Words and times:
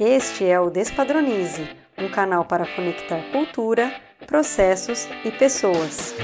Este 0.00 0.44
é 0.44 0.60
o 0.60 0.70
Despadronize, 0.70 1.68
um 1.98 2.08
canal 2.08 2.44
para 2.44 2.64
conectar 2.64 3.20
cultura, 3.32 3.92
processos 4.28 5.08
e 5.24 5.30
pessoas. 5.32 6.14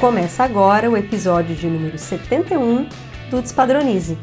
Começa 0.00 0.42
agora 0.42 0.90
o 0.90 0.96
episódio 0.96 1.54
de 1.54 1.68
número 1.68 1.96
71 1.96 2.88
do 3.30 3.40
Despadronize. 3.40 4.18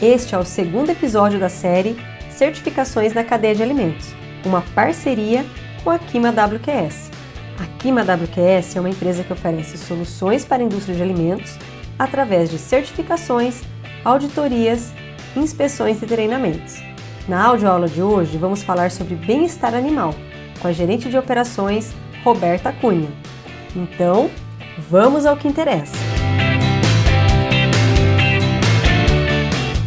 Este 0.00 0.34
é 0.34 0.38
o 0.38 0.44
segundo 0.44 0.88
episódio 0.88 1.38
da 1.38 1.50
série 1.50 1.94
Certificações 2.30 3.12
na 3.12 3.24
Cadeia 3.24 3.54
de 3.54 3.62
Alimentos, 3.62 4.14
uma 4.46 4.62
parceria 4.74 5.44
com 5.82 5.90
a 5.90 5.98
Kima 5.98 6.30
WQS. 6.30 7.10
A 7.62 7.66
Kima 7.78 8.00
WQS 8.00 8.76
é 8.76 8.80
uma 8.80 8.88
empresa 8.88 9.22
que 9.22 9.34
oferece 9.34 9.76
soluções 9.76 10.46
para 10.46 10.62
a 10.62 10.64
indústria 10.64 10.96
de 10.96 11.02
alimentos 11.02 11.58
através 11.98 12.50
de 12.50 12.56
certificações, 12.58 13.62
auditorias, 14.04 14.92
inspeções 15.34 16.02
e 16.02 16.06
treinamentos. 16.06 16.76
Na 17.26 17.42
audioaula 17.46 17.88
de 17.88 18.02
hoje, 18.02 18.36
vamos 18.36 18.62
falar 18.62 18.90
sobre 18.90 19.14
bem-estar 19.14 19.74
animal 19.74 20.14
com 20.60 20.68
a 20.68 20.72
gerente 20.72 21.08
de 21.08 21.16
operações 21.16 21.94
Roberta 22.22 22.70
Cunha. 22.70 23.08
Então, 23.74 24.30
vamos 24.90 25.24
ao 25.24 25.36
que 25.36 25.48
interessa. 25.48 25.96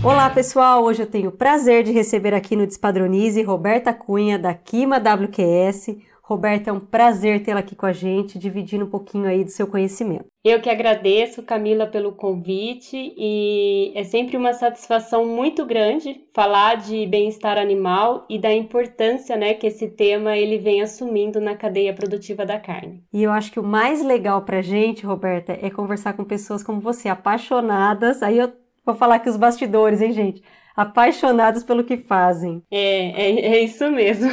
Olá 0.03 0.29
pessoal, 0.29 0.83
hoje 0.83 1.03
eu 1.03 1.07
tenho 1.07 1.29
o 1.29 1.33
prazer 1.33 1.83
de 1.83 1.91
receber 1.91 2.33
aqui 2.33 2.55
no 2.55 2.65
Despadronize 2.65 3.43
Roberta 3.43 3.93
Cunha 3.93 4.39
da 4.39 4.53
Kima 4.53 4.97
WQS, 4.97 5.95
Roberta, 6.27 6.69
é 6.69 6.73
um 6.73 6.79
prazer 6.81 7.41
tê-la 7.41 7.61
aqui 7.61 7.73
com 7.73 7.85
a 7.85 7.93
gente, 7.93 8.37
dividindo 8.37 8.83
um 8.83 8.89
pouquinho 8.89 9.29
aí 9.29 9.45
do 9.45 9.49
seu 9.49 9.65
conhecimento. 9.65 10.25
Eu 10.43 10.59
que 10.59 10.69
agradeço, 10.69 11.41
Camila, 11.41 11.87
pelo 11.87 12.11
convite 12.11 13.13
e 13.17 13.93
é 13.95 14.03
sempre 14.03 14.35
uma 14.35 14.51
satisfação 14.51 15.25
muito 15.25 15.65
grande 15.65 16.19
falar 16.35 16.75
de 16.75 17.05
bem-estar 17.05 17.57
animal 17.57 18.25
e 18.29 18.37
da 18.37 18.53
importância, 18.53 19.37
né, 19.37 19.53
que 19.53 19.67
esse 19.67 19.87
tema 19.87 20.35
ele 20.35 20.57
vem 20.57 20.81
assumindo 20.81 21.39
na 21.39 21.55
cadeia 21.55 21.93
produtiva 21.93 22.45
da 22.45 22.59
carne. 22.59 23.01
E 23.13 23.23
eu 23.23 23.31
acho 23.31 23.49
que 23.49 23.59
o 23.59 23.63
mais 23.63 24.03
legal 24.03 24.41
pra 24.41 24.61
gente, 24.61 25.05
Roberta, 25.05 25.57
é 25.61 25.69
conversar 25.69 26.11
com 26.11 26.25
pessoas 26.25 26.61
como 26.61 26.81
você, 26.81 27.07
apaixonadas. 27.07 28.21
Aí 28.21 28.37
eu 28.37 28.51
vou 28.85 28.95
falar 28.95 29.15
aqui 29.15 29.29
os 29.29 29.37
bastidores, 29.37 30.01
hein, 30.01 30.11
gente? 30.11 30.43
Apaixonados 30.77 31.63
pelo 31.63 31.83
que 31.83 31.97
fazem. 31.97 32.61
É, 32.71 33.09
é, 33.09 33.55
é 33.55 33.59
isso 33.61 33.89
mesmo. 33.89 34.29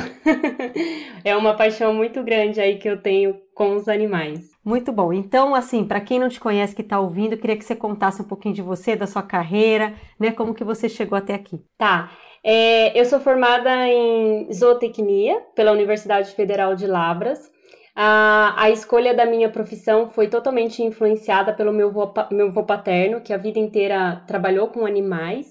é 1.25 1.35
uma 1.35 1.57
paixão 1.57 1.95
muito 1.95 2.23
grande 2.23 2.61
aí 2.61 2.77
que 2.77 2.89
eu 2.89 3.01
tenho 3.01 3.41
com 3.55 3.75
os 3.75 3.89
animais. 3.89 4.51
Muito 4.63 4.93
bom. 4.93 5.11
Então, 5.11 5.55
assim, 5.55 5.85
para 5.85 6.03
quem 6.03 6.19
não 6.19 6.29
te 6.29 6.39
conhece 6.39 6.75
que 6.75 6.83
está 6.83 7.01
ouvindo, 7.01 7.33
eu 7.33 7.39
queria 7.39 7.57
que 7.57 7.65
você 7.65 7.75
contasse 7.75 8.21
um 8.21 8.27
pouquinho 8.27 8.55
de 8.55 8.61
você, 8.61 8.95
da 8.95 9.07
sua 9.07 9.23
carreira, 9.23 9.95
né? 10.21 10.33
Como 10.33 10.55
que 10.55 10.65
você 10.65 10.87
chegou 10.87 11.17
até 11.17 11.35
aqui. 11.35 11.63
Tá. 11.79 12.11
É, 12.43 12.99
eu 12.99 13.07
sou 13.07 13.21
formada 13.21 13.89
em 13.89 14.53
zootecnia 14.53 15.41
pela 15.55 15.73
Universidade 15.73 16.35
Federal 16.35 16.77
de 16.77 16.87
Labras. 16.87 17.51
A, 17.97 18.55
a 18.59 18.71
escolha 18.71 19.15
da 19.15 19.25
minha 19.25 19.49
profissão 19.49 20.11
foi 20.11 20.29
totalmente 20.29 20.83
influenciada 20.83 21.55
pelo 21.55 21.73
meu 21.73 21.91
vô, 21.91 22.13
meu 22.31 22.53
vô 22.53 22.65
paterno, 22.65 23.23
que 23.23 23.33
a 23.33 23.39
vida 23.39 23.59
inteira 23.59 24.23
trabalhou 24.27 24.69
com 24.69 24.85
animais. 24.85 25.47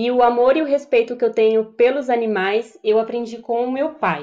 E 0.00 0.12
o 0.12 0.22
amor 0.22 0.56
e 0.56 0.62
o 0.62 0.64
respeito 0.64 1.16
que 1.16 1.24
eu 1.24 1.32
tenho 1.32 1.72
pelos 1.72 2.08
animais, 2.08 2.78
eu 2.84 3.00
aprendi 3.00 3.38
com 3.38 3.64
o 3.64 3.72
meu 3.72 3.94
pai. 3.94 4.22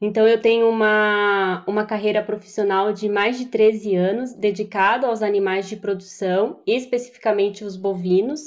Então, 0.00 0.28
eu 0.28 0.40
tenho 0.40 0.68
uma, 0.68 1.64
uma 1.66 1.84
carreira 1.84 2.22
profissional 2.22 2.92
de 2.92 3.08
mais 3.08 3.36
de 3.36 3.46
13 3.46 3.96
anos 3.96 4.32
dedicada 4.32 5.08
aos 5.08 5.20
animais 5.20 5.68
de 5.68 5.74
produção, 5.74 6.60
especificamente 6.64 7.64
os 7.64 7.76
bovinos. 7.76 8.42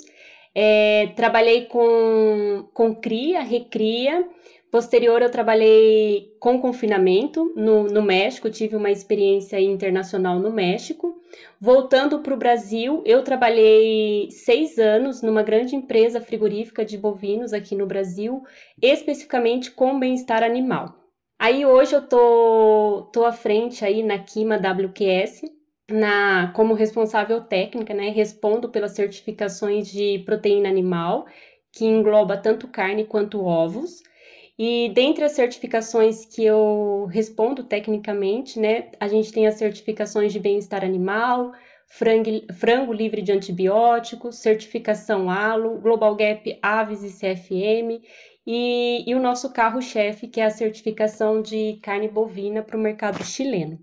É, 0.56 1.12
trabalhei 1.14 1.66
com, 1.66 2.66
com 2.74 2.96
cria, 2.96 3.42
recria, 3.42 4.26
Posterior, 4.72 5.22
eu 5.22 5.30
trabalhei 5.30 6.34
com 6.40 6.62
confinamento 6.62 7.52
no, 7.58 7.84
no 7.84 8.02
México, 8.02 8.50
tive 8.50 8.78
uma 8.78 8.90
experiência 8.90 9.60
internacional 9.60 10.40
no 10.40 10.50
México. 10.50 11.21
Voltando 11.60 12.20
para 12.20 12.34
o 12.34 12.38
Brasil, 12.38 13.04
eu 13.06 13.24
trabalhei 13.24 14.30
seis 14.32 14.78
anos 14.78 15.22
numa 15.22 15.44
grande 15.44 15.76
empresa 15.76 16.20
frigorífica 16.20 16.84
de 16.84 16.98
bovinos 16.98 17.54
aqui 17.54 17.76
no 17.76 17.86
Brasil, 17.86 18.44
especificamente 18.82 19.72
com 19.72 20.00
bem-estar 20.00 20.44
animal. 20.44 20.96
Aí 21.40 21.66
hoje 21.66 21.96
eu 21.96 22.08
tô, 22.08 23.10
tô 23.14 23.26
à 23.26 23.32
frente 23.32 23.84
aí 23.84 24.04
na 24.04 24.20
Kima 24.20 24.58
WQS, 24.58 25.42
na, 25.90 26.52
como 26.56 26.74
responsável 26.74 27.42
técnica, 27.42 27.94
né? 27.94 28.10
Respondo 28.10 28.70
pelas 28.70 28.92
certificações 28.92 29.88
de 29.88 30.20
proteína 30.26 30.70
animal, 30.70 31.26
que 31.72 31.86
engloba 31.86 32.38
tanto 32.38 32.68
carne 32.68 33.06
quanto 33.06 33.44
ovos. 33.44 34.04
E 34.64 34.90
dentre 34.90 35.24
as 35.24 35.32
certificações 35.32 36.24
que 36.24 36.46
eu 36.46 37.08
respondo 37.12 37.64
tecnicamente, 37.64 38.60
né, 38.60 38.92
a 39.00 39.08
gente 39.08 39.34
tem 39.34 39.48
as 39.48 39.56
certificações 39.56 40.32
de 40.32 40.40
bem-estar 40.40 40.86
animal, 40.86 41.52
frango, 41.88 42.30
frango, 42.54 42.94
livre 42.94 43.24
de 43.24 43.32
antibióticos, 43.32 44.36
certificação 44.36 45.32
ALO, 45.32 45.80
Global 45.80 46.16
Gap 46.16 46.60
Aves 46.62 47.02
e 47.02 47.10
CFM, 47.10 48.06
e, 48.46 49.04
e 49.08 49.16
o 49.16 49.20
nosso 49.20 49.52
carro-chefe, 49.52 50.28
que 50.28 50.40
é 50.40 50.46
a 50.46 50.52
certificação 50.52 51.42
de 51.42 51.80
carne 51.82 52.08
bovina 52.08 52.62
para 52.62 52.78
o 52.78 52.80
mercado 52.80 53.24
chileno. 53.24 53.80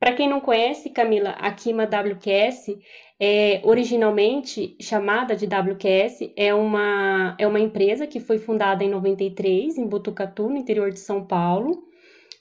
Para 0.00 0.14
quem 0.14 0.26
não 0.26 0.40
conhece, 0.40 0.88
Camila, 0.88 1.32
a 1.32 1.52
Kima 1.52 1.84
WQS 1.84 2.78
é, 3.20 3.60
originalmente 3.62 4.74
chamada 4.80 5.36
de 5.36 5.44
WQS, 5.44 6.32
é 6.34 6.54
uma, 6.54 7.36
é 7.38 7.46
uma 7.46 7.60
empresa 7.60 8.06
que 8.06 8.18
foi 8.18 8.38
fundada 8.38 8.82
em 8.82 8.88
93, 8.88 9.76
em 9.76 9.86
Botucatu, 9.86 10.48
no 10.48 10.56
interior 10.56 10.90
de 10.90 10.98
São 10.98 11.22
Paulo. 11.26 11.84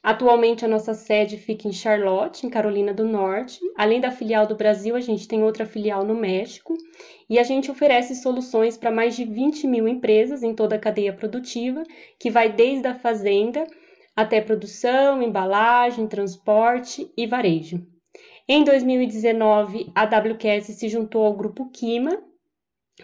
Atualmente, 0.01 0.63
a 0.63 0.69
nossa 0.69 0.93
sede 0.93 1.35
fica 1.35 1.67
em 1.67 1.73
Charlotte, 1.73 2.47
em 2.47 2.49
Carolina 2.49 2.93
do 2.93 3.03
Norte. 3.03 3.59
Além 3.75 3.99
da 3.99 4.09
filial 4.09 4.47
do 4.47 4.55
Brasil, 4.55 4.95
a 4.95 5.01
gente 5.01 5.27
tem 5.27 5.43
outra 5.43 5.65
filial 5.65 6.05
no 6.05 6.15
México. 6.15 6.77
E 7.29 7.37
a 7.37 7.43
gente 7.43 7.69
oferece 7.69 8.15
soluções 8.15 8.77
para 8.77 8.89
mais 8.89 9.17
de 9.17 9.25
20 9.25 9.67
mil 9.67 9.85
empresas 9.85 10.41
em 10.41 10.55
toda 10.55 10.77
a 10.77 10.79
cadeia 10.79 11.11
produtiva, 11.11 11.83
que 12.17 12.31
vai 12.31 12.49
desde 12.49 12.87
a 12.87 12.95
fazenda 12.95 13.67
até 14.21 14.41
produção, 14.41 15.21
embalagem, 15.21 16.07
transporte 16.07 17.11
e 17.15 17.25
varejo. 17.25 17.85
Em 18.47 18.63
2019, 18.63 19.91
a 19.93 20.05
WQS 20.05 20.65
se 20.77 20.89
juntou 20.89 21.23
ao 21.23 21.37
grupo 21.37 21.69
Kima. 21.69 22.21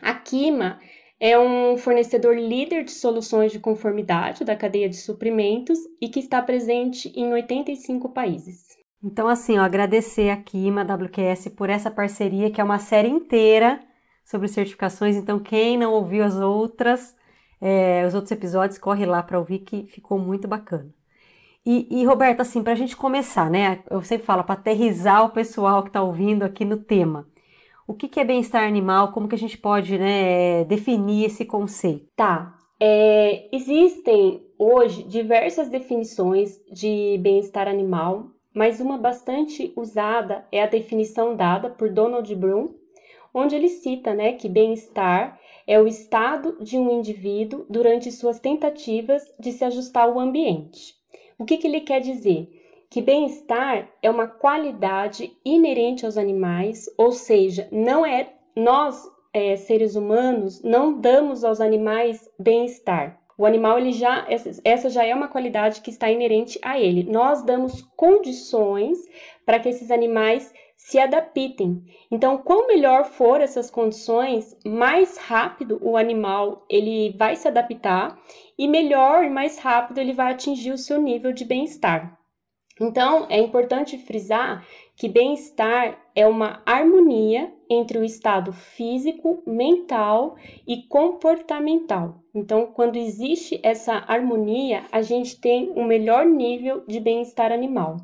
A 0.02 0.14
Kima 0.16 0.80
é 1.20 1.38
um 1.38 1.78
fornecedor 1.78 2.36
líder 2.36 2.84
de 2.84 2.92
soluções 2.92 3.52
de 3.52 3.60
conformidade 3.60 4.44
da 4.44 4.56
cadeia 4.56 4.90
de 4.90 4.98
suprimentos 4.98 5.78
e 6.02 6.10
que 6.10 6.20
está 6.20 6.42
presente 6.42 7.14
em 7.16 7.32
85 7.32 8.10
países. 8.10 8.76
Então, 9.04 9.28
assim, 9.28 9.58
ó, 9.60 9.62
agradecer 9.62 10.32
a 10.32 10.38
Kima, 10.38 10.82
a 10.82 10.96
WQS, 10.96 11.50
por 11.50 11.70
essa 11.70 11.92
parceria, 11.92 12.50
que 12.50 12.60
é 12.60 12.64
uma 12.64 12.80
série 12.80 13.08
inteira 13.08 13.80
sobre 14.26 14.48
certificações. 14.48 15.16
Então, 15.16 15.40
quem 15.40 15.78
não 15.78 15.94
ouviu 15.94 16.24
as 16.24 16.36
outras, 16.36 17.16
é, 17.62 18.04
os 18.08 18.16
outros 18.16 18.32
episódios, 18.32 18.80
corre 18.80 19.06
lá 19.06 19.22
para 19.22 19.38
ouvir, 19.38 19.60
que 19.60 19.86
ficou 19.86 20.18
muito 20.18 20.48
bacana. 20.48 20.95
E, 21.66 21.88
e 21.90 22.06
assim, 22.40 22.62
para 22.62 22.74
a 22.74 22.76
gente 22.76 22.96
começar, 22.96 23.50
né? 23.50 23.84
Eu 23.90 24.02
sempre 24.04 24.26
falo 24.26 24.44
para 24.44 24.54
aterrizar 24.54 25.26
o 25.26 25.32
pessoal 25.32 25.82
que 25.82 25.90
está 25.90 26.04
ouvindo 26.04 26.44
aqui 26.44 26.64
no 26.64 26.78
tema. 26.78 27.28
O 27.88 27.94
que, 27.94 28.08
que 28.08 28.20
é 28.20 28.24
bem-estar 28.24 28.64
animal? 28.64 29.12
Como 29.12 29.28
que 29.28 29.36
a 29.36 29.38
gente 29.38 29.58
pode 29.58 29.98
né, 29.98 30.64
definir 30.66 31.26
esse 31.26 31.44
conceito? 31.44 32.08
Tá. 32.16 32.56
É, 32.80 33.48
existem 33.56 34.44
hoje 34.60 35.04
diversas 35.04 35.70
definições 35.70 36.60
de 36.72 37.18
bem-estar 37.22 37.68
animal, 37.68 38.28
mas 38.54 38.80
uma 38.80 38.98
bastante 38.98 39.74
usada 39.76 40.46
é 40.52 40.62
a 40.62 40.68
definição 40.68 41.36
dada 41.36 41.70
por 41.70 41.90
Donald 41.90 42.34
Bloom, 42.36 42.70
onde 43.34 43.56
ele 43.56 43.70
cita 43.70 44.14
né, 44.14 44.34
que 44.34 44.48
bem-estar 44.48 45.40
é 45.68 45.80
o 45.80 45.88
estado 45.88 46.58
de 46.62 46.78
um 46.78 46.92
indivíduo 46.92 47.66
durante 47.70 48.12
suas 48.12 48.40
tentativas 48.40 49.24
de 49.40 49.52
se 49.52 49.64
ajustar 49.64 50.04
ao 50.04 50.20
ambiente. 50.20 50.96
O 51.38 51.46
que, 51.46 51.58
que 51.58 51.68
ele 51.68 51.82
quer 51.82 52.00
dizer? 52.00 52.50
Que 52.90 53.02
bem-estar 53.02 53.90
é 54.02 54.10
uma 54.10 54.28
qualidade 54.28 55.36
inerente 55.44 56.06
aos 56.06 56.18
animais, 56.18 56.86
ou 56.98 57.12
seja, 57.12 57.68
não 57.72 58.06
é 58.06 58.30
nós 58.56 59.10
é, 59.34 59.58
seres 59.58 59.96
humanos 59.96 60.64
não 60.64 61.00
damos 61.02 61.44
aos 61.44 61.60
animais 61.60 62.30
bem-estar. 62.40 63.20
O 63.38 63.46
animal 63.46 63.78
ele 63.78 63.92
já 63.92 64.26
essa 64.64 64.90
já 64.90 65.04
é 65.04 65.14
uma 65.14 65.28
qualidade 65.28 65.82
que 65.82 65.90
está 65.90 66.10
inerente 66.10 66.58
a 66.62 66.80
ele. 66.80 67.04
Nós 67.04 67.44
damos 67.44 67.82
condições 67.98 68.98
para 69.46 69.60
que 69.60 69.68
esses 69.68 69.92
animais 69.92 70.54
se 70.86 71.00
adaptem. 71.00 71.84
Então, 72.12 72.38
quanto 72.38 72.68
melhor 72.68 73.06
for 73.06 73.42
essas 73.42 73.72
condições, 73.72 74.56
mais 74.64 75.18
rápido 75.18 75.80
o 75.82 75.98
animal 75.98 76.64
ele 76.70 77.10
vai 77.18 77.36
se 77.36 77.48
adaptar 77.48 78.16
e 78.56 78.68
melhor 78.68 79.24
e 79.24 79.30
mais 79.30 79.58
rápido 79.58 79.98
ele 79.98 80.14
vai 80.14 80.32
atingir 80.32 80.72
o 80.72 80.78
seu 80.78 81.02
nível 81.02 81.34
de 81.34 81.44
bem-estar. 81.44 82.16
Então, 82.80 83.26
é 83.32 83.40
importante 83.40 83.98
frisar 83.98 84.64
que 84.96 85.10
bem-estar 85.10 85.98
é 86.14 86.28
uma 86.28 86.62
harmonia 86.68 87.52
entre 87.68 87.98
o 87.98 88.04
estado 88.04 88.54
físico, 88.54 89.42
mental 89.48 90.36
e 90.68 90.84
comportamental. 90.84 92.20
Então, 92.32 92.68
quando 92.68 92.98
existe 92.98 93.60
essa 93.64 94.04
harmonia, 94.08 94.84
a 94.92 95.02
gente 95.02 95.42
tem 95.42 95.72
um 95.76 95.84
melhor 95.84 96.28
nível 96.28 96.84
de 96.86 97.00
bem-estar 97.00 97.52
animal. 97.52 97.98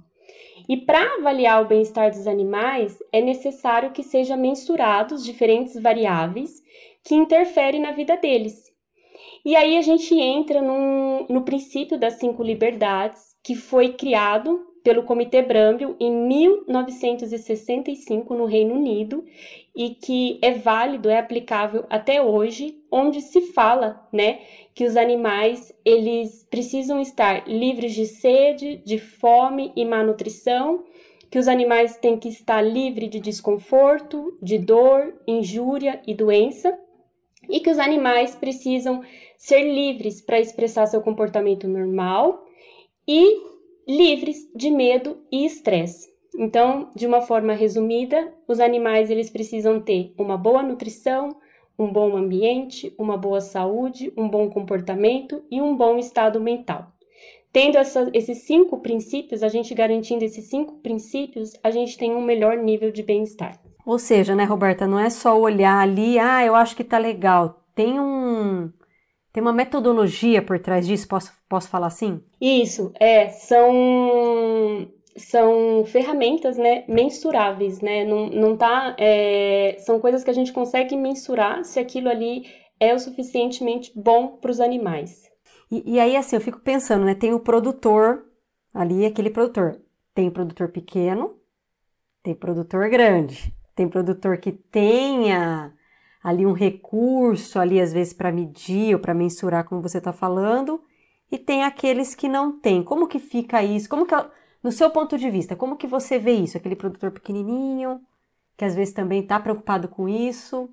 E 0.68 0.78
para 0.78 1.16
avaliar 1.16 1.62
o 1.62 1.68
bem-estar 1.68 2.12
dos 2.12 2.28
animais, 2.28 2.98
é 3.12 3.22
necessário 3.22 3.92
que 3.92 4.04
sejam 4.04 4.38
mensurados 4.38 5.24
diferentes 5.24 5.82
variáveis 5.82 6.62
que 7.04 7.16
interferem 7.16 7.82
na 7.82 7.92
vida 7.92 8.16
deles. 8.18 8.72
E 9.44 9.56
aí 9.56 9.78
a 9.78 9.82
gente 9.82 10.14
entra 10.14 10.62
num, 10.62 11.26
no 11.28 11.44
princípio 11.44 11.98
das 11.98 12.16
cinco 12.16 12.44
liberdades, 12.44 13.36
que 13.44 13.56
foi 13.56 13.94
criado 13.94 14.71
pelo 14.84 15.04
Comitê 15.04 15.42
Brambell 15.42 15.96
em 16.00 16.12
1965 16.12 18.36
no 18.36 18.46
Reino 18.46 18.76
Unido 18.76 19.24
e 19.76 19.92
que 19.92 20.40
é 20.42 20.52
válido, 20.52 21.10
é 21.10 21.20
aplicável 21.20 21.86
até 21.90 22.22
hoje, 22.22 22.78
onde 22.92 23.22
se 23.22 23.42
fala, 23.42 24.08
né, 24.12 24.40
que 24.74 24.86
os 24.86 24.98
animais 24.98 25.74
eles 25.86 26.46
precisam 26.50 27.00
estar 27.00 27.48
livres 27.48 27.94
de 27.94 28.06
sede, 28.06 28.78
de 28.78 28.98
fome 28.98 29.72
e 29.76 29.86
má 29.86 30.04
nutrição, 30.04 30.84
que 31.30 31.40
os 31.40 31.48
animais 31.48 31.98
têm 31.98 32.18
que 32.18 32.28
estar 32.28 32.62
livres 32.62 33.10
de 33.10 33.20
desconforto, 33.20 34.38
de 34.42 34.58
dor, 34.58 35.14
injúria 35.26 36.02
e 36.06 36.14
doença, 36.14 36.78
e 37.50 37.60
que 37.60 37.70
os 37.70 37.80
animais 37.80 38.36
precisam 38.36 39.02
ser 39.38 39.64
livres 39.64 40.22
para 40.22 40.40
expressar 40.40 40.86
seu 40.88 41.02
comportamento 41.02 41.68
normal 41.68 42.46
e 43.08 43.52
livres 43.88 44.50
de 44.56 44.70
medo 44.70 45.18
e 45.32 45.46
estresse. 45.46 46.12
Então, 46.38 46.90
de 46.96 47.06
uma 47.06 47.22
forma 47.22 47.54
resumida, 47.54 48.34
os 48.48 48.60
animais 48.60 49.10
eles 49.10 49.30
precisam 49.30 49.82
ter 49.82 50.14
uma 50.18 50.38
boa 50.38 50.64
nutrição, 50.64 51.36
um 51.78 51.92
bom 51.92 52.16
ambiente, 52.16 52.94
uma 52.98 53.18
boa 53.18 53.42
saúde, 53.42 54.14
um 54.16 54.30
bom 54.30 54.50
comportamento 54.50 55.44
e 55.52 55.62
um 55.62 55.76
bom 55.76 55.98
estado 55.98 56.40
mental. 56.40 56.88
Tendo 57.52 57.78
essa, 57.78 58.10
esses 58.14 58.40
cinco 58.40 58.80
princípios, 58.80 59.44
a 59.44 59.50
gente 59.50 59.74
garantindo 59.74 60.24
esses 60.24 60.46
cinco 60.46 60.76
princípios, 60.76 61.54
a 61.62 61.70
gente 61.70 61.98
tem 61.98 62.16
um 62.16 62.22
melhor 62.22 62.58
nível 62.58 62.92
de 62.92 63.04
bem-estar. 63.04 63.60
Ou 63.86 64.00
seja, 64.00 64.34
né, 64.34 64.46
Roberta, 64.46 64.88
não 64.88 65.00
é 65.00 65.10
só 65.10 65.38
olhar 65.38 65.80
ali, 65.80 66.18
ah, 66.18 66.46
eu 66.46 66.56
acho 66.56 66.76
que 66.76 66.84
tá 66.84 66.98
legal. 66.98 67.62
Tem 67.76 68.00
um, 68.00 68.72
tem 69.32 69.42
uma 69.42 69.54
metodologia 69.54 70.42
por 70.42 70.60
trás 70.60 70.86
disso, 70.86 71.08
posso, 71.08 71.32
posso 71.48 71.70
falar 71.70 71.88
assim? 71.88 72.22
Isso, 72.40 72.92
é, 73.00 73.30
são, 73.30 74.88
são 75.16 75.86
ferramentas, 75.86 76.58
né, 76.58 76.84
mensuráveis, 76.88 77.82
né, 77.82 78.04
não, 78.04 78.30
não 78.30 78.58
tá, 78.58 78.96
é, 79.00 79.78
são 79.80 80.00
coisas 80.00 80.24
que 80.24 80.30
a 80.30 80.34
gente 80.34 80.52
consegue 80.52 80.98
mensurar 80.98 81.64
se 81.64 81.80
aquilo 81.80 82.10
ali 82.10 82.46
é 82.80 82.94
o 82.94 83.00
suficientemente 83.00 83.92
bom 83.96 84.28
para 84.28 84.52
os 84.52 84.60
animais. 84.60 85.30
E, 85.72 85.94
e, 85.94 86.00
aí, 86.00 86.18
assim, 86.18 86.36
eu 86.36 86.42
fico 86.42 86.60
pensando, 86.60 87.06
né, 87.06 87.16
tem 87.16 87.34
o 87.34 87.40
produtor 87.40 88.26
ali, 88.74 89.06
aquele 89.06 89.30
produtor, 89.30 89.80
tem 90.14 90.30
produtor 90.30 90.70
pequeno, 90.70 91.36
tem 92.22 92.36
produtor 92.36 92.90
grande, 92.90 93.54
tem 93.76 93.88
produtor 93.88 94.38
que 94.38 94.52
tenha 94.52 95.74
ali 96.24 96.46
um 96.46 96.54
recurso 96.54 97.60
ali 97.60 97.80
às 97.80 97.92
vezes 97.92 98.14
para 98.14 98.32
medir 98.32 98.94
ou 98.94 99.00
para 99.00 99.14
mensurar 99.14 99.66
como 99.66 99.82
você 99.82 99.98
está 99.98 100.14
falando 100.14 100.82
e 101.32 101.38
tem 101.38 101.64
aqueles 101.64 102.14
que 102.14 102.28
não 102.28 102.60
têm. 102.60 102.84
Como 102.84 103.08
que 103.08 103.20
fica 103.20 103.64
isso? 103.64 103.90
Como 103.90 104.06
que 104.06 104.16
no 104.62 104.72
seu 104.72 104.90
ponto 104.92 105.18
de 105.18 105.30
vista, 105.30 105.56
como 105.56 105.78
que 105.78 105.88
você 105.88 106.20
vê 106.20 106.34
isso? 106.34 106.58
Aquele 106.58 106.76
produtor 106.76 107.12
pequenininho 107.12 108.02
que 108.56 108.66
às 108.66 108.76
vezes 108.76 108.94
também 108.94 109.22
está 109.22 109.40
preocupado 109.40 109.88
com 109.88 110.08
isso, 110.08 110.70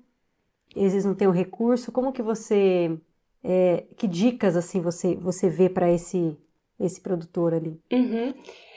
às 0.75 0.93
vezes 0.93 1.05
não 1.05 1.15
tem 1.15 1.27
o 1.27 1.31
recurso. 1.31 1.91
Como 1.91 2.11
que 2.11 2.21
você 2.21 2.95
é, 3.43 3.85
que 3.97 4.07
dicas 4.07 4.55
assim 4.55 4.81
você 4.81 5.15
você 5.15 5.49
vê 5.49 5.69
para 5.69 5.91
esse 5.91 6.37
esse 6.79 7.01
produtor 7.01 7.53
ali? 7.53 7.79
Uhum. 7.91 8.33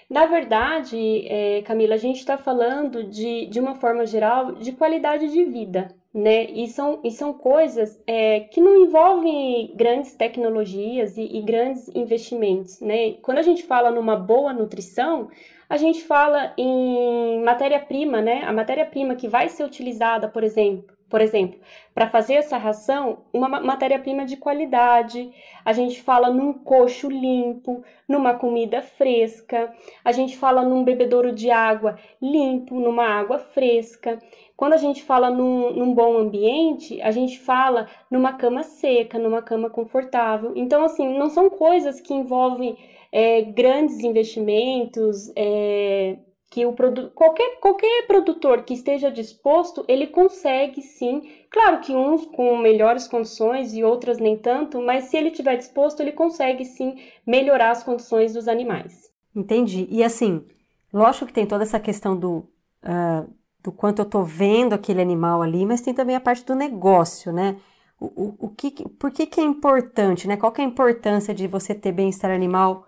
Na 0.08 0.26
verdade, 0.26 1.26
é, 1.26 1.62
Camila, 1.62 1.94
a 1.94 1.98
gente 1.98 2.18
está 2.18 2.36
falando 2.36 3.04
de, 3.04 3.46
de 3.46 3.58
uma 3.58 3.76
forma 3.76 4.04
geral 4.04 4.52
de 4.52 4.72
qualidade 4.72 5.30
de 5.30 5.44
vida, 5.44 5.94
né? 6.14 6.44
E 6.44 6.68
são, 6.68 7.00
e 7.02 7.10
são 7.10 7.32
coisas 7.32 7.98
é, 8.06 8.40
que 8.40 8.60
não 8.60 8.84
envolvem 8.84 9.72
grandes 9.74 10.14
tecnologias 10.14 11.16
e, 11.16 11.22
e, 11.22 11.40
grandes 11.40 11.88
investimentos, 11.94 12.80
né? 12.80 13.14
Quando 13.22 13.38
a 13.38 13.42
gente 13.42 13.62
fala 13.62 13.90
numa 13.90 14.16
boa 14.16 14.52
nutrição, 14.52 15.28
a 15.68 15.76
gente 15.76 16.02
fala 16.04 16.52
em 16.58 17.42
matéria-prima, 17.42 18.20
né? 18.20 18.42
A 18.44 18.52
matéria-prima 18.52 19.14
que 19.14 19.26
vai 19.28 19.48
ser 19.48 19.64
utilizada, 19.64 20.28
por 20.28 20.44
exemplo, 20.44 20.94
por 21.12 21.20
exemplo, 21.20 21.60
para 21.94 22.08
fazer 22.08 22.34
essa 22.36 22.56
ração, 22.56 23.24
uma 23.34 23.46
matéria-prima 23.46 24.24
de 24.24 24.34
qualidade, 24.34 25.30
a 25.62 25.70
gente 25.74 26.00
fala 26.00 26.30
num 26.30 26.54
coxo 26.54 27.10
limpo, 27.10 27.84
numa 28.08 28.32
comida 28.32 28.80
fresca, 28.80 29.70
a 30.02 30.10
gente 30.10 30.38
fala 30.38 30.62
num 30.62 30.82
bebedouro 30.82 31.30
de 31.30 31.50
água 31.50 31.98
limpo, 32.20 32.80
numa 32.80 33.04
água 33.04 33.38
fresca. 33.38 34.18
Quando 34.62 34.74
a 34.74 34.76
gente 34.76 35.02
fala 35.02 35.28
num, 35.28 35.72
num 35.72 35.92
bom 35.92 36.16
ambiente, 36.16 37.02
a 37.02 37.10
gente 37.10 37.40
fala 37.40 37.88
numa 38.08 38.34
cama 38.34 38.62
seca, 38.62 39.18
numa 39.18 39.42
cama 39.42 39.68
confortável. 39.68 40.52
Então, 40.54 40.84
assim, 40.84 41.18
não 41.18 41.28
são 41.28 41.50
coisas 41.50 42.00
que 42.00 42.14
envolvem 42.14 42.78
é, 43.10 43.42
grandes 43.42 43.98
investimentos, 44.04 45.32
é, 45.34 46.16
que 46.48 46.64
o 46.64 46.74
produ 46.74 47.10
qualquer, 47.10 47.58
qualquer 47.58 48.06
produtor 48.06 48.62
que 48.62 48.72
esteja 48.72 49.10
disposto, 49.10 49.84
ele 49.88 50.06
consegue 50.06 50.80
sim. 50.80 51.28
Claro 51.50 51.80
que 51.80 51.92
uns 51.92 52.24
com 52.26 52.56
melhores 52.56 53.08
condições 53.08 53.74
e 53.74 53.82
outras 53.82 54.18
nem 54.18 54.36
tanto, 54.36 54.80
mas 54.80 55.06
se 55.06 55.16
ele 55.16 55.30
estiver 55.30 55.56
disposto, 55.56 55.98
ele 55.98 56.12
consegue 56.12 56.64
sim 56.64 57.00
melhorar 57.26 57.72
as 57.72 57.82
condições 57.82 58.32
dos 58.32 58.46
animais. 58.46 59.10
Entendi. 59.34 59.88
E 59.90 60.04
assim, 60.04 60.44
lógico 60.92 61.26
que 61.26 61.32
tem 61.32 61.46
toda 61.48 61.64
essa 61.64 61.80
questão 61.80 62.16
do, 62.16 62.48
uh, 62.84 63.41
do 63.62 63.70
quanto 63.70 64.00
eu 64.00 64.04
estou 64.04 64.24
vendo 64.24 64.72
aquele 64.72 65.00
animal 65.00 65.42
ali, 65.42 65.64
mas 65.64 65.80
tem 65.80 65.94
também 65.94 66.16
a 66.16 66.20
parte 66.20 66.44
do 66.44 66.54
negócio, 66.54 67.32
né? 67.32 67.56
O, 68.00 68.06
o, 68.06 68.34
o 68.46 68.48
que, 68.48 68.88
por 68.88 69.10
que, 69.10 69.26
que 69.26 69.40
é 69.40 69.44
importante, 69.44 70.26
né? 70.26 70.36
Qual 70.36 70.50
que 70.50 70.60
é 70.60 70.64
a 70.64 70.66
importância 70.66 71.32
de 71.32 71.46
você 71.46 71.74
ter 71.74 71.92
bem-estar 71.92 72.30
animal 72.30 72.84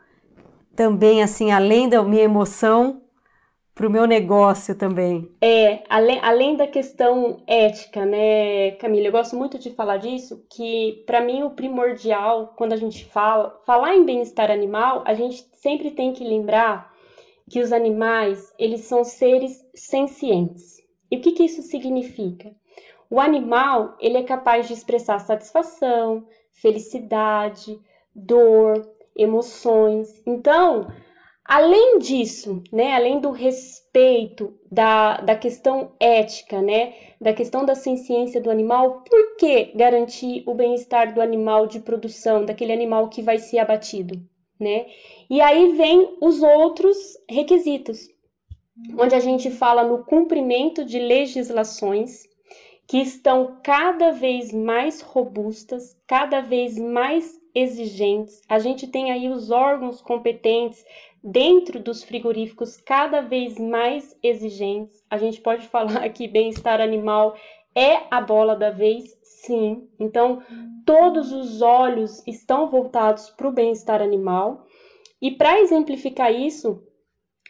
também, 0.75 1.23
assim, 1.23 1.53
além 1.53 1.88
da 1.88 2.03
minha 2.03 2.25
emoção, 2.25 3.03
para 3.75 3.88
o 3.88 3.91
meu 3.91 4.06
negócio 4.06 4.75
também. 4.76 5.29
É, 5.43 5.82
além, 5.88 6.21
além 6.23 6.56
da 6.56 6.67
questão 6.67 7.43
ética, 7.47 8.06
né, 8.06 8.73
Camila? 8.73 9.09
Eu 9.09 9.12
gosto 9.12 9.35
muito 9.37 9.59
de 9.59 9.70
falar 9.70 9.97
disso, 9.97 10.44
que 10.49 11.03
para 11.06 11.20
mim 11.20 11.43
o 11.43 11.51
primordial, 11.51 12.55
quando 12.56 12.72
a 12.72 12.77
gente 12.77 13.05
fala, 13.05 13.60
falar 13.67 13.96
em 13.96 14.05
bem-estar 14.05 14.51
animal, 14.51 15.03
a 15.05 15.15
gente 15.15 15.44
sempre 15.55 15.91
tem 15.91 16.13
que 16.13 16.22
lembrar 16.22 16.94
que 17.55 17.61
os 17.61 17.73
animais, 17.73 18.53
eles 18.58 18.81
são 18.81 19.05
seres 19.05 19.65
sencientes. 19.77 20.82
E 21.08 21.17
o 21.17 21.20
que, 21.20 21.31
que 21.31 21.44
isso 21.44 21.63
significa? 21.63 22.53
O 23.08 23.20
animal, 23.20 23.96
ele 24.01 24.19
é 24.19 24.25
capaz 24.25 24.67
de 24.67 24.73
expressar 24.73 25.20
satisfação, 25.20 26.27
felicidade, 26.51 27.79
dor, 28.13 28.84
emoções. 29.15 30.20
Então, 30.27 30.89
Além 31.46 31.99
disso, 31.99 32.63
né, 32.73 32.94
além 32.94 33.20
do 33.20 33.31
respeito 33.31 34.58
da, 34.73 35.19
da 35.19 35.37
questão 35.37 35.93
ética, 36.01 36.63
né, 36.63 36.94
da 37.20 37.34
questão 37.34 37.67
da 37.67 37.75
ciência 37.75 38.41
do 38.41 38.51
animal, 38.51 39.03
por 39.03 39.37
que 39.37 39.65
garantir 39.77 40.43
o 40.46 40.55
bem-estar 40.55 41.13
do 41.13 41.20
animal 41.20 41.67
de 41.67 41.81
produção, 41.81 42.46
daquele 42.46 42.73
animal 42.73 43.11
que 43.11 43.20
vai 43.20 43.37
ser 43.39 43.58
abatido, 43.58 44.19
né? 44.58 44.87
E 45.29 45.41
aí 45.41 45.73
vem 45.73 46.17
os 46.20 46.43
outros 46.43 46.96
requisitos, 47.29 48.08
onde 48.99 49.15
a 49.15 49.20
gente 49.20 49.51
fala 49.51 49.84
no 49.84 50.05
cumprimento 50.05 50.84
de 50.84 50.99
legislações 50.99 52.29
que 52.87 52.99
estão 52.99 53.58
cada 53.63 54.11
vez 54.11 54.53
mais 54.53 55.01
robustas, 55.01 55.96
cada 56.06 56.41
vez 56.41 56.79
mais 56.79 57.41
exigentes. 57.55 58.43
A 58.49 58.58
gente 58.58 58.87
tem 58.87 59.11
aí 59.11 59.29
os 59.29 59.51
órgãos 59.51 60.03
competentes 60.03 60.84
dentro 61.23 61.81
dos 61.81 62.03
frigoríficos 62.03 62.77
cada 62.77 63.23
vez 63.23 63.58
mais 63.58 64.17
exigentes. 64.23 65.03
A 65.08 65.17
gente 65.17 65.41
pode 65.41 65.67
falar 65.69 66.08
que 66.11 66.29
bem-estar 66.29 66.81
animal 66.81 67.37
é 67.75 68.03
a 68.11 68.20
bola 68.20 68.55
da 68.55 68.70
vez, 68.70 69.14
sim. 69.46 69.89
Então, 69.98 70.43
todos 70.84 71.32
os 71.32 71.63
olhos 71.63 72.22
estão 72.27 72.70
voltados 72.70 73.31
para 73.31 73.48
o 73.48 73.53
bem-estar 73.53 74.03
animal. 74.03 74.67
E 75.20 75.31
para 75.31 75.60
exemplificar 75.60 76.32
isso, 76.32 76.82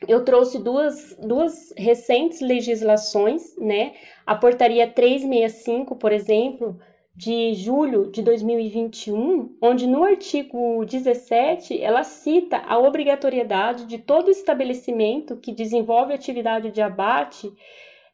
eu 0.06 0.24
trouxe 0.24 0.58
duas, 0.58 1.16
duas 1.20 1.72
recentes 1.76 2.40
legislações, 2.40 3.56
né? 3.56 3.94
A 4.26 4.34
portaria 4.34 4.86
365, 4.86 5.96
por 5.96 6.12
exemplo, 6.12 6.78
de 7.16 7.54
julho 7.54 8.10
de 8.10 8.22
2021, 8.22 9.56
onde 9.62 9.86
no 9.86 10.02
artigo 10.02 10.84
17 10.84 11.80
ela 11.80 12.02
cita 12.02 12.58
a 12.58 12.76
obrigatoriedade 12.78 13.86
de 13.86 13.98
todo 13.98 14.30
estabelecimento 14.30 15.36
que 15.36 15.52
desenvolve 15.52 16.12
atividade 16.12 16.72
de 16.72 16.82
abate 16.82 17.52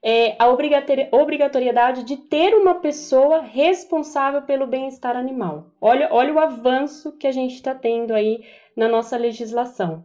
é, 0.03 0.35
a 0.39 0.49
obrigatoriedade 0.49 2.05
de 2.05 2.17
ter 2.17 2.55
uma 2.55 2.77
pessoa 2.77 3.41
responsável 3.41 4.43
pelo 4.43 4.67
bem-estar 4.67 5.17
animal. 5.17 5.67
Olha, 5.81 6.09
olha 6.11 6.33
o 6.33 6.39
avanço 6.39 7.13
que 7.13 7.27
a 7.27 7.33
gente 7.33 7.55
está 7.55 7.75
tendo 7.75 8.15
aí 8.15 8.45
na 8.75 8.89
nossa 8.89 9.17
legislação. 9.17 10.05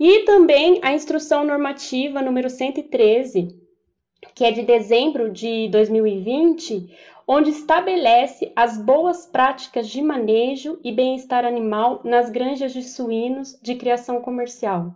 E 0.00 0.20
também 0.20 0.80
a 0.82 0.92
instrução 0.92 1.44
normativa 1.44 2.22
número 2.22 2.48
113, 2.48 3.48
que 4.34 4.44
é 4.44 4.50
de 4.50 4.62
dezembro 4.62 5.30
de 5.30 5.68
2020, 5.68 6.94
onde 7.26 7.50
estabelece 7.50 8.52
as 8.54 8.78
boas 8.78 9.26
práticas 9.26 9.88
de 9.88 10.00
manejo 10.00 10.78
e 10.84 10.92
bem-estar 10.92 11.44
animal 11.44 12.00
nas 12.04 12.30
granjas 12.30 12.72
de 12.72 12.82
suínos 12.82 13.58
de 13.60 13.74
criação 13.74 14.20
comercial. 14.20 14.94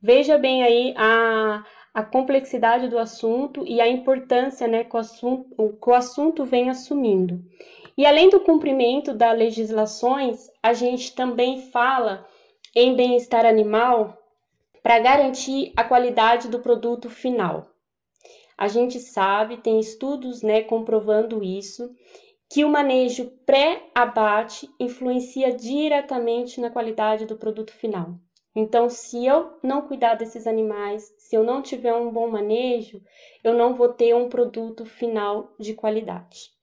Veja 0.00 0.38
bem 0.38 0.62
aí 0.62 0.94
a, 0.96 1.64
a 1.96 2.02
complexidade 2.02 2.88
do 2.88 2.98
assunto 2.98 3.64
e 3.66 3.80
a 3.80 3.88
importância 3.88 4.68
né, 4.68 4.84
que, 4.84 4.94
o 4.94 4.98
assunto, 4.98 5.78
que 5.80 5.88
o 5.88 5.94
assunto 5.94 6.44
vem 6.44 6.68
assumindo. 6.68 7.42
E 7.96 8.04
além 8.04 8.28
do 8.28 8.40
cumprimento 8.40 9.14
das 9.14 9.38
legislações, 9.38 10.50
a 10.62 10.74
gente 10.74 11.14
também 11.14 11.70
fala 11.70 12.26
em 12.74 12.94
bem-estar 12.94 13.46
animal 13.46 14.14
para 14.82 14.98
garantir 14.98 15.72
a 15.74 15.82
qualidade 15.82 16.48
do 16.48 16.60
produto 16.60 17.08
final. 17.08 17.66
A 18.58 18.68
gente 18.68 19.00
sabe, 19.00 19.56
tem 19.56 19.80
estudos 19.80 20.42
né, 20.42 20.60
comprovando 20.60 21.42
isso, 21.42 21.90
que 22.52 22.62
o 22.62 22.68
manejo 22.68 23.32
pré-abate 23.46 24.68
influencia 24.78 25.50
diretamente 25.50 26.60
na 26.60 26.68
qualidade 26.68 27.24
do 27.24 27.38
produto 27.38 27.72
final. 27.72 28.18
Então, 28.56 28.88
se 28.88 29.26
eu 29.26 29.58
não 29.62 29.82
cuidar 29.82 30.14
desses 30.14 30.46
animais, 30.46 31.14
se 31.18 31.36
eu 31.36 31.44
não 31.44 31.60
tiver 31.60 31.92
um 31.92 32.10
bom 32.10 32.26
manejo, 32.26 33.02
eu 33.44 33.52
não 33.52 33.74
vou 33.74 33.90
ter 33.90 34.14
um 34.14 34.30
produto 34.30 34.86
final 34.86 35.54
de 35.60 35.74
qualidade. 35.74 36.56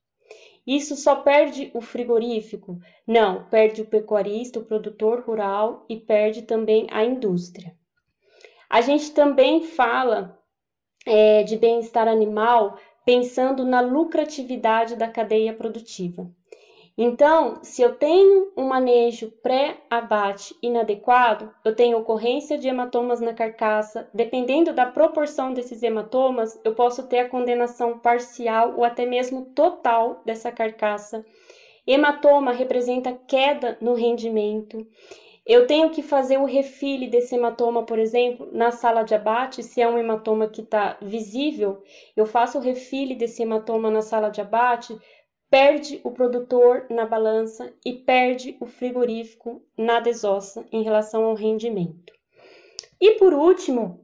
Isso 0.66 0.96
só 0.96 1.18
perde 1.18 1.70
o 1.72 1.82
frigorífico? 1.82 2.80
Não, 3.06 3.48
perde 3.48 3.84
o 3.84 3.86
pecuarista, 3.86 4.58
o 4.58 4.66
produtor 4.66 5.20
rural 5.22 5.86
e 5.88 6.00
perde 6.00 6.42
também 6.42 6.88
a 6.90 7.06
indústria. 7.06 7.76
A 8.68 8.82
gente 8.82 9.12
também 9.12 9.62
fala 9.62 10.40
é, 11.06 11.44
de 11.44 11.58
bem-estar 11.58 12.08
animal 12.08 12.76
pensando 13.06 13.64
na 13.66 13.82
lucratividade 13.82 14.96
da 14.96 15.08
cadeia 15.08 15.54
produtiva. 15.54 16.28
Então, 16.96 17.58
se 17.64 17.82
eu 17.82 17.96
tenho 17.96 18.52
um 18.56 18.66
manejo 18.66 19.32
pré-abate 19.42 20.56
inadequado, 20.62 21.52
eu 21.66 21.76
tenho 21.76 21.98
ocorrência 21.98 22.56
de 22.56 22.68
hematomas 22.68 23.20
na 23.20 23.34
carcaça. 23.34 24.08
Dependendo 24.14 24.72
da 24.72 24.86
proporção 24.86 25.52
desses 25.54 25.82
hematomas, 25.82 26.60
eu 26.64 26.76
posso 26.76 27.08
ter 27.08 27.20
a 27.20 27.30
condenação 27.30 27.98
parcial 27.98 28.76
ou 28.78 28.84
até 28.84 29.08
mesmo 29.08 29.42
total 29.56 30.22
dessa 30.24 30.52
carcaça. 30.52 31.26
Hematoma 31.86 32.52
representa 32.52 33.12
queda 33.28 33.76
no 33.82 33.96
rendimento. 33.96 34.86
Eu 35.46 35.68
tenho 35.68 35.90
que 35.90 36.02
fazer 36.02 36.38
o 36.38 36.46
refile 36.46 37.06
desse 37.06 37.36
hematoma, 37.36 37.84
por 37.84 38.00
exemplo, 38.00 38.48
na 38.54 38.72
sala 38.72 39.04
de 39.04 39.14
abate, 39.14 39.62
se 39.62 39.82
é 39.82 39.88
um 39.88 39.98
hematoma 39.98 40.48
que 40.48 40.62
está 40.62 40.98
visível, 41.02 41.84
eu 42.16 42.26
faço 42.26 42.58
o 42.58 42.62
refile 42.62 43.14
desse 43.14 43.42
hematoma 43.42 43.92
na 43.92 44.02
sala 44.02 44.30
de 44.30 44.40
abate, 44.40 44.98
perde 45.54 46.02
o 46.04 46.10
produtor 46.10 46.88
na 46.90 47.06
balança 47.06 47.72
e 47.86 47.94
perde 47.94 48.58
o 48.60 48.66
frigorífico 48.66 49.62
na 49.78 50.00
desossa 50.00 50.66
em 50.72 50.82
relação 50.82 51.26
ao 51.26 51.36
rendimento. 51.36 52.12
E 53.00 53.20
por 53.20 53.36
último, 53.36 54.04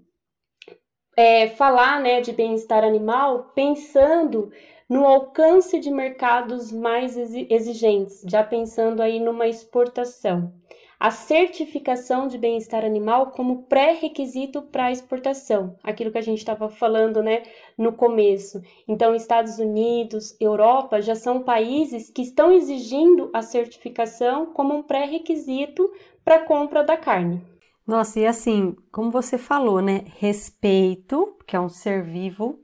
é, 1.17 1.47
falar 1.47 1.99
né, 2.01 2.21
de 2.21 2.31
bem-estar 2.33 2.83
animal 2.83 3.51
pensando 3.55 4.51
no 4.87 5.07
alcance 5.07 5.79
de 5.79 5.89
mercados 5.89 6.71
mais 6.71 7.17
exigentes, 7.17 8.21
já 8.27 8.43
pensando 8.43 9.01
aí 9.01 9.19
numa 9.19 9.47
exportação 9.47 10.53
a 10.99 11.11
certificação 11.11 12.27
de 12.27 12.37
bem-estar 12.37 12.83
animal 12.83 13.31
como 13.31 13.63
pré-requisito 13.63 14.61
para 14.63 14.91
exportação, 14.91 15.77
aquilo 15.81 16.11
que 16.11 16.17
a 16.17 16.21
gente 16.21 16.39
estava 16.39 16.67
falando 16.67 17.23
né, 17.23 17.43
no 17.77 17.93
começo. 17.93 18.61
Então, 18.85 19.15
Estados 19.15 19.59
Unidos, 19.59 20.35
Europa 20.41 21.01
já 21.01 21.15
são 21.15 21.41
países 21.41 22.09
que 22.09 22.21
estão 22.21 22.51
exigindo 22.51 23.29
a 23.33 23.41
certificação 23.41 24.47
como 24.47 24.75
um 24.75 24.83
pré-requisito 24.83 25.89
para 26.25 26.35
a 26.35 26.45
compra 26.45 26.83
da 26.83 26.97
carne. 26.97 27.41
Nossa, 27.87 28.19
e 28.19 28.25
assim, 28.27 28.75
como 28.91 29.09
você 29.09 29.37
falou, 29.37 29.81
né? 29.81 30.03
Respeito, 30.17 31.37
que 31.47 31.55
é 31.55 31.59
um 31.59 31.69
ser 31.69 32.03
vivo, 32.03 32.59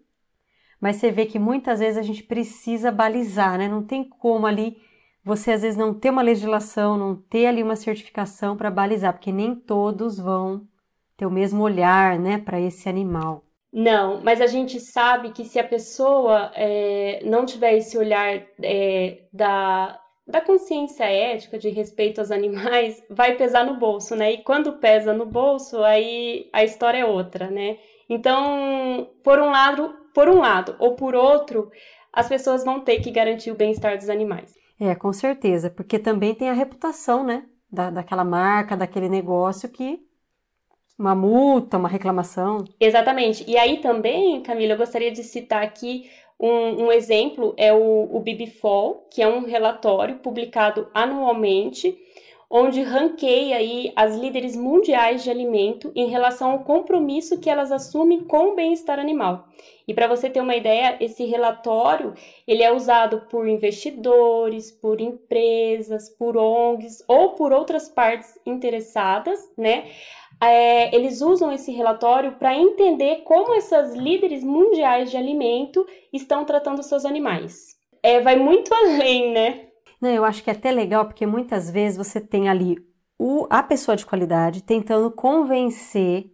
mas 0.80 0.98
você 0.98 1.10
vê 1.10 1.26
que 1.26 1.40
muitas 1.40 1.80
vezes 1.80 1.98
a 1.98 2.04
gente 2.04 2.22
precisa 2.22 2.92
balizar, 2.92 3.58
né? 3.58 3.68
Não 3.68 3.82
tem 3.82 4.08
como 4.08 4.46
ali 4.46 4.78
você 5.26 5.54
às 5.54 5.64
vezes 5.64 5.76
não 5.76 5.92
ter 5.92 6.12
uma 6.12 6.22
legislação, 6.22 6.96
não 6.96 7.16
ter 7.16 7.48
ali 7.48 7.64
uma 7.64 7.76
certificação 7.76 8.56
para 8.56 8.70
balizar, 8.70 9.12
porque 9.12 9.32
nem 9.32 9.56
todos 9.56 10.20
vão 10.20 10.62
ter 11.18 11.26
o 11.26 11.32
mesmo 11.32 11.64
olhar, 11.64 12.20
né, 12.20 12.38
para 12.38 12.60
esse 12.62 12.88
animal. 12.88 13.44
Não, 13.74 14.22
mas 14.22 14.40
a 14.40 14.46
gente 14.46 14.80
sabe 14.80 15.32
que 15.32 15.44
se 15.44 15.58
a 15.58 15.64
pessoa 15.64 16.52
é, 16.54 17.22
não 17.26 17.44
tiver 17.44 17.74
esse 17.74 17.98
olhar 17.98 18.42
é, 18.62 19.24
da, 19.34 20.00
da 20.28 20.42
consciência 20.42 21.06
ética, 21.06 21.58
de 21.58 21.70
respeito 21.70 22.20
aos 22.20 22.30
animais, 22.32 23.04
vai 23.10 23.36
pesar 23.36 23.66
no 23.66 23.80
bolso, 23.80 24.16
né? 24.16 24.32
E 24.34 24.44
quando 24.44 24.74
pesa 24.74 25.12
no 25.12 25.26
bolso, 25.26 25.84
aí 25.84 26.50
a 26.54 26.64
história 26.64 27.00
é 27.00 27.06
outra, 27.06 27.50
né? 27.50 27.78
Então, 28.08 29.10
por 29.24 29.40
um 29.40 29.50
lado, 29.50 29.94
por 30.14 30.30
um 30.30 30.40
lado 30.40 30.76
ou 30.78 30.96
por 30.96 31.16
outro, 31.16 31.72
as 32.14 32.30
pessoas 32.30 32.64
vão 32.64 32.80
ter 32.80 33.02
que 33.02 33.10
garantir 33.10 33.52
o 33.52 33.56
bem-estar 33.56 33.98
dos 33.98 34.10
animais. 34.10 34.54
É, 34.80 34.94
com 34.94 35.14
certeza, 35.14 35.70
porque 35.70 35.98
também 35.98 36.36
tem 36.36 36.50
a 36.50 36.54
reputação, 36.54 37.24
né? 37.24 37.46
Da, 37.72 37.90
daquela 37.90 38.24
marca, 38.24 38.78
daquele 38.78 39.10
negócio 39.10 39.70
que 39.70 40.00
uma 40.98 41.14
multa, 41.14 41.78
uma 41.78 41.90
reclamação. 41.90 42.64
Exatamente. 42.80 43.44
E 43.48 43.58
aí 43.58 43.78
também, 43.82 44.42
Camila, 44.42 44.74
eu 44.74 44.78
gostaria 44.78 45.12
de 45.12 45.24
citar 45.24 45.64
aqui 45.64 46.10
um, 46.40 46.86
um 46.86 46.92
exemplo, 46.92 47.54
é 47.58 47.74
o, 47.74 48.10
o 48.16 48.20
Bibifol, 48.20 49.08
que 49.12 49.22
é 49.22 49.28
um 49.28 49.46
relatório 49.46 50.20
publicado 50.20 50.88
anualmente 50.94 51.98
onde 52.58 52.82
ranqueia 52.82 53.58
aí 53.58 53.92
as 53.98 54.16
líderes 54.16 54.56
mundiais 54.56 55.22
de 55.22 55.30
alimento 55.30 55.92
em 55.94 56.08
relação 56.08 56.52
ao 56.52 56.64
compromisso 56.64 57.38
que 57.38 57.50
elas 57.50 57.70
assumem 57.70 58.22
com 58.22 58.52
o 58.52 58.56
bem-estar 58.56 58.98
animal. 58.98 59.50
E 59.86 59.94
para 59.94 60.08
você 60.08 60.30
ter 60.30 60.40
uma 60.40 60.56
ideia, 60.56 60.96
esse 61.02 61.26
relatório 61.26 62.14
ele 62.48 62.64
é 62.64 62.72
usado 62.72 63.28
por 63.30 63.46
investidores, 63.46 64.72
por 64.72 65.02
empresas, 65.02 66.08
por 66.08 66.38
ONGs 66.38 67.04
ou 67.10 67.32
por 67.32 67.52
outras 67.52 67.90
partes 67.90 68.40
interessadas, 68.46 69.38
né? 69.58 69.90
É, 70.42 70.96
eles 70.96 71.20
usam 71.20 71.52
esse 71.52 71.74
relatório 71.74 72.38
para 72.40 72.56
entender 72.56 73.24
como 73.26 73.54
essas 73.54 73.94
líderes 73.94 74.46
mundiais 74.46 75.12
de 75.12 75.18
alimento 75.18 75.86
estão 76.14 76.46
tratando 76.46 76.82
seus 76.82 77.04
animais. 77.04 77.76
É, 78.02 78.22
vai 78.22 78.38
muito 78.38 78.72
além, 78.74 79.34
né? 79.34 79.75
Não, 80.02 80.10
eu 80.10 80.26
acho 80.26 80.44
que 80.44 80.50
é 80.50 80.54
até 80.54 80.72
legal 80.72 81.06
porque 81.06 81.26
muitas 81.26 81.70
vezes 81.70 81.98
você 81.98 82.20
tem 82.20 82.50
ali 82.50 82.78
o, 83.18 83.48
a 83.50 83.64
pessoa 83.64 83.96
de 83.96 84.06
qualidade 84.06 84.64
tentando 84.64 85.10
convencer 85.12 86.32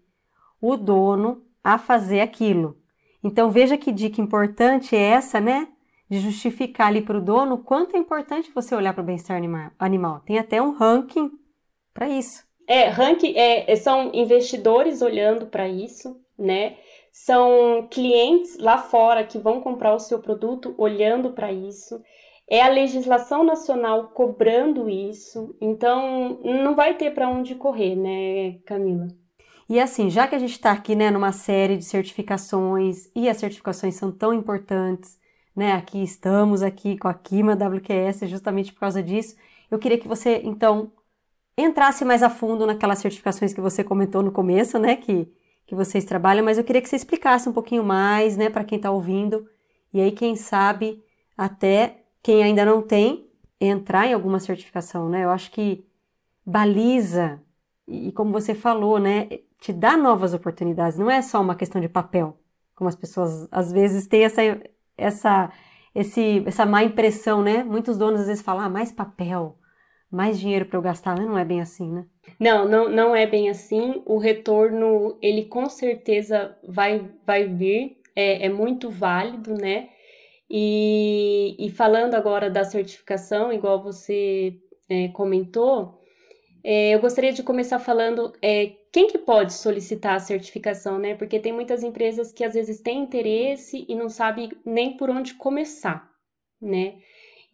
o 0.60 0.76
dono 0.76 1.44
a 1.64 1.78
fazer 1.78 2.22
aquilo. 2.22 2.78
Então 3.24 3.52
veja 3.52 3.78
que 3.78 3.92
dica 3.92 4.22
importante 4.22 4.96
é 4.96 5.00
essa, 5.00 5.40
né? 5.40 5.68
De 6.10 6.20
justificar 6.20 6.88
ali 6.88 7.02
para 7.02 7.18
o 7.18 7.22
dono 7.22 7.60
quanto 7.60 7.96
é 7.96 8.00
importante 8.00 8.52
você 8.54 8.76
olhar 8.76 8.94
para 8.94 9.04
o 9.04 9.06
bem-estar 9.06 9.40
animal. 9.80 10.20
Tem 10.22 10.40
até 10.40 10.62
um 10.62 10.72
ranking 10.72 11.32
para 11.94 12.10
isso. 12.10 12.44
É, 12.68 12.88
ranking 12.88 13.34
é, 13.36 13.76
são 13.76 14.12
investidores 14.14 15.02
olhando 15.02 15.46
para 15.46 15.68
isso, 15.68 16.20
né? 16.38 16.78
São 17.12 17.88
clientes 17.92 18.58
lá 18.58 18.78
fora 18.78 19.24
que 19.24 19.38
vão 19.38 19.62
comprar 19.62 19.94
o 19.94 20.00
seu 20.00 20.20
produto 20.20 20.74
olhando 20.78 21.32
para 21.32 21.52
isso 21.52 22.02
é 22.50 22.62
a 22.62 22.68
legislação 22.68 23.44
nacional 23.44 24.10
cobrando 24.10 24.90
isso, 24.90 25.56
então 25.62 26.40
não 26.44 26.76
vai 26.76 26.96
ter 26.98 27.12
para 27.12 27.30
onde 27.30 27.56
correr, 27.56 27.96
né, 27.96 28.60
Camila? 28.66 29.08
E 29.70 29.80
assim, 29.80 30.10
já 30.10 30.28
que 30.28 30.36
a 30.36 30.40
gente 30.40 30.52
está 30.52 30.72
aqui, 30.72 30.96
né, 30.96 31.10
numa 31.10 31.32
série 31.32 31.78
de 31.78 31.86
certificações 31.86 33.10
e 33.16 33.30
as 33.30 33.38
certificações 33.38 33.96
são 33.96 34.12
tão 34.12 34.34
importantes, 34.34 35.18
né, 35.56 35.74
aqui 35.74 36.04
estamos 36.04 36.62
aqui 36.62 36.98
com 36.98 37.08
a 37.08 37.14
Kima 37.14 37.54
WQS 37.54 38.30
justamente 38.30 38.74
por 38.74 38.82
causa 38.82 39.02
disso, 39.02 39.36
eu 39.70 39.80
queria 39.80 39.98
que 39.98 40.08
você 40.08 40.42
então 40.44 40.92
entrasse 41.58 42.04
mais 42.04 42.22
a 42.22 42.30
fundo 42.30 42.66
naquelas 42.66 43.00
certificações 43.00 43.54
que 43.54 43.62
você 43.62 43.84
comentou 43.84 44.22
no 44.22 44.32
começo, 44.32 44.78
né, 44.78 44.96
que 44.96 45.32
que 45.72 45.76
vocês 45.76 46.04
trabalham, 46.04 46.44
mas 46.44 46.58
eu 46.58 46.66
queria 46.66 46.82
que 46.82 46.90
você 46.90 46.98
explicasse 46.98 47.48
um 47.48 47.54
pouquinho 47.54 47.82
mais, 47.82 48.36
né, 48.36 48.50
para 48.50 48.66
quem 48.66 48.76
está 48.76 48.92
ouvindo, 48.92 49.48
e 49.94 50.02
aí 50.02 50.12
quem 50.12 50.36
sabe 50.36 51.02
até 51.38 52.01
quem 52.24 52.44
ainda 52.44 52.66
não 52.66 52.82
tem, 52.82 53.28
entrar 53.60 54.08
em 54.08 54.14
alguma 54.14 54.40
certificação, 54.40 55.10
né? 55.10 55.24
Eu 55.24 55.30
acho 55.30 55.52
que 55.52 55.86
baliza, 56.46 57.42
e 57.88 58.12
como 58.12 58.32
você 58.32 58.56
falou, 58.56 59.00
né? 59.00 59.28
Te 59.60 59.72
dá 59.74 59.96
novas 59.98 60.34
oportunidades, 60.34 60.98
não 60.98 61.10
é 61.10 61.22
só 61.22 61.42
uma 61.42 61.56
questão 61.56 61.80
de 61.82 61.90
papel, 61.90 62.38
Como 62.76 62.88
as 62.88 62.96
pessoas 62.96 63.48
às 63.52 63.72
vezes 63.72 64.08
têm 64.08 64.24
essa, 64.24 64.42
essa, 64.98 65.52
esse, 65.94 66.44
essa 66.48 66.66
má 66.66 66.84
impressão, 66.84 67.44
né? 67.44 67.64
Muitos 67.64 67.98
donos 67.98 68.22
às 68.22 68.28
vezes 68.28 68.44
falam, 68.44 68.64
ah, 68.66 68.70
mais 68.70 68.92
papel, 68.92 69.58
mais 70.10 70.40
dinheiro 70.40 70.66
para 70.66 70.78
eu 70.78 70.82
gastar, 70.82 71.16
mas 71.18 71.28
não 71.28 71.38
é 71.38 71.46
bem 71.46 71.62
assim, 71.62 71.92
né? 71.92 72.06
Não, 72.40 72.68
não, 72.68 72.90
não 72.90 73.16
é 73.16 73.28
bem 73.28 73.50
assim. 73.50 74.02
O 74.06 74.18
retorno, 74.18 75.18
ele 75.22 75.46
com 75.46 75.70
certeza 75.70 76.58
vai, 76.68 77.08
vai 77.26 77.46
vir, 77.48 78.02
é, 78.16 78.48
é 78.48 78.50
muito 78.50 78.90
válido, 78.90 79.54
né? 79.54 79.90
E, 80.54 81.56
e 81.58 81.70
falando 81.70 82.14
agora 82.14 82.50
da 82.50 82.66
certificação, 82.66 83.54
igual 83.54 83.82
você 83.82 84.54
é, 84.90 85.08
comentou, 85.08 85.98
é, 86.62 86.94
eu 86.94 87.00
gostaria 87.00 87.32
de 87.32 87.42
começar 87.42 87.80
falando 87.80 88.34
é, 88.42 88.74
quem 88.92 89.08
que 89.08 89.18
pode 89.18 89.54
solicitar 89.54 90.16
a 90.16 90.20
certificação, 90.20 91.00
né? 91.00 91.16
Porque 91.16 91.40
tem 91.40 91.54
muitas 91.54 91.84
empresas 91.84 92.34
que 92.34 92.44
às 92.44 92.54
vezes 92.54 92.82
têm 92.82 93.00
interesse 93.00 93.86
e 93.88 93.96
não 93.96 94.10
sabe 94.10 94.50
nem 94.66 94.98
por 94.98 95.10
onde 95.10 95.36
começar, 95.36 96.12
né? 96.62 96.96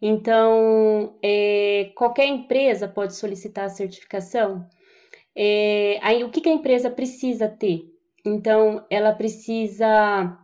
Então, 0.02 1.16
é, 1.22 1.92
qualquer 1.94 2.26
empresa 2.26 2.88
pode 2.88 3.14
solicitar 3.14 3.66
a 3.66 3.70
certificação. 3.70 4.68
É, 5.36 6.00
aí, 6.02 6.24
o 6.24 6.30
que, 6.30 6.40
que 6.40 6.48
a 6.48 6.52
empresa 6.52 6.90
precisa 6.90 7.48
ter? 7.48 7.84
Então, 8.24 8.84
ela 8.90 9.12
precisa 9.12 10.36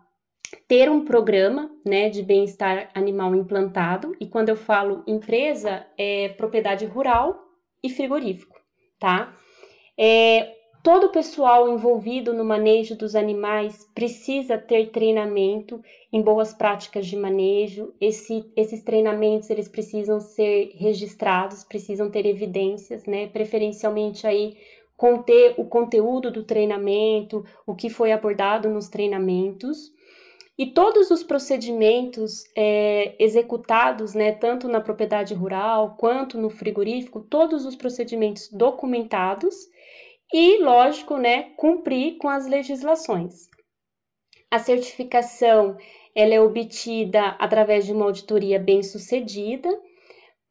ter 0.68 0.90
um 0.90 1.04
programa 1.04 1.70
né, 1.84 2.08
de 2.08 2.22
bem-estar 2.22 2.90
animal 2.94 3.34
implantado, 3.34 4.14
e 4.20 4.26
quando 4.26 4.48
eu 4.48 4.56
falo 4.56 5.02
empresa, 5.06 5.86
é 5.98 6.28
propriedade 6.30 6.84
rural 6.86 7.38
e 7.82 7.88
frigorífico, 7.88 8.56
tá? 8.98 9.36
É, 9.98 10.54
todo 10.82 11.06
o 11.06 11.12
pessoal 11.12 11.68
envolvido 11.68 12.34
no 12.34 12.44
manejo 12.44 12.96
dos 12.96 13.14
animais 13.14 13.86
precisa 13.94 14.58
ter 14.58 14.90
treinamento 14.90 15.80
em 16.12 16.20
boas 16.20 16.52
práticas 16.52 17.06
de 17.06 17.16
manejo. 17.16 17.94
Esse, 18.00 18.44
esses 18.56 18.82
treinamentos 18.82 19.48
eles 19.50 19.68
precisam 19.68 20.20
ser 20.20 20.72
registrados, 20.74 21.64
precisam 21.64 22.10
ter 22.10 22.26
evidências, 22.26 23.04
né? 23.06 23.28
Preferencialmente 23.28 24.26
aí 24.26 24.56
conter 24.96 25.54
o 25.56 25.64
conteúdo 25.64 26.30
do 26.30 26.44
treinamento, 26.44 27.44
o 27.66 27.74
que 27.74 27.88
foi 27.88 28.12
abordado 28.12 28.68
nos 28.68 28.88
treinamentos. 28.88 29.93
E 30.56 30.66
todos 30.66 31.10
os 31.10 31.24
procedimentos 31.24 32.44
é, 32.56 33.16
executados, 33.18 34.14
né, 34.14 34.30
tanto 34.30 34.68
na 34.68 34.80
propriedade 34.80 35.34
rural 35.34 35.96
quanto 35.98 36.38
no 36.38 36.48
frigorífico, 36.48 37.20
todos 37.20 37.64
os 37.66 37.74
procedimentos 37.74 38.48
documentados 38.52 39.54
e, 40.32 40.58
lógico, 40.58 41.16
né, 41.16 41.50
cumprir 41.56 42.18
com 42.18 42.28
as 42.28 42.46
legislações. 42.46 43.48
A 44.48 44.58
certificação 44.60 45.76
ela 46.14 46.32
é 46.32 46.40
obtida 46.40 47.34
através 47.40 47.84
de 47.84 47.92
uma 47.92 48.04
auditoria 48.04 48.58
bem 48.58 48.82
sucedida. 48.82 49.68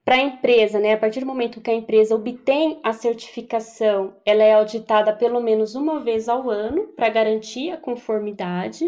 Para 0.03 0.15
a 0.15 0.21
empresa, 0.21 0.77
né, 0.79 0.91
a 0.91 0.97
partir 0.97 1.21
do 1.21 1.25
momento 1.25 1.61
que 1.61 1.71
a 1.71 1.73
empresa 1.73 2.13
obtém 2.13 2.77
a 2.83 2.91
certificação, 2.91 4.13
ela 4.25 4.43
é 4.43 4.53
auditada 4.53 5.13
pelo 5.13 5.39
menos 5.39 5.75
uma 5.75 6.01
vez 6.01 6.27
ao 6.27 6.49
ano 6.49 6.87
para 6.89 7.07
garantir 7.07 7.69
a 7.71 7.77
conformidade. 7.77 8.85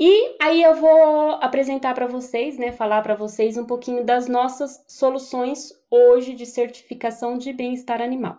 E 0.00 0.36
aí 0.40 0.62
eu 0.62 0.76
vou 0.76 1.32
apresentar 1.40 1.92
para 1.92 2.06
vocês, 2.06 2.56
né, 2.56 2.70
falar 2.70 3.02
para 3.02 3.16
vocês 3.16 3.56
um 3.56 3.64
pouquinho 3.64 4.04
das 4.04 4.28
nossas 4.28 4.84
soluções 4.86 5.72
hoje 5.90 6.34
de 6.34 6.46
certificação 6.46 7.36
de 7.36 7.52
bem-estar 7.52 8.00
animal. 8.00 8.38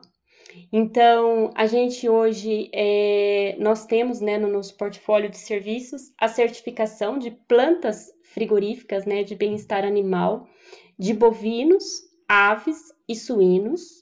Então, 0.71 1.51
a 1.53 1.65
gente 1.65 2.07
hoje, 2.07 2.69
é, 2.73 3.57
nós 3.59 3.85
temos, 3.85 4.21
né, 4.21 4.37
no 4.37 4.47
nosso 4.47 4.75
portfólio 4.77 5.29
de 5.29 5.37
serviços, 5.37 6.13
a 6.17 6.29
certificação 6.29 7.19
de 7.19 7.31
plantas 7.31 8.09
frigoríficas, 8.23 9.05
né, 9.05 9.23
de 9.23 9.35
bem-estar 9.35 9.83
animal, 9.83 10.47
de 10.97 11.13
bovinos, 11.13 11.83
aves 12.27 12.93
e 13.07 13.15
suínos, 13.15 14.01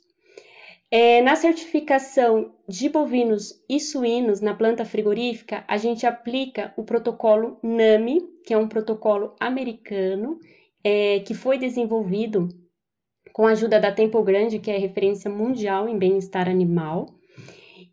é, 0.91 1.21
na 1.21 1.35
certificação 1.35 2.53
de 2.67 2.89
bovinos 2.89 3.53
e 3.69 3.79
suínos 3.79 4.41
na 4.41 4.53
planta 4.53 4.83
frigorífica, 4.83 5.63
a 5.67 5.77
gente 5.77 6.05
aplica 6.05 6.73
o 6.75 6.83
protocolo 6.83 7.57
NAMI, 7.63 8.21
que 8.45 8.53
é 8.53 8.57
um 8.57 8.67
protocolo 8.67 9.35
americano 9.39 10.37
é, 10.83 11.19
que 11.21 11.33
foi 11.33 11.57
desenvolvido 11.57 12.49
com 13.31 13.47
a 13.47 13.51
ajuda 13.51 13.79
da 13.79 13.91
Tempo 13.91 14.21
Grande, 14.21 14.59
que 14.59 14.69
é 14.69 14.77
referência 14.77 15.29
mundial 15.29 15.87
em 15.87 15.97
bem-estar 15.97 16.49
animal. 16.49 17.17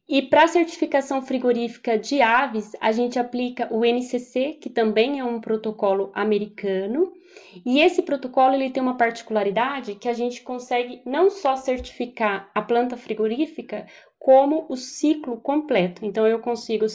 E 0.09 0.23
para 0.23 0.45
a 0.45 0.49
certificação 0.49 1.23
frigorífica 1.23 1.97
de 1.97 2.21
aves, 2.21 2.73
a 2.81 2.93
gente 2.93 3.19
aplica 3.19 3.73
o 3.73 3.85
NCC, 3.85 4.59
que 4.61 4.69
também 4.69 5.19
é 5.19 5.25
um 5.25 5.41
protocolo 5.41 6.11
americano, 6.15 7.13
e 7.65 7.81
esse 7.81 8.03
protocolo 8.03 8.55
ele 8.55 8.71
tem 8.71 8.83
uma 8.83 8.97
particularidade 8.97 9.95
que 9.95 10.09
a 10.09 10.13
gente 10.13 10.43
consegue 10.43 11.01
não 11.07 11.31
só 11.31 11.57
certificar 11.57 12.51
a 12.55 12.61
planta 12.61 12.97
frigorífica, 12.97 13.87
como 14.25 14.65
o 14.71 14.75
ciclo 14.75 15.39
completo. 15.39 16.03
Então, 16.03 16.27
eu 16.27 16.39
consigo 16.39 16.87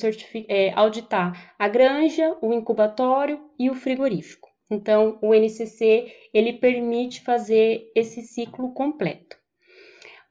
é, 0.47 0.71
auditar 0.73 1.53
a 1.59 1.67
granja, 1.67 2.35
o 2.41 2.51
incubatório 2.51 3.39
e 3.59 3.69
o 3.69 3.75
frigorífico. 3.75 4.49
Então, 4.67 5.19
o 5.21 5.35
NCC 5.35 6.11
ele 6.33 6.53
permite 6.53 7.21
fazer 7.21 7.91
esse 7.95 8.23
ciclo 8.23 8.73
completo. 8.73 9.37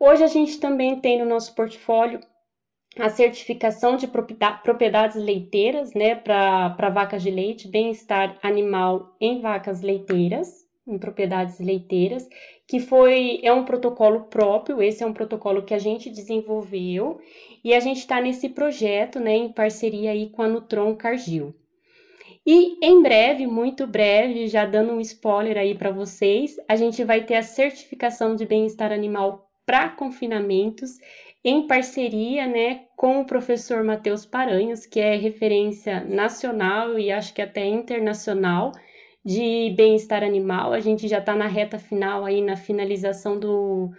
Hoje 0.01 0.25
a 0.25 0.27
gente 0.27 0.59
também 0.59 1.01
tem 1.01 1.21
no 1.21 1.25
nosso 1.25 1.55
portfólio 1.55 2.19
a 2.99 3.09
certificação 3.09 3.97
de 3.97 4.09
propriedades 4.09 5.17
leiteiras, 5.17 5.95
né, 5.95 6.17
para 6.17 6.91
vacas 6.91 7.23
de 7.23 7.31
leite, 7.31 7.69
bem-estar 7.69 8.37
animal 8.43 9.15
em 9.21 9.41
vacas 9.41 9.83
leiteiras, 9.83 10.68
em 10.89 10.99
propriedades 10.99 11.61
leiteiras, 11.61 12.29
que 12.67 12.81
foi 12.81 13.41
é 13.43 13.53
um 13.53 13.65
protocolo 13.65 14.25
próprio. 14.25 14.83
Esse 14.83 15.03
é 15.03 15.07
um 15.07 15.13
protocolo 15.13 15.63
que 15.63 15.75
a 15.75 15.79
gente 15.79 16.11
desenvolveu 16.11 17.21
e 17.63 17.75
a 17.75 17.81
gente 17.81 17.99
está 17.99 18.21
nesse 18.21 18.49
projeto, 18.49 19.21
né, 19.21 19.37
em 19.37 19.53
parceria 19.53 20.13
aí 20.13 20.31
com 20.31 20.43
a 20.43 20.49
Nutron 20.49 20.97
Cargill. 20.97 21.55
E 22.47 22.79
em 22.83 23.03
breve, 23.03 23.47
muito 23.47 23.87
breve, 23.87 24.49
já 24.49 24.65
dando 24.65 24.95
um 24.95 25.01
spoiler 25.01 25.59
aí 25.59 25.75
para 25.75 25.91
vocês, 25.91 26.57
a 26.67 26.77
gente 26.77 27.05
vai 27.05 27.25
ter 27.25 27.35
a 27.35 27.43
certificação 27.43 28.35
de 28.35 28.47
bem-estar 28.47 28.91
animal 28.91 29.51
para 29.67 29.91
confinamentos 29.91 30.93
em 31.45 31.67
parceria 31.67 32.47
né, 32.47 32.85
com 32.97 33.21
o 33.21 33.25
professor 33.25 33.85
Matheus 33.85 34.25
Paranhos, 34.25 34.87
que 34.87 34.99
é 34.99 35.15
referência 35.17 36.03
nacional 36.05 36.99
e 36.99 37.13
acho 37.13 37.35
que 37.35 37.43
até 37.43 37.67
internacional 37.67 38.73
de 39.25 39.75
bem-estar 39.77 40.23
animal. 40.23 40.73
A 40.73 40.81
gente 40.81 41.09
já 41.09 41.19
está 41.19 41.35
na 41.35 41.47
reta 41.47 41.79
final 41.79 42.25
aí 42.25 42.41
na 42.41 42.57
finalização 42.57 43.39
do, 43.39 43.91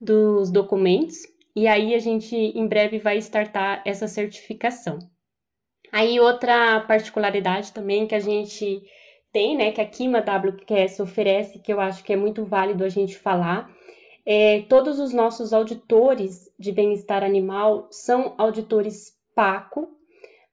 dos 0.00 0.50
documentos 0.50 1.18
e 1.54 1.66
aí 1.66 1.94
a 1.94 1.98
gente 1.98 2.34
em 2.34 2.66
breve 2.66 2.98
vai 2.98 3.18
startar 3.18 3.82
essa 3.84 4.08
certificação. 4.08 4.98
Aí 5.92 6.18
outra 6.18 6.80
particularidade 6.80 7.72
também 7.72 8.06
que 8.06 8.14
a 8.14 8.20
gente 8.20 8.82
tem, 9.32 9.56
né, 9.56 9.72
que 9.72 9.80
a 9.80 9.86
Kima 9.86 10.20
WQS 10.20 11.00
oferece, 11.00 11.58
que 11.58 11.72
eu 11.72 11.80
acho 11.80 12.02
que 12.02 12.12
é 12.12 12.16
muito 12.16 12.44
válido 12.44 12.84
a 12.84 12.88
gente 12.88 13.16
falar, 13.16 13.70
é, 14.24 14.62
todos 14.62 14.98
os 14.98 15.12
nossos 15.12 15.52
auditores 15.52 16.50
de 16.58 16.70
bem-estar 16.70 17.24
animal 17.24 17.88
são 17.90 18.34
auditores 18.38 19.12
PACO. 19.34 19.88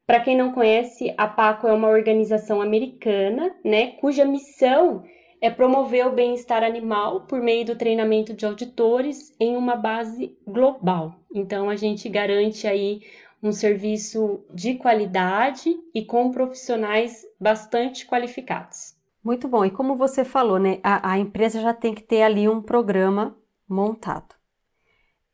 Para 0.09 0.21
quem 0.21 0.35
não 0.35 0.51
conhece, 0.51 1.13
a 1.15 1.27
PACO 1.27 1.67
é 1.67 1.71
uma 1.71 1.87
organização 1.87 2.63
americana, 2.63 3.55
né, 3.63 3.91
cuja 4.01 4.25
missão 4.25 5.03
é 5.39 5.51
promover 5.51 6.07
o 6.07 6.11
bem-estar 6.11 6.63
animal 6.63 7.27
por 7.27 7.39
meio 7.39 7.63
do 7.63 7.75
treinamento 7.75 8.33
de 8.33 8.43
auditores 8.43 9.31
em 9.39 9.55
uma 9.55 9.75
base 9.75 10.35
global. 10.47 11.13
Então 11.31 11.69
a 11.69 11.75
gente 11.75 12.09
garante 12.09 12.65
aí 12.65 13.01
um 13.43 13.51
serviço 13.51 14.43
de 14.51 14.73
qualidade 14.73 15.77
e 15.93 16.03
com 16.03 16.31
profissionais 16.31 17.23
bastante 17.39 18.07
qualificados. 18.07 18.95
Muito 19.23 19.47
bom. 19.47 19.63
E 19.63 19.69
como 19.69 19.95
você 19.95 20.25
falou, 20.25 20.57
né, 20.57 20.79
a, 20.81 21.11
a 21.11 21.19
empresa 21.19 21.61
já 21.61 21.71
tem 21.71 21.93
que 21.93 22.01
ter 22.01 22.23
ali 22.23 22.49
um 22.49 22.63
programa 22.63 23.37
montado. 23.69 24.33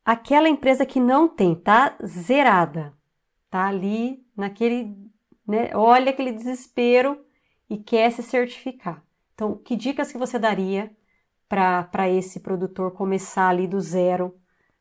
Aquela 0.03 0.49
empresa 0.49 0.85
que 0.85 0.99
não 0.99 1.29
tem, 1.29 1.55
tá 1.55 1.95
zerada, 2.05 2.93
tá 3.55 3.67
ali 3.67 4.19
naquele, 4.35 4.93
né, 5.47 5.69
olha 5.73 6.09
aquele 6.09 6.33
desespero 6.33 7.17
e 7.69 7.77
quer 7.77 8.11
se 8.11 8.21
certificar. 8.21 9.01
Então, 9.33 9.55
que 9.55 9.77
dicas 9.77 10.11
que 10.11 10.17
você 10.17 10.37
daria 10.37 10.91
para 11.47 12.09
esse 12.09 12.41
produtor 12.41 12.91
começar 12.91 13.47
ali 13.47 13.65
do 13.65 13.79
zero 13.79 14.35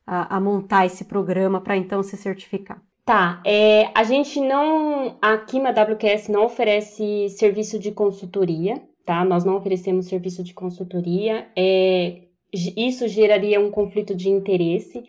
a, 0.05 0.35
a 0.35 0.41
montar 0.41 0.85
esse 0.85 1.05
programa 1.05 1.61
para 1.61 1.77
então 1.77 2.03
se 2.03 2.17
certificar? 2.17 2.81
Tá, 3.05 3.41
é, 3.45 3.89
a 3.95 4.03
gente 4.03 4.41
não, 4.41 5.17
a 5.21 5.37
Kima 5.37 5.69
WQS 5.69 6.27
não 6.27 6.43
oferece 6.43 7.29
serviço 7.29 7.79
de 7.79 7.93
consultoria, 7.93 8.83
tá? 9.05 9.23
Nós 9.23 9.45
não 9.45 9.55
oferecemos 9.55 10.07
serviço 10.07 10.43
de 10.43 10.53
consultoria. 10.53 11.47
É, 11.55 12.23
isso 12.51 13.07
geraria 13.07 13.57
um 13.57 13.71
conflito 13.71 14.13
de 14.13 14.27
interesse, 14.27 15.01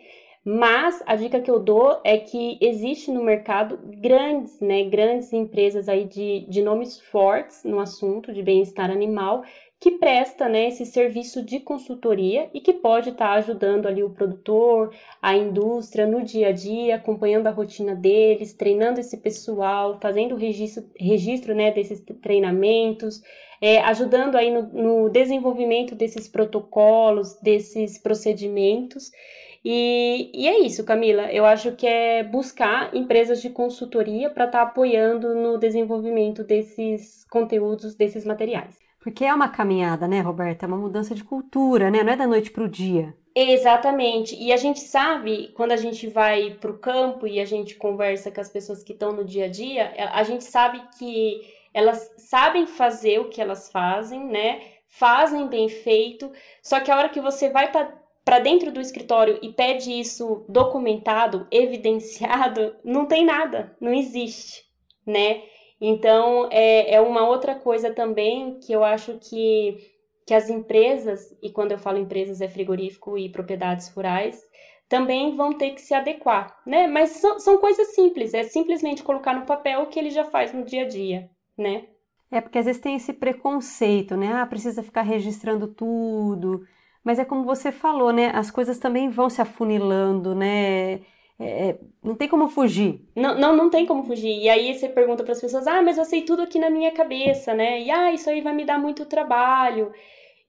Mas 0.49 1.03
a 1.05 1.13
dica 1.17 1.41
que 1.41 1.51
eu 1.51 1.59
dou 1.59 1.99
é 2.05 2.17
que 2.17 2.57
existe 2.61 3.11
no 3.11 3.21
mercado 3.21 3.77
grandes, 3.99 4.61
né, 4.61 4.85
grandes 4.85 5.33
empresas 5.33 5.89
aí 5.89 6.05
de, 6.05 6.45
de 6.47 6.61
nomes 6.61 7.01
fortes 7.01 7.65
no 7.65 7.81
assunto 7.81 8.31
de 8.31 8.41
bem-estar 8.41 8.89
animal 8.89 9.43
que 9.77 9.91
presta 9.91 10.47
né, 10.47 10.69
esse 10.69 10.85
serviço 10.85 11.43
de 11.43 11.59
consultoria 11.59 12.49
e 12.53 12.61
que 12.61 12.71
pode 12.71 13.09
estar 13.09 13.27
tá 13.27 13.33
ajudando 13.33 13.87
ali 13.87 14.01
o 14.01 14.09
produtor, 14.09 14.95
a 15.21 15.35
indústria 15.35 16.07
no 16.07 16.23
dia 16.23 16.47
a 16.47 16.51
dia, 16.53 16.95
acompanhando 16.95 17.47
a 17.47 17.51
rotina 17.51 17.93
deles, 17.93 18.53
treinando 18.53 19.01
esse 19.01 19.17
pessoal, 19.17 19.99
fazendo 20.01 20.33
o 20.33 20.37
registro, 20.37 20.85
registro 20.97 21.53
né, 21.53 21.71
desses 21.71 22.01
treinamentos, 22.21 23.21
é, 23.59 23.79
ajudando 23.79 24.37
aí 24.37 24.49
no, 24.49 24.61
no 24.63 25.09
desenvolvimento 25.09 25.93
desses 25.93 26.25
protocolos, 26.29 27.37
desses 27.41 27.97
procedimentos. 27.97 29.11
E, 29.69 30.31
e, 30.33 30.47
é 30.47 30.61
isso, 30.61 30.85
Camila. 30.85 31.29
Eu 31.29 31.45
acho 31.45 31.73
que 31.73 31.85
é 31.85 32.23
buscar 32.23 32.95
empresas 32.95 33.41
de 33.41 33.49
consultoria 33.49 34.29
para 34.29 34.45
estar 34.45 34.59
tá 34.59 34.63
apoiando 34.63 35.35
no 35.35 35.57
desenvolvimento 35.57 36.41
desses 36.41 37.25
conteúdos, 37.29 37.93
desses 37.93 38.23
materiais. 38.23 38.79
Porque 39.01 39.25
é 39.25 39.33
uma 39.33 39.49
caminhada, 39.49 40.07
né, 40.07 40.21
Roberta? 40.21 40.65
É 40.65 40.67
uma 40.67 40.77
mudança 40.77 41.13
de 41.13 41.21
cultura, 41.21 41.91
né? 41.91 42.01
Não 42.01 42.13
é 42.13 42.15
da 42.15 42.25
noite 42.25 42.49
para 42.49 42.63
o 42.63 42.69
dia. 42.69 43.13
Exatamente. 43.35 44.41
E 44.41 44.53
a 44.53 44.57
gente 44.57 44.79
sabe, 44.79 45.49
quando 45.53 45.73
a 45.73 45.77
gente 45.77 46.07
vai 46.07 46.51
para 46.51 46.71
o 46.71 46.77
campo 46.77 47.27
e 47.27 47.37
a 47.37 47.45
gente 47.45 47.75
conversa 47.75 48.31
com 48.31 48.39
as 48.39 48.49
pessoas 48.49 48.81
que 48.81 48.93
estão 48.93 49.11
no 49.11 49.25
dia 49.25 49.45
a 49.45 49.49
dia, 49.49 49.91
a 50.13 50.23
gente 50.23 50.45
sabe 50.45 50.81
que 50.97 51.41
elas 51.73 52.09
sabem 52.15 52.65
fazer 52.65 53.19
o 53.19 53.27
que 53.27 53.41
elas 53.41 53.69
fazem, 53.69 54.25
né? 54.25 54.61
Fazem 54.87 55.45
bem 55.47 55.67
feito, 55.67 56.31
só 56.63 56.79
que 56.79 56.89
a 56.89 56.97
hora 56.97 57.09
que 57.09 57.19
você 57.19 57.49
vai 57.49 57.69
para 57.69 58.06
dentro 58.39 58.71
do 58.71 58.81
escritório 58.81 59.39
e 59.41 59.53
pede 59.53 59.91
isso 59.91 60.45
documentado, 60.49 61.47
evidenciado, 61.49 62.75
não 62.83 63.05
tem 63.05 63.25
nada, 63.25 63.75
não 63.79 63.93
existe, 63.93 64.63
né? 65.05 65.43
Então, 65.79 66.49
é, 66.51 66.95
é 66.95 67.01
uma 67.01 67.27
outra 67.27 67.55
coisa 67.55 67.93
também 67.93 68.59
que 68.59 68.73
eu 68.73 68.83
acho 68.83 69.17
que, 69.19 69.77
que 70.25 70.33
as 70.33 70.49
empresas, 70.49 71.33
e 71.41 71.49
quando 71.51 71.71
eu 71.71 71.77
falo 71.77 71.97
empresas 71.97 72.41
é 72.41 72.49
frigorífico 72.49 73.17
e 73.17 73.29
propriedades 73.29 73.87
rurais, 73.89 74.41
também 74.89 75.35
vão 75.35 75.53
ter 75.53 75.71
que 75.71 75.81
se 75.81 75.93
adequar, 75.93 76.57
né? 76.65 76.87
Mas 76.87 77.11
são, 77.11 77.39
são 77.39 77.57
coisas 77.59 77.93
simples, 77.93 78.33
é 78.33 78.43
simplesmente 78.43 79.03
colocar 79.03 79.33
no 79.33 79.45
papel 79.45 79.81
o 79.81 79.87
que 79.87 79.99
ele 79.99 80.09
já 80.09 80.25
faz 80.25 80.53
no 80.53 80.65
dia 80.65 80.83
a 80.83 80.87
dia, 80.87 81.29
né? 81.57 81.85
É 82.29 82.41
porque 82.41 82.57
às 82.57 82.65
vezes 82.65 82.81
tem 82.81 82.95
esse 82.95 83.13
preconceito, 83.13 84.17
né? 84.17 84.33
Ah, 84.33 84.45
precisa 84.45 84.83
ficar 84.83 85.01
registrando 85.01 85.67
tudo. 85.67 86.65
Mas 87.07 87.19
é 87.19 87.23
como 87.23 87.45
você 87.45 87.71
falou, 87.71 88.11
né? 88.11 88.31
As 88.35 88.51
coisas 88.51 88.77
também 88.79 89.07
vão 89.09 89.29
se 89.29 89.41
afunilando, 89.41 90.35
né? 90.35 90.95
É, 91.39 91.69
é, 91.69 91.79
não 92.03 92.15
tem 92.15 92.27
como 92.27 92.49
fugir. 92.49 92.99
Não, 93.15 93.33
não, 93.39 93.55
não 93.55 93.69
tem 93.69 93.85
como 93.85 94.03
fugir. 94.03 94.37
E 94.37 94.49
aí 94.49 94.73
você 94.73 94.89
pergunta 94.89 95.23
para 95.23 95.31
as 95.31 95.39
pessoas: 95.39 95.65
ah, 95.67 95.81
mas 95.81 95.97
eu 95.97 96.03
sei 96.03 96.23
tudo 96.23 96.41
aqui 96.41 96.59
na 96.59 96.69
minha 96.69 96.91
cabeça, 96.91 97.53
né? 97.53 97.81
E 97.81 97.89
ah, 97.89 98.11
isso 98.11 98.29
aí 98.29 98.41
vai 98.41 98.53
me 98.53 98.65
dar 98.65 98.77
muito 98.77 99.05
trabalho 99.05 99.89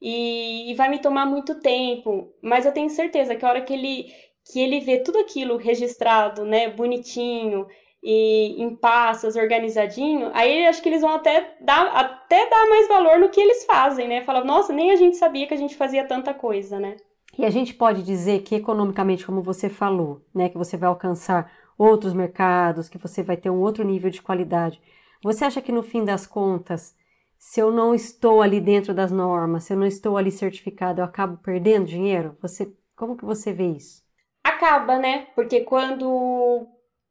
e, 0.02 0.72
e 0.72 0.74
vai 0.74 0.88
me 0.88 0.98
tomar 0.98 1.26
muito 1.26 1.60
tempo. 1.60 2.34
Mas 2.42 2.66
eu 2.66 2.72
tenho 2.72 2.90
certeza 2.90 3.36
que 3.36 3.44
a 3.44 3.48
hora 3.50 3.62
que 3.62 3.72
ele, 3.72 4.12
que 4.50 4.58
ele 4.58 4.80
vê 4.80 4.98
tudo 4.98 5.20
aquilo 5.20 5.58
registrado, 5.58 6.44
né, 6.44 6.70
bonitinho 6.70 7.68
e 8.02 8.62
em 8.62 8.76
pastas, 8.76 9.36
organizadinho, 9.36 10.30
aí 10.32 10.66
acho 10.66 10.82
que 10.82 10.88
eles 10.88 11.00
vão 11.00 11.14
até 11.14 11.56
dar, 11.60 11.86
até 11.88 12.48
dar 12.48 12.68
mais 12.68 12.88
valor 12.88 13.18
no 13.18 13.28
que 13.28 13.40
eles 13.40 13.64
fazem, 13.64 14.08
né? 14.08 14.22
Fala, 14.24 14.44
nossa, 14.44 14.72
nem 14.72 14.90
a 14.90 14.96
gente 14.96 15.16
sabia 15.16 15.46
que 15.46 15.54
a 15.54 15.58
gente 15.58 15.76
fazia 15.76 16.06
tanta 16.06 16.32
coisa, 16.32 16.78
né? 16.78 16.96
E 17.36 17.44
a 17.44 17.50
gente 17.50 17.74
pode 17.74 18.02
dizer 18.02 18.42
que 18.42 18.54
economicamente, 18.54 19.26
como 19.26 19.42
você 19.42 19.68
falou, 19.68 20.24
né, 20.34 20.48
que 20.48 20.58
você 20.58 20.76
vai 20.76 20.88
alcançar 20.88 21.52
outros 21.76 22.12
mercados, 22.12 22.88
que 22.88 22.98
você 22.98 23.22
vai 23.22 23.36
ter 23.36 23.50
um 23.50 23.60
outro 23.60 23.84
nível 23.84 24.10
de 24.10 24.22
qualidade. 24.22 24.80
Você 25.22 25.44
acha 25.44 25.60
que 25.60 25.70
no 25.70 25.82
fim 25.82 26.04
das 26.04 26.26
contas, 26.26 26.96
se 27.38 27.60
eu 27.60 27.70
não 27.70 27.94
estou 27.94 28.42
ali 28.42 28.60
dentro 28.60 28.92
das 28.92 29.12
normas, 29.12 29.64
se 29.64 29.72
eu 29.72 29.76
não 29.76 29.86
estou 29.86 30.16
ali 30.16 30.32
certificado, 30.32 31.00
eu 31.00 31.04
acabo 31.04 31.36
perdendo 31.36 31.86
dinheiro? 31.86 32.36
Você, 32.42 32.72
como 32.96 33.16
que 33.16 33.24
você 33.24 33.52
vê 33.52 33.68
isso? 33.68 34.02
Acaba, 34.42 34.98
né? 34.98 35.28
Porque 35.34 35.60
quando 35.60 36.66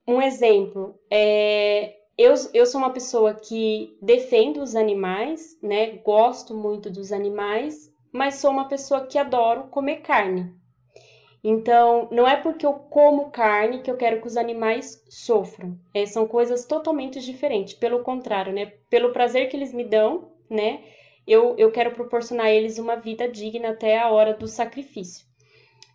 um 0.07 0.21
exemplo, 0.21 0.95
é, 1.11 1.93
eu, 2.17 2.33
eu 2.53 2.65
sou 2.65 2.79
uma 2.79 2.93
pessoa 2.93 3.33
que 3.33 3.95
defendo 4.01 4.61
os 4.61 4.75
animais, 4.75 5.59
né? 5.61 5.97
Gosto 5.97 6.55
muito 6.55 6.89
dos 6.89 7.11
animais, 7.11 7.91
mas 8.11 8.35
sou 8.35 8.49
uma 8.49 8.67
pessoa 8.67 9.05
que 9.05 9.17
adoro 9.17 9.67
comer 9.67 9.97
carne. 9.97 10.51
Então, 11.43 12.07
não 12.11 12.27
é 12.27 12.35
porque 12.35 12.65
eu 12.65 12.73
como 12.73 13.29
carne 13.29 13.81
que 13.81 13.91
eu 13.91 13.97
quero 13.97 14.19
que 14.19 14.27
os 14.27 14.35
animais 14.37 15.03
sofram. 15.09 15.77
É, 15.93 16.05
são 16.05 16.25
coisas 16.25 16.65
totalmente 16.65 17.19
diferentes. 17.19 17.75
Pelo 17.75 18.01
contrário, 18.01 18.51
né? 18.51 18.73
Pelo 18.89 19.11
prazer 19.13 19.47
que 19.47 19.55
eles 19.55 19.73
me 19.73 19.83
dão, 19.83 20.31
né? 20.49 20.81
Eu, 21.27 21.55
eu 21.57 21.71
quero 21.71 21.91
proporcionar 21.91 22.47
a 22.47 22.51
eles 22.51 22.79
uma 22.79 22.95
vida 22.95 23.27
digna 23.27 23.69
até 23.69 23.99
a 23.99 24.09
hora 24.09 24.33
do 24.33 24.47
sacrifício. 24.47 25.26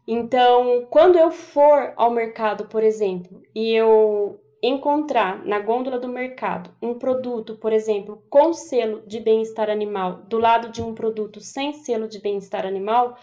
Então, 0.07 0.87
quando 0.91 1.17
eu 1.17 1.31
for 1.31 1.93
ao 1.97 2.11
mercado, 2.11 2.67
por 2.67 2.83
exemplo, 2.83 3.41
e 3.55 3.73
eu 3.73 4.41
encontrar 4.62 5.45
na 5.45 5.59
gôndola 5.59 5.99
do 5.99 6.09
mercado 6.09 6.71
um 6.81 6.95
produto, 6.95 7.57
por 7.57 7.73
exemplo, 7.73 8.23
com 8.31 8.53
selo 8.53 9.03
de 9.07 9.19
bem-estar 9.19 9.69
animal, 9.69 10.23
do 10.29 10.38
lado 10.38 10.69
de 10.71 10.83
um 10.83 10.95
produto 10.95 11.41
sem 11.41 11.73
selo 11.73 12.09
de 12.09 12.21
bem-estar 12.21 12.65
animal, 12.65 13.17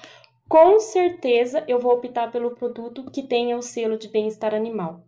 com 0.49 0.79
certeza 0.79 1.63
eu 1.67 1.79
vou 1.79 1.93
optar 1.93 2.31
pelo 2.31 2.55
produto 2.55 3.05
que 3.11 3.23
tenha 3.23 3.57
o 3.57 3.61
selo 3.61 3.97
de 3.97 4.09
bem-estar 4.09 4.53
animal. 4.53 5.03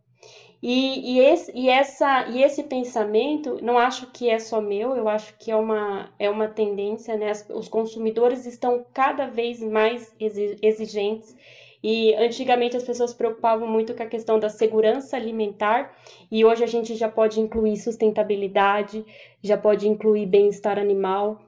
E, 0.61 1.15
e, 1.15 1.19
esse, 1.19 1.51
e, 1.55 1.69
essa, 1.69 2.27
e 2.29 2.43
esse 2.43 2.63
pensamento, 2.63 3.57
não 3.63 3.79
acho 3.79 4.11
que 4.11 4.29
é 4.29 4.37
só 4.37 4.61
meu, 4.61 4.95
eu 4.95 5.09
acho 5.09 5.35
que 5.39 5.49
é 5.49 5.55
uma, 5.55 6.11
é 6.19 6.29
uma 6.29 6.47
tendência, 6.47 7.17
né? 7.17 7.31
Os 7.49 7.67
consumidores 7.67 8.45
estão 8.45 8.85
cada 8.93 9.25
vez 9.25 9.59
mais 9.59 10.13
exigentes 10.61 11.35
e 11.83 12.13
antigamente 12.13 12.77
as 12.77 12.83
pessoas 12.83 13.13
preocupavam 13.13 13.67
muito 13.67 13.95
com 13.95 14.03
a 14.03 14.07
questão 14.07 14.39
da 14.39 14.49
segurança 14.49 15.17
alimentar, 15.17 15.95
e 16.29 16.45
hoje 16.45 16.63
a 16.63 16.67
gente 16.67 16.93
já 16.95 17.09
pode 17.09 17.39
incluir 17.39 17.75
sustentabilidade, 17.77 19.03
já 19.41 19.57
pode 19.57 19.87
incluir 19.87 20.27
bem-estar 20.27 20.77
animal. 20.77 21.41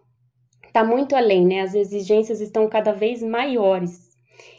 Está 0.65 0.83
muito 0.83 1.15
além, 1.15 1.45
né? 1.45 1.61
As 1.61 1.75
exigências 1.75 2.41
estão 2.41 2.67
cada 2.67 2.91
vez 2.91 3.21
maiores. 3.21 4.17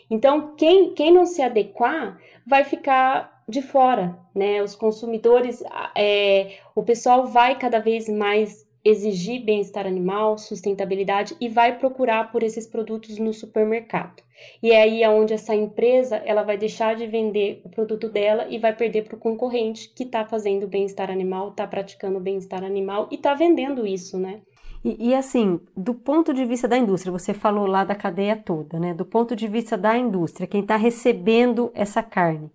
Então, 0.09 0.55
quem, 0.55 0.95
quem 0.95 1.13
não 1.13 1.27
se 1.27 1.43
adequar 1.43 2.21
vai 2.47 2.63
ficar 2.63 3.34
de 3.49 3.63
fora, 3.63 4.19
né? 4.35 4.63
Os 4.63 4.75
consumidores, 4.75 5.63
é, 5.97 6.59
o 6.75 6.83
pessoal 6.83 7.27
vai 7.27 7.59
cada 7.59 7.79
vez 7.79 8.09
mais 8.09 8.65
exigir 8.85 9.43
bem-estar 9.43 9.87
animal, 9.87 10.37
sustentabilidade 10.37 11.35
e 11.41 11.49
vai 11.49 11.79
procurar 11.79 12.31
por 12.31 12.43
esses 12.43 12.67
produtos 12.67 13.19
no 13.19 13.33
supermercado. 13.33 14.23
E 14.63 14.73
é 14.73 14.83
aí 14.83 15.07
onde 15.09 15.33
essa 15.33 15.55
empresa 15.55 16.17
ela 16.17 16.43
vai 16.43 16.59
deixar 16.59 16.95
de 16.95 17.07
vender 17.07 17.63
o 17.65 17.71
produto 17.71 18.09
dela 18.09 18.47
e 18.51 18.59
vai 18.59 18.75
perder 18.77 19.05
para 19.05 19.17
o 19.17 19.19
concorrente 19.19 19.91
que 19.95 20.03
está 20.03 20.25
fazendo 20.25 20.69
bem-estar 20.69 21.11
animal, 21.11 21.49
está 21.49 21.67
praticando 21.67 22.21
bem-estar 22.21 22.63
animal 22.63 23.09
e 23.11 23.15
está 23.15 23.33
vendendo 23.33 23.87
isso, 23.87 24.19
né? 24.19 24.41
E, 24.85 25.09
e, 25.09 25.15
assim, 25.15 25.59
do 25.75 25.95
ponto 25.95 26.35
de 26.35 26.45
vista 26.45 26.69
da 26.69 26.77
indústria, 26.77 27.11
você 27.11 27.33
falou 27.33 27.67
lá 27.67 27.85
da 27.85 27.95
cadeia 27.95 28.37
toda, 28.37 28.79
né? 28.79 28.93
Do 28.93 29.07
ponto 29.07 29.35
de 29.35 29.49
vista 29.49 29.79
da 29.79 29.97
indústria, 29.97 30.47
quem 30.47 30.61
está 30.61 30.77
recebendo 30.77 31.71
essa 31.75 32.03
carne, 32.03 32.53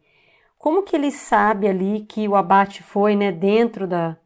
como 0.60 0.84
que 0.84 0.96
ele 0.98 1.12
sabe 1.12 1.68
ali 1.70 2.06
que 2.06 2.28
o 2.30 2.36
abate 2.38 2.84
foi, 2.84 3.16
né, 3.18 3.32
dentro 3.32 3.88
da, 3.88 4.18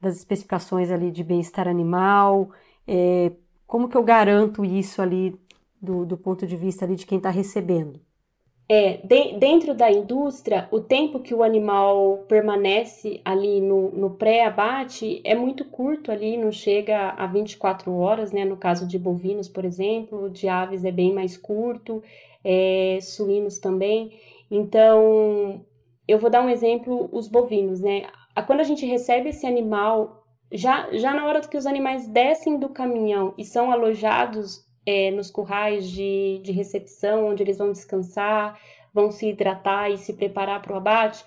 das 0.00 0.16
especificações 0.18 0.90
ali 0.90 1.10
de 1.12 1.24
bem-estar 1.24 1.68
animal? 1.68 2.52
É, 2.86 3.32
como 3.66 3.88
que 3.88 3.96
eu 3.96 4.04
garanto 4.04 4.64
isso 4.64 5.02
ali 5.02 5.40
do, 5.82 6.06
do 6.06 6.18
ponto 6.18 6.46
de 6.46 6.56
vista 6.56 6.84
ali 6.86 6.96
de 6.96 7.06
quem 7.06 7.18
está 7.18 7.30
recebendo? 7.30 8.00
É, 8.70 8.98
de, 8.98 9.38
dentro 9.38 9.74
da 9.74 9.90
indústria, 9.90 10.68
o 10.70 10.78
tempo 10.80 11.20
que 11.20 11.34
o 11.34 11.42
animal 11.42 12.18
permanece 12.28 13.20
ali 13.24 13.62
no, 13.62 13.90
no 13.92 14.10
pré-abate 14.10 15.22
é 15.24 15.34
muito 15.34 15.64
curto 15.64 16.12
ali, 16.12 16.36
não 16.36 16.52
chega 16.52 17.10
a 17.10 17.26
24 17.26 17.90
horas, 17.96 18.30
né? 18.30 18.44
No 18.44 18.58
caso 18.58 18.86
de 18.86 18.98
bovinos, 18.98 19.48
por 19.48 19.64
exemplo, 19.64 20.28
de 20.28 20.48
aves 20.48 20.84
é 20.84 20.92
bem 20.92 21.14
mais 21.14 21.34
curto, 21.36 22.02
é, 22.44 22.98
suínos 23.00 23.58
também. 23.58 24.12
Então, 24.50 25.64
eu 26.08 26.18
vou 26.18 26.30
dar 26.30 26.42
um 26.42 26.48
exemplo, 26.48 27.08
os 27.12 27.28
bovinos, 27.28 27.80
né? 27.80 28.06
quando 28.46 28.60
a 28.60 28.64
gente 28.64 28.86
recebe 28.86 29.28
esse 29.28 29.46
animal, 29.46 30.24
já, 30.50 30.88
já 30.92 31.12
na 31.12 31.26
hora 31.26 31.40
que 31.40 31.56
os 31.56 31.66
animais 31.66 32.08
descem 32.08 32.58
do 32.58 32.70
caminhão 32.70 33.34
e 33.36 33.44
são 33.44 33.70
alojados 33.70 34.64
é, 34.86 35.10
nos 35.10 35.30
currais 35.30 35.90
de, 35.90 36.40
de 36.42 36.52
recepção, 36.52 37.28
onde 37.28 37.42
eles 37.42 37.58
vão 37.58 37.72
descansar, 37.72 38.58
vão 38.94 39.10
se 39.10 39.28
hidratar 39.28 39.90
e 39.90 39.98
se 39.98 40.14
preparar 40.14 40.62
para 40.62 40.72
o 40.72 40.76
abate, 40.76 41.24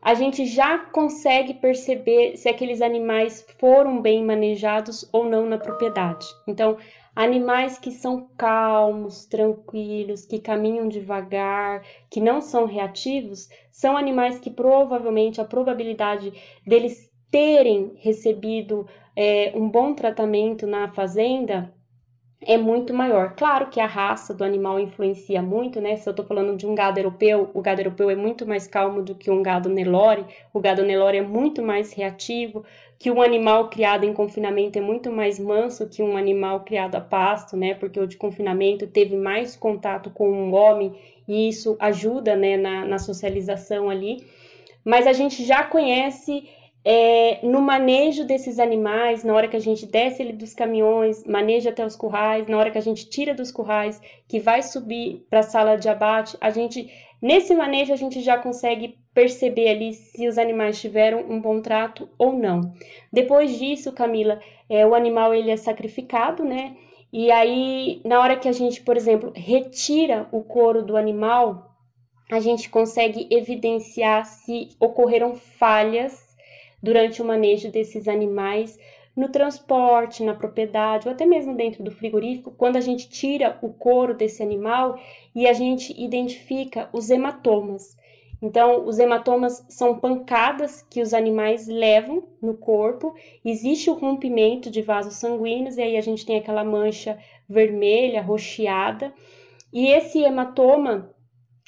a 0.00 0.14
gente 0.14 0.46
já 0.46 0.78
consegue 0.78 1.54
perceber 1.54 2.36
se 2.36 2.48
aqueles 2.48 2.80
animais 2.80 3.44
foram 3.58 4.00
bem 4.00 4.24
manejados 4.24 5.08
ou 5.12 5.28
não 5.28 5.46
na 5.46 5.58
propriedade. 5.58 6.26
Então, 6.46 6.76
Animais 7.18 7.76
que 7.76 7.90
são 7.90 8.28
calmos, 8.36 9.26
tranquilos, 9.26 10.24
que 10.24 10.38
caminham 10.38 10.88
devagar, 10.88 11.82
que 12.08 12.20
não 12.20 12.40
são 12.40 12.64
reativos, 12.64 13.48
são 13.72 13.96
animais 13.96 14.38
que 14.38 14.48
provavelmente 14.48 15.40
a 15.40 15.44
probabilidade 15.44 16.32
deles 16.64 17.10
terem 17.28 17.92
recebido 17.96 18.86
é, 19.16 19.50
um 19.56 19.68
bom 19.68 19.94
tratamento 19.94 20.64
na 20.64 20.92
fazenda 20.92 21.74
é 22.40 22.56
muito 22.56 22.94
maior. 22.94 23.34
Claro 23.34 23.66
que 23.68 23.80
a 23.80 23.86
raça 23.86 24.32
do 24.32 24.44
animal 24.44 24.78
influencia 24.78 25.42
muito, 25.42 25.80
né? 25.80 25.96
Se 25.96 26.08
eu 26.08 26.12
estou 26.12 26.24
falando 26.24 26.56
de 26.56 26.66
um 26.66 26.74
gado 26.74 26.98
europeu, 26.98 27.50
o 27.52 27.60
gado 27.60 27.80
europeu 27.80 28.10
é 28.10 28.14
muito 28.14 28.46
mais 28.46 28.66
calmo 28.66 29.02
do 29.02 29.14
que 29.14 29.30
um 29.30 29.42
gado 29.42 29.68
Nelore, 29.68 30.24
o 30.52 30.60
gado 30.60 30.84
Nelore 30.84 31.18
é 31.18 31.22
muito 31.22 31.62
mais 31.62 31.92
reativo, 31.92 32.64
que 32.98 33.10
um 33.10 33.20
animal 33.20 33.68
criado 33.68 34.04
em 34.04 34.12
confinamento 34.12 34.78
é 34.78 34.82
muito 34.82 35.10
mais 35.10 35.38
manso 35.38 35.88
que 35.88 36.02
um 36.02 36.16
animal 36.16 36.60
criado 36.60 36.94
a 36.94 37.00
pasto, 37.00 37.56
né? 37.56 37.74
Porque 37.74 37.98
o 37.98 38.06
de 38.06 38.16
confinamento 38.16 38.86
teve 38.86 39.16
mais 39.16 39.56
contato 39.56 40.10
com 40.10 40.30
um 40.30 40.54
homem 40.54 40.94
e 41.26 41.48
isso 41.48 41.76
ajuda, 41.78 42.34
né, 42.36 42.56
na, 42.56 42.84
na 42.84 42.98
socialização 42.98 43.90
ali. 43.90 44.24
Mas 44.84 45.06
a 45.06 45.12
gente 45.12 45.44
já 45.44 45.62
conhece 45.64 46.48
é, 46.84 47.40
no 47.42 47.60
manejo 47.60 48.24
desses 48.24 48.58
animais, 48.58 49.24
na 49.24 49.34
hora 49.34 49.48
que 49.48 49.56
a 49.56 49.60
gente 49.60 49.84
desce 49.84 50.22
ele 50.22 50.32
dos 50.32 50.54
caminhões, 50.54 51.24
maneja 51.24 51.70
até 51.70 51.84
os 51.84 51.96
currais, 51.96 52.46
na 52.46 52.56
hora 52.56 52.70
que 52.70 52.78
a 52.78 52.82
gente 52.82 53.08
tira 53.08 53.34
dos 53.34 53.50
currais, 53.50 54.00
que 54.28 54.38
vai 54.38 54.62
subir 54.62 55.26
para 55.28 55.40
a 55.40 55.42
sala 55.42 55.76
de 55.76 55.88
abate, 55.88 56.36
a 56.40 56.50
gente 56.50 56.90
nesse 57.20 57.54
manejo 57.54 57.92
a 57.92 57.96
gente 57.96 58.20
já 58.20 58.38
consegue 58.38 58.96
perceber 59.12 59.68
ali 59.68 59.92
se 59.92 60.28
os 60.28 60.38
animais 60.38 60.80
tiveram 60.80 61.20
um 61.28 61.40
bom 61.40 61.60
trato 61.60 62.08
ou 62.16 62.32
não. 62.32 62.72
Depois 63.12 63.58
disso, 63.58 63.92
Camila, 63.92 64.40
é, 64.68 64.86
o 64.86 64.94
animal 64.94 65.34
ele 65.34 65.50
é 65.50 65.56
sacrificado, 65.56 66.44
né? 66.44 66.76
E 67.12 67.30
aí, 67.30 68.00
na 68.04 68.20
hora 68.20 68.36
que 68.36 68.48
a 68.48 68.52
gente, 68.52 68.82
por 68.82 68.96
exemplo, 68.96 69.32
retira 69.34 70.28
o 70.30 70.42
couro 70.42 70.84
do 70.84 70.96
animal, 70.96 71.74
a 72.30 72.38
gente 72.38 72.68
consegue 72.68 73.26
evidenciar 73.30 74.24
se 74.26 74.68
ocorreram 74.78 75.34
falhas 75.34 76.27
durante 76.82 77.20
o 77.20 77.24
manejo 77.24 77.70
desses 77.70 78.08
animais 78.08 78.78
no 79.18 79.28
transporte, 79.28 80.22
na 80.22 80.32
propriedade 80.32 81.08
ou 81.08 81.12
até 81.12 81.26
mesmo 81.26 81.56
dentro 81.56 81.82
do 81.82 81.90
frigorífico, 81.90 82.52
quando 82.56 82.76
a 82.76 82.80
gente 82.80 83.08
tira 83.08 83.58
o 83.60 83.68
couro 83.68 84.14
desse 84.14 84.42
animal 84.42 84.96
e 85.34 85.48
a 85.48 85.52
gente 85.52 85.92
identifica 86.00 86.88
os 86.92 87.10
hematomas. 87.10 87.96
Então, 88.40 88.86
os 88.86 89.00
hematomas 89.00 89.64
são 89.68 89.98
pancadas 89.98 90.82
que 90.88 91.02
os 91.02 91.12
animais 91.12 91.66
levam 91.66 92.22
no 92.40 92.54
corpo, 92.54 93.12
existe 93.44 93.90
o 93.90 93.94
rompimento 93.94 94.70
de 94.70 94.80
vasos 94.80 95.14
sanguíneos 95.14 95.76
e 95.76 95.82
aí 95.82 95.96
a 95.96 96.00
gente 96.00 96.24
tem 96.24 96.36
aquela 96.36 96.62
mancha 96.62 97.18
vermelha, 97.48 98.22
roxeada, 98.22 99.12
e 99.72 99.88
esse 99.88 100.22
hematoma 100.22 101.10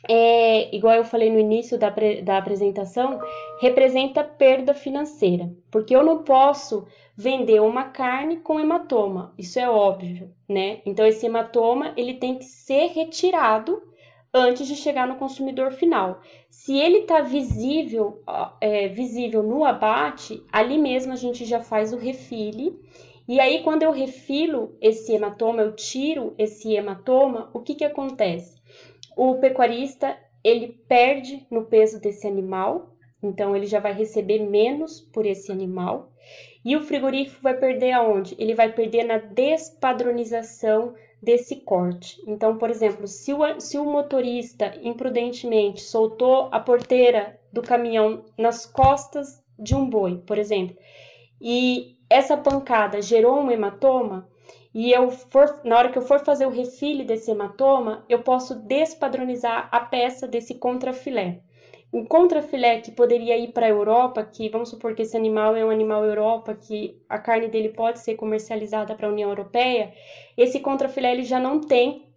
é, 0.09 0.75
igual 0.75 0.95
eu 0.95 1.05
falei 1.05 1.31
no 1.31 1.39
início 1.39 1.79
da, 1.79 1.93
da 2.23 2.39
apresentação, 2.39 3.21
representa 3.61 4.25
perda 4.25 4.75
financeira, 4.75 5.51
porque 5.71 5.95
eu 5.95 6.03
não 6.03 6.23
posso 6.23 6.87
vender 7.17 7.61
uma 7.61 7.85
carne 7.85 8.39
com 8.39 8.59
hematoma, 8.59 9.35
isso 9.37 9.59
é 9.59 9.69
óbvio, 9.69 10.31
né? 10.49 10.81
Então 10.87 11.05
esse 11.05 11.27
hematoma 11.27 11.93
ele 11.97 12.15
tem 12.15 12.37
que 12.37 12.45
ser 12.45 12.89
retirado 12.89 13.83
antes 14.33 14.67
de 14.67 14.77
chegar 14.77 15.07
no 15.07 15.17
consumidor 15.17 15.73
final. 15.73 16.21
Se 16.49 16.79
ele 16.79 16.99
está 16.99 17.21
visível, 17.21 18.23
é, 18.61 18.89
visível 18.89 19.43
no 19.43 19.65
abate, 19.65 20.43
ali 20.53 20.79
mesmo 20.79 21.13
a 21.13 21.17
gente 21.17 21.45
já 21.45 21.61
faz 21.61 21.93
o 21.93 21.99
refile. 21.99 22.79
E 23.29 23.39
aí, 23.39 23.63
quando 23.63 23.83
eu 23.83 23.93
refilo 23.93 24.77
esse 24.81 25.13
hematoma, 25.13 25.63
eu 25.63 25.75
tiro 25.75 26.35
esse 26.37 26.75
hematoma, 26.75 27.49
o 27.53 27.61
que, 27.61 27.75
que 27.77 27.85
acontece? 27.85 28.60
O 29.17 29.37
pecuarista 29.37 30.17
ele 30.43 30.69
perde 30.89 31.47
no 31.51 31.65
peso 31.67 32.01
desse 32.01 32.27
animal, 32.27 32.95
então 33.23 33.55
ele 33.55 33.67
já 33.67 33.81
vai 33.81 33.93
receber 33.93 34.39
menos 34.41 35.01
por 35.01 35.27
esse 35.27 35.53
animal. 35.53 36.13
E 36.65 36.77
o 36.77 36.83
frigorífico 36.83 37.43
vai 37.43 37.57
perder 37.57 37.93
aonde? 37.93 38.35
Ele 38.39 38.55
vai 38.55 38.73
perder 38.73 39.05
na 39.05 39.19
despadronização 39.19 40.95
desse 41.23 41.57
corte. 41.57 42.23
Então, 42.27 42.57
por 42.57 42.71
exemplo, 42.71 43.07
se 43.07 43.33
o, 43.33 43.61
se 43.61 43.79
o 43.79 43.85
motorista 43.85 44.73
imprudentemente 44.83 45.83
soltou 45.83 46.49
a 46.51 46.61
porteira 46.61 47.39
do 47.53 47.63
caminhão 47.63 48.25
nas 48.39 48.65
costas 48.65 49.43
de 49.59 49.75
um 49.75 49.89
boi, 49.89 50.23
por 50.27 50.39
exemplo, 50.39 50.77
e 51.41 51.97
essa 52.09 52.37
pancada 52.37 53.03
gerou 53.03 53.39
um 53.39 53.51
hematoma, 53.51 54.29
e 54.75 54.93
eu 54.93 55.11
for, 55.11 55.61
na 55.65 55.77
hora 55.77 55.91
que 55.91 55.99
eu 55.99 56.03
for 56.03 56.25
fazer 56.25 56.47
o 56.47 56.51
refile 56.51 57.05
desse 57.05 57.31
hematoma, 57.31 58.05
eu 58.09 58.23
posso 58.23 58.55
despadronizar 58.55 59.69
a 59.73 59.81
peça 59.81 60.29
desse 60.29 60.55
contrafilé. 60.55 61.41
O 61.93 62.05
contrafilé 62.05 62.81
que 62.81 62.93
poderia 62.93 63.37
ir 63.37 63.53
para 63.53 63.67
a 63.67 63.71
Europa, 63.71 64.23
que 64.23 64.49
vamos 64.49 64.69
supor 64.69 64.95
que 64.95 65.03
esse 65.03 65.17
animal 65.17 65.57
é 65.57 65.65
um 65.65 65.71
animal 65.71 66.05
Europa, 66.05 66.55
que 66.55 67.03
a 67.09 67.19
carne 67.19 67.49
dele 67.49 67.71
pode 67.71 67.99
ser 67.99 68.15
comercializada 68.15 68.95
para 68.95 69.09
a 69.09 69.11
União 69.11 69.29
Europeia, 69.29 69.93
esse 70.37 70.61
contrafilé 70.61 71.13
ele 71.13 71.25
já 71.25 71.41
não 71.41 71.61
tem 71.61 72.10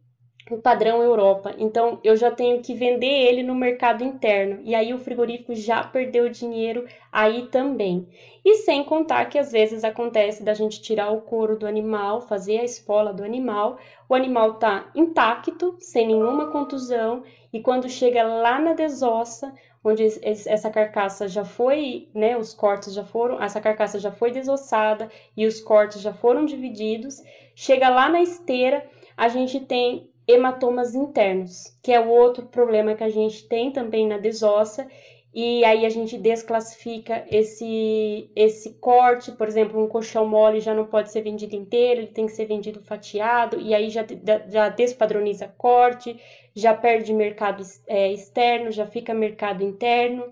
o 0.51 0.58
padrão 0.58 1.01
Europa. 1.01 1.53
Então 1.58 1.99
eu 2.03 2.15
já 2.15 2.29
tenho 2.29 2.62
que 2.62 2.73
vender 2.73 3.08
ele 3.08 3.43
no 3.43 3.56
mercado 3.56 4.03
interno. 4.03 4.60
E 4.63 4.75
aí 4.75 4.93
o 4.93 4.99
frigorífico 4.99 5.56
já 5.56 5.84
perdeu 5.84 6.29
dinheiro 6.29 6.86
aí 7.12 7.47
também. 7.47 8.08
E 8.43 8.56
sem 8.58 8.84
contar 8.84 9.25
que 9.25 9.39
às 9.39 9.51
vezes 9.51 9.84
acontece 9.84 10.43
da 10.43 10.53
gente 10.53 10.82
tirar 10.82 11.12
o 11.12 11.21
couro 11.21 11.58
do 11.58 11.65
animal, 11.65 12.21
fazer 12.21 12.60
a 12.60 12.63
espola 12.63 13.13
do 13.13 13.23
animal, 13.23 13.77
o 14.10 14.15
animal 14.15 14.56
tá 14.56 14.91
intacto, 14.93 15.75
sem 15.79 16.08
nenhuma 16.08 16.51
contusão, 16.51 17.23
e 17.53 17.62
quando 17.62 17.88
chega 17.88 18.23
lá 18.23 18.60
na 18.60 18.73
desossa, 18.73 19.53
onde 19.84 20.03
essa 20.25 20.69
carcaça 20.69 21.27
já 21.27 21.45
foi, 21.45 22.10
né, 22.13 22.38
os 22.38 22.53
cortes 22.53 22.93
já 22.93 23.03
foram, 23.03 23.41
essa 23.41 23.62
carcaça 23.62 23.99
já 23.99 24.12
foi 24.12 24.32
desossada 24.32 25.10
e 25.36 25.45
os 25.45 25.62
cortes 25.62 26.01
já 26.01 26.13
foram 26.13 26.45
divididos, 26.45 27.21
chega 27.56 27.89
lá 27.89 28.10
na 28.10 28.21
esteira, 28.21 28.86
a 29.15 29.27
gente 29.27 29.60
tem 29.60 30.10
hematomas 30.27 30.95
internos, 30.95 31.75
que 31.81 31.91
é 31.91 31.99
o 31.99 32.07
outro 32.07 32.45
problema 32.45 32.95
que 32.95 33.03
a 33.03 33.09
gente 33.09 33.47
tem 33.47 33.71
também 33.71 34.07
na 34.07 34.17
desossa, 34.17 34.88
e 35.33 35.65
aí 35.65 35.83
a 35.83 35.89
gente 35.89 36.15
desclassifica 36.15 37.25
esse, 37.27 38.29
esse 38.36 38.69
corte, 38.79 39.31
por 39.31 39.47
exemplo, 39.47 39.83
um 39.83 39.88
colchão 39.88 40.27
mole 40.27 40.59
já 40.59 40.75
não 40.75 40.86
pode 40.86 41.12
ser 41.12 41.21
vendido 41.21 41.55
inteiro, 41.55 42.01
ele 42.01 42.12
tem 42.12 42.27
que 42.27 42.33
ser 42.33 42.45
vendido 42.45 42.79
fatiado, 42.81 43.59
e 43.59 43.73
aí 43.73 43.89
já, 43.89 44.05
já 44.47 44.69
despadroniza 44.69 45.47
corte, 45.57 46.15
já 46.55 46.71
perde 46.71 47.12
mercado 47.12 47.63
é, 47.88 48.12
externo, 48.12 48.71
já 48.71 48.86
fica 48.86 49.12
mercado 49.12 49.63
interno. 49.63 50.29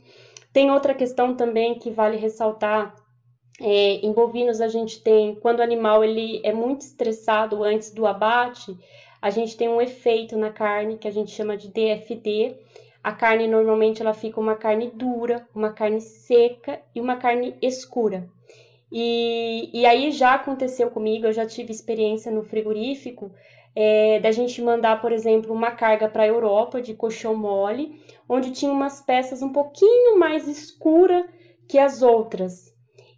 Tem 0.53 0.69
outra 0.69 0.93
questão 0.93 1.33
também 1.33 1.79
que 1.79 1.89
vale 1.89 2.17
ressaltar, 2.17 2.93
é, 3.59 4.05
em 4.05 4.11
bovinos 4.11 4.61
a 4.61 4.67
gente 4.67 5.01
tem, 5.01 5.33
quando 5.33 5.59
o 5.59 5.63
animal 5.63 6.03
ele 6.03 6.41
é 6.43 6.51
muito 6.51 6.81
estressado 6.81 7.63
antes 7.63 7.91
do 7.91 8.05
abate, 8.05 8.77
a 9.21 9.29
gente 9.29 9.55
tem 9.55 9.69
um 9.69 9.81
efeito 9.81 10.37
na 10.37 10.49
carne 10.49 10.97
que 10.97 11.07
a 11.07 11.11
gente 11.11 11.31
chama 11.31 11.55
de 11.55 11.69
DFD. 11.69 12.55
A 13.03 13.11
carne 13.11 13.47
normalmente 13.47 14.01
ela 14.01 14.13
fica 14.13 14.39
uma 14.39 14.55
carne 14.55 14.89
dura, 14.89 15.47
uma 15.53 15.71
carne 15.71 16.01
seca 16.01 16.81
e 16.95 16.99
uma 16.99 17.17
carne 17.17 17.55
escura. 17.61 18.27
E, 18.91 19.69
e 19.73 19.85
aí 19.85 20.11
já 20.11 20.33
aconteceu 20.33 20.89
comigo, 20.89 21.25
eu 21.25 21.33
já 21.33 21.45
tive 21.45 21.71
experiência 21.71 22.31
no 22.31 22.43
frigorífico 22.43 23.31
é, 23.75 24.19
da 24.19 24.31
gente 24.31 24.61
mandar, 24.61 24.99
por 24.99 25.11
exemplo, 25.11 25.53
uma 25.53 25.71
carga 25.71 26.09
para 26.09 26.23
a 26.23 26.27
Europa 26.27 26.81
de 26.81 26.93
colchão 26.93 27.35
mole, 27.35 28.01
onde 28.27 28.51
tinha 28.51 28.71
umas 28.71 29.01
peças 29.01 29.41
um 29.41 29.51
pouquinho 29.51 30.19
mais 30.19 30.47
escura 30.47 31.25
que 31.67 31.79
as 31.79 32.01
outras. 32.01 32.70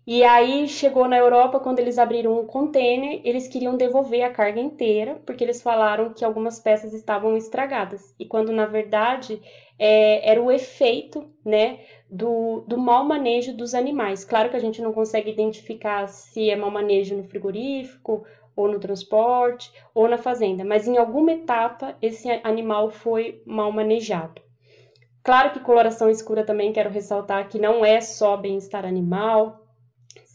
E 0.06 0.22
aí 0.24 0.68
chegou 0.68 1.08
na 1.08 1.18
Europa, 1.18 1.62
quando 1.62 1.80
eles 1.80 1.98
abriram 1.98 2.38
um 2.38 2.46
container, 2.46 3.22
eles 3.24 3.48
queriam 3.48 3.78
devolver 3.78 4.24
a 4.24 4.34
carga 4.34 4.60
inteira, 4.60 5.22
porque 5.26 5.44
eles 5.44 5.62
falaram 5.62 6.14
que 6.14 6.26
algumas 6.26 6.60
peças 6.60 6.94
estavam 6.94 7.38
estragadas. 7.38 8.14
E 8.20 8.26
quando 8.26 8.52
na 8.52 8.66
verdade 8.66 9.42
é, 9.80 10.30
era 10.30 10.42
o 10.42 10.52
efeito 10.52 11.30
né, 11.46 11.80
do, 12.10 12.66
do 12.68 12.78
mau 12.78 13.06
manejo 13.06 13.56
dos 13.56 13.74
animais. 13.74 14.26
Claro 14.26 14.50
que 14.50 14.58
a 14.58 14.60
gente 14.60 14.82
não 14.82 14.92
consegue 14.92 15.32
identificar 15.32 16.08
se 16.08 16.50
é 16.50 16.56
mau 16.56 16.70
manejo 16.70 17.16
no 17.16 17.24
frigorífico, 17.24 18.26
ou 18.56 18.68
no 18.68 18.80
transporte, 18.80 19.72
ou 19.94 20.08
na 20.08 20.18
fazenda, 20.18 20.64
mas 20.64 20.88
em 20.88 20.98
alguma 20.98 21.32
etapa 21.32 21.98
esse 22.02 22.30
animal 22.44 22.90
foi 22.90 23.42
mal 23.46 23.72
manejado. 23.72 24.42
Claro 25.24 25.52
que 25.52 25.60
coloração 25.62 26.10
escura 26.10 26.46
também 26.46 26.74
quero 26.74 26.90
ressaltar 26.90 27.48
que 27.48 27.58
não 27.58 27.84
é 27.86 28.02
só 28.02 28.36
bem-estar 28.36 28.86
animal, 28.86 29.63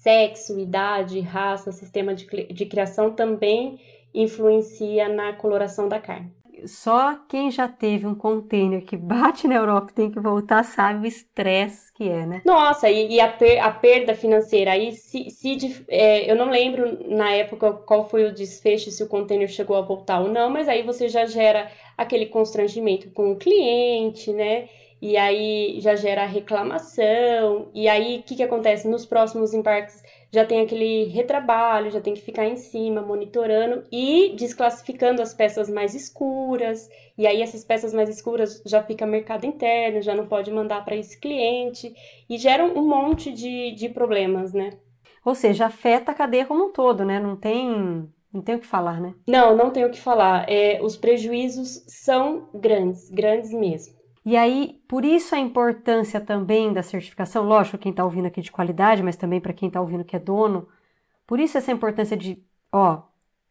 sexo, 0.02 0.58
idade, 0.58 1.20
raça, 1.20 1.72
sistema 1.72 2.14
de, 2.14 2.26
de 2.26 2.66
criação 2.66 3.12
também 3.12 3.78
influencia 4.14 5.08
na 5.08 5.32
coloração 5.34 5.88
da 5.88 6.00
carne. 6.00 6.32
só 6.66 7.16
quem 7.28 7.50
já 7.50 7.68
teve 7.68 8.06
um 8.06 8.14
container 8.14 8.82
que 8.84 8.96
bate 8.96 9.46
na 9.46 9.54
Europa 9.54 9.90
e 9.90 9.94
tem 9.94 10.10
que 10.10 10.18
voltar 10.18 10.64
sabe 10.64 11.04
o 11.04 11.06
estresse 11.06 11.92
que 11.92 12.08
é, 12.08 12.26
né? 12.26 12.42
Nossa, 12.44 12.88
e, 12.88 13.14
e 13.14 13.20
a, 13.20 13.28
per, 13.28 13.62
a, 13.62 13.70
perda 13.70 14.14
financeira. 14.14 14.72
Aí, 14.72 14.92
se, 14.92 15.30
se 15.30 15.84
é, 15.88 16.30
eu 16.30 16.36
não 16.36 16.48
lembro 16.48 17.08
na 17.08 17.30
época 17.32 17.72
qual 17.72 18.08
foi 18.08 18.24
o 18.24 18.34
desfecho, 18.34 18.90
se 18.90 19.02
o 19.02 19.08
container 19.08 19.48
chegou 19.48 19.76
a 19.76 19.82
voltar 19.82 20.20
ou 20.20 20.28
não, 20.28 20.48
mas 20.48 20.68
aí 20.68 20.82
você 20.82 21.08
já 21.08 21.26
gera 21.26 21.70
aquele 21.96 22.26
constrangimento 22.26 23.10
com 23.10 23.32
o 23.32 23.36
cliente, 23.36 24.32
né? 24.32 24.68
E 25.00 25.16
aí 25.16 25.80
já 25.80 25.94
gera 25.94 26.26
reclamação. 26.26 27.70
E 27.74 27.88
aí, 27.88 28.18
o 28.18 28.22
que, 28.22 28.36
que 28.36 28.42
acontece? 28.42 28.88
Nos 28.88 29.06
próximos 29.06 29.54
embarques 29.54 30.02
já 30.32 30.44
tem 30.44 30.60
aquele 30.60 31.04
retrabalho, 31.04 31.90
já 31.90 32.00
tem 32.00 32.14
que 32.14 32.20
ficar 32.20 32.44
em 32.44 32.56
cima, 32.56 33.00
monitorando 33.00 33.84
e 33.90 34.34
desclassificando 34.36 35.22
as 35.22 35.32
peças 35.32 35.70
mais 35.70 35.94
escuras. 35.94 36.88
E 37.16 37.26
aí 37.26 37.40
essas 37.42 37.64
peças 37.64 37.94
mais 37.94 38.08
escuras 38.08 38.62
já 38.66 38.82
fica 38.82 39.06
mercado 39.06 39.46
interno, 39.46 40.02
já 40.02 40.14
não 40.14 40.26
pode 40.26 40.50
mandar 40.50 40.84
para 40.84 40.96
esse 40.96 41.18
cliente 41.18 41.94
e 42.28 42.36
geram 42.36 42.74
um 42.74 42.86
monte 42.86 43.32
de, 43.32 43.72
de 43.72 43.88
problemas, 43.88 44.52
né? 44.52 44.70
Ou 45.24 45.34
seja, 45.34 45.66
afeta 45.66 46.12
a 46.12 46.14
cadeia 46.14 46.46
como 46.46 46.66
um 46.66 46.72
todo, 46.72 47.04
né? 47.04 47.18
Não 47.20 47.36
tem 47.36 48.08
não 48.32 48.42
tem 48.42 48.56
o 48.56 48.60
que 48.60 48.66
falar, 48.66 49.00
né? 49.00 49.14
Não, 49.26 49.56
não 49.56 49.70
tem 49.70 49.84
o 49.84 49.90
que 49.90 50.00
falar. 50.00 50.48
É, 50.48 50.80
os 50.82 50.96
prejuízos 50.96 51.82
são 51.88 52.48
grandes, 52.54 53.08
grandes 53.10 53.50
mesmo. 53.50 53.97
E 54.28 54.36
aí, 54.36 54.78
por 54.86 55.06
isso 55.06 55.34
a 55.34 55.38
importância 55.38 56.20
também 56.20 56.70
da 56.70 56.82
certificação, 56.82 57.46
lógico, 57.46 57.78
quem 57.78 57.92
está 57.92 58.04
ouvindo 58.04 58.26
aqui 58.26 58.42
de 58.42 58.52
qualidade, 58.52 59.02
mas 59.02 59.16
também 59.16 59.40
para 59.40 59.54
quem 59.54 59.68
está 59.68 59.80
ouvindo 59.80 60.04
que 60.04 60.14
é 60.14 60.18
dono, 60.18 60.68
por 61.26 61.40
isso 61.40 61.56
essa 61.56 61.72
importância 61.72 62.14
de, 62.14 62.38
ó, 62.70 63.04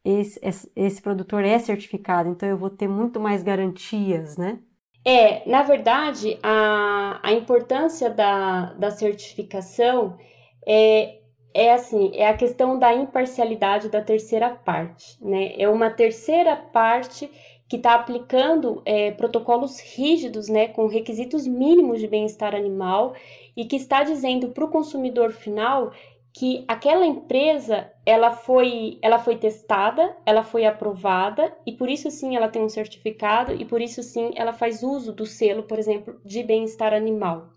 esse, 0.06 0.40
esse, 0.40 0.72
esse, 0.76 1.02
produtor 1.02 1.44
é 1.44 1.58
certificado, 1.58 2.30
então 2.30 2.48
eu 2.48 2.56
vou 2.56 2.70
ter 2.70 2.88
muito 2.88 3.20
mais 3.20 3.42
garantias, 3.42 4.38
né? 4.38 4.60
É, 5.04 5.50
na 5.50 5.64
verdade, 5.64 6.38
a, 6.44 7.22
a 7.24 7.34
importância 7.34 8.12
da, 8.12 8.74
da 8.74 8.92
certificação 8.92 10.16
é, 10.64 11.22
é 11.56 11.74
assim, 11.74 12.12
é 12.14 12.28
a 12.28 12.38
questão 12.38 12.78
da 12.78 12.94
imparcialidade 12.94 13.90
da 13.90 14.04
terceira 14.04 14.52
parte, 14.52 15.18
né? 15.26 15.56
É 15.58 15.68
uma 15.68 15.90
terceira 15.90 16.56
parte 16.56 17.28
que 17.68 17.76
está 17.76 17.96
aplicando 17.96 18.82
é, 18.86 19.12
protocolos 19.12 19.80
rígidos, 19.80 20.48
né, 20.48 20.68
com 20.68 20.88
requisitos 20.88 21.46
mínimos 21.46 22.00
de 22.00 22.08
bem-estar 22.08 22.56
animal 22.56 23.14
e 23.56 23.66
que 23.66 23.76
está 23.76 24.04
dizendo 24.04 24.50
para 24.50 24.64
o 24.64 24.70
consumidor 24.70 25.32
final 25.32 25.92
que 26.34 26.64
aquela 26.68 27.06
empresa 27.06 27.92
ela 28.06 28.32
foi, 28.32 29.00
ela 29.02 29.18
foi 29.18 29.38
testada, 29.38 30.16
ela 30.26 30.44
foi 30.44 30.66
aprovada 30.66 31.52
e 31.66 31.72
por 31.72 31.90
isso 31.90 32.12
sim 32.12 32.36
ela 32.36 32.48
tem 32.48 32.62
um 32.62 32.70
certificado 32.70 33.54
e 33.54 33.66
por 33.66 33.82
isso 33.82 34.04
sim 34.04 34.32
ela 34.36 34.54
faz 34.54 34.84
uso 34.84 35.12
do 35.12 35.26
selo, 35.26 35.64
por 35.64 35.80
exemplo, 35.80 36.22
de 36.24 36.44
bem-estar 36.44 36.94
animal. 36.94 37.50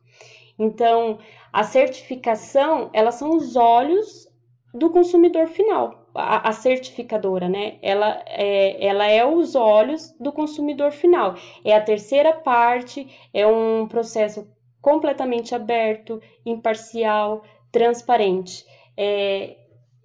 Então, 0.58 1.18
a 1.52 1.62
certificação, 1.62 2.90
elas 2.92 3.16
são 3.16 3.36
os 3.36 3.54
olhos 3.54 4.26
do 4.72 4.90
consumidor 4.90 5.46
final 5.48 5.99
a, 6.14 6.48
a, 6.48 6.52
certificadora, 6.52 7.48
né? 7.48 7.78
Ela 7.82 8.22
é, 8.26 8.84
ela 8.84 9.06
é 9.06 9.24
os 9.24 9.54
olhos 9.54 10.14
do 10.18 10.32
consumidor 10.32 10.92
final. 10.92 11.34
É 11.64 11.74
a 11.74 11.80
terceira 11.80 12.32
parte, 12.32 13.08
é 13.32 13.46
um 13.46 13.86
processo 13.86 14.48
completamente 14.80 15.54
aberto, 15.54 16.20
imparcial, 16.44 17.42
transparente. 17.70 18.64
É, 18.96 19.56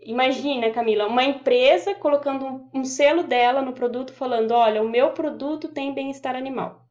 imagina, 0.01 0.71
Camila, 0.71 1.07
uma 1.07 1.23
empresa 1.23 1.95
colocando 1.95 2.45
um, 2.45 2.69
um 2.73 2.83
selo 2.83 3.23
dela 3.23 3.61
no 3.61 3.73
produto 3.73 4.13
falando: 4.13 4.51
olha, 4.51 4.81
o 4.81 4.89
meu 4.89 5.11
produto 5.11 5.69
tem 5.69 5.93
bem-estar 5.93 6.35
animal. 6.35 6.81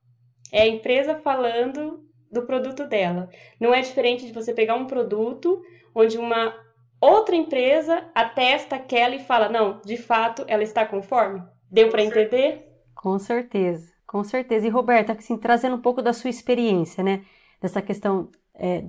É 0.52 0.62
a 0.62 0.68
empresa 0.68 1.16
falando 1.16 2.04
do 2.30 2.42
produto 2.42 2.86
dela. 2.86 3.28
Não 3.60 3.72
é 3.72 3.80
diferente 3.80 4.26
de 4.26 4.32
você 4.32 4.52
pegar 4.52 4.74
um 4.74 4.86
produto 4.86 5.62
onde 5.94 6.18
uma 6.18 6.54
outra 7.04 7.36
empresa 7.36 8.04
atesta 8.14 8.76
aquela 8.76 9.14
e 9.14 9.24
fala: 9.24 9.48
não, 9.48 9.80
de 9.84 9.96
fato 9.96 10.44
ela 10.46 10.62
está 10.62 10.84
conforme? 10.86 11.42
Deu 11.70 11.88
para 11.88 12.02
entender? 12.02 12.68
Com 12.94 13.18
certeza, 13.18 13.92
com 14.06 14.22
certeza. 14.24 14.66
E 14.66 14.70
Roberta, 14.70 15.12
assim, 15.12 15.36
trazendo 15.36 15.76
um 15.76 15.80
pouco 15.80 16.00
da 16.00 16.12
sua 16.12 16.30
experiência, 16.30 17.02
né? 17.02 17.24
Dessa 17.60 17.82
questão 17.82 18.30
é, 18.54 18.84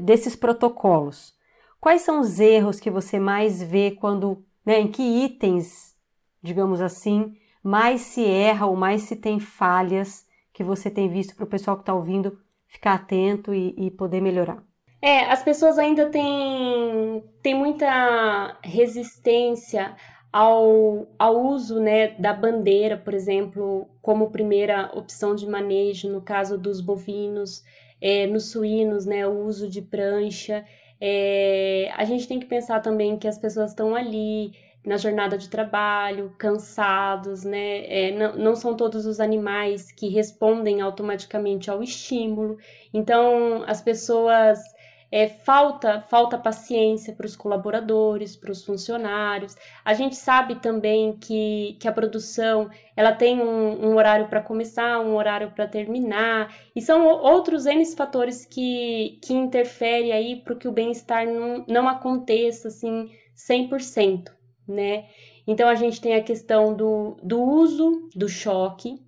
desses 0.00 0.34
protocolos. 0.34 1.34
Quais 1.80 2.02
são 2.02 2.20
os 2.20 2.40
erros 2.40 2.80
que 2.80 2.90
você 2.90 3.20
mais 3.20 3.62
vê 3.62 3.92
quando, 3.92 4.44
né, 4.64 4.80
em 4.80 4.88
que 4.88 5.02
itens, 5.02 5.94
digamos 6.42 6.80
assim, 6.80 7.36
mais 7.62 8.00
se 8.00 8.24
erra 8.24 8.66
ou 8.66 8.74
mais 8.74 9.02
se 9.02 9.14
tem 9.14 9.38
falhas 9.38 10.26
que 10.52 10.64
você 10.64 10.90
tem 10.90 11.08
visto 11.08 11.36
para 11.36 11.44
o 11.44 11.48
pessoal 11.48 11.76
que 11.76 11.82
está 11.82 11.94
ouvindo 11.94 12.38
ficar 12.66 12.94
atento 12.94 13.54
e, 13.54 13.74
e 13.76 13.90
poder 13.90 14.20
melhorar? 14.20 14.62
É, 15.00 15.20
as 15.30 15.42
pessoas 15.42 15.78
ainda 15.78 16.06
têm, 16.06 17.22
têm 17.40 17.54
muita 17.54 18.58
resistência 18.62 19.94
ao, 20.32 21.06
ao 21.18 21.40
uso 21.46 21.80
né, 21.80 22.08
da 22.18 22.32
bandeira, 22.32 22.96
por 22.96 23.14
exemplo, 23.14 23.88
como 24.02 24.30
primeira 24.30 24.90
opção 24.94 25.34
de 25.34 25.46
manejo, 25.46 26.10
no 26.10 26.20
caso 26.20 26.58
dos 26.58 26.80
bovinos, 26.80 27.62
é, 28.00 28.26
nos 28.26 28.50
suínos, 28.50 29.06
né, 29.06 29.26
o 29.26 29.44
uso 29.44 29.68
de 29.68 29.80
prancha. 29.80 30.64
É, 31.00 31.90
a 31.96 32.04
gente 32.04 32.26
tem 32.26 32.40
que 32.40 32.46
pensar 32.46 32.80
também 32.80 33.16
que 33.16 33.28
as 33.28 33.38
pessoas 33.38 33.70
estão 33.70 33.94
ali 33.94 34.52
na 34.84 34.96
jornada 34.96 35.36
de 35.36 35.48
trabalho, 35.48 36.34
cansados, 36.38 37.44
né? 37.44 37.84
É, 37.86 38.12
não, 38.12 38.36
não 38.36 38.56
são 38.56 38.74
todos 38.74 39.06
os 39.06 39.20
animais 39.20 39.92
que 39.92 40.08
respondem 40.08 40.80
automaticamente 40.80 41.70
ao 41.70 41.82
estímulo. 41.82 42.56
Então, 42.92 43.62
as 43.66 43.82
pessoas 43.82 44.58
é, 45.10 45.26
falta, 45.26 46.00
falta 46.02 46.36
paciência 46.36 47.14
para 47.14 47.26
os 47.26 47.34
colaboradores, 47.34 48.36
para 48.36 48.52
os 48.52 48.64
funcionários. 48.64 49.56
A 49.84 49.94
gente 49.94 50.16
sabe 50.16 50.56
também 50.56 51.16
que, 51.16 51.76
que 51.80 51.88
a 51.88 51.92
produção 51.92 52.68
ela 52.94 53.12
tem 53.12 53.40
um, 53.40 53.88
um 53.88 53.96
horário 53.96 54.28
para 54.28 54.42
começar, 54.42 55.00
um 55.00 55.16
horário 55.16 55.50
para 55.52 55.66
terminar, 55.66 56.54
e 56.76 56.82
são 56.82 57.06
outros 57.06 57.64
N 57.64 57.84
fatores 57.96 58.44
que, 58.44 59.18
que 59.22 59.32
interferem 59.32 60.12
aí 60.12 60.36
para 60.36 60.54
que 60.54 60.68
o 60.68 60.72
bem-estar 60.72 61.26
não, 61.26 61.64
não 61.66 61.88
aconteça 61.88 62.68
assim 62.68 63.10
100%, 63.34 64.30
né? 64.66 65.06
Então 65.46 65.66
a 65.66 65.74
gente 65.74 66.00
tem 66.00 66.14
a 66.14 66.22
questão 66.22 66.74
do, 66.74 67.16
do 67.22 67.40
uso 67.40 68.10
do 68.14 68.28
choque, 68.28 69.00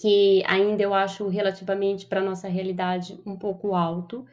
que 0.00 0.42
ainda 0.46 0.82
eu 0.82 0.94
acho 0.94 1.28
relativamente 1.28 2.06
para 2.06 2.20
nossa 2.20 2.48
realidade 2.48 3.20
um 3.24 3.36
pouco 3.36 3.74
alto. 3.74 4.24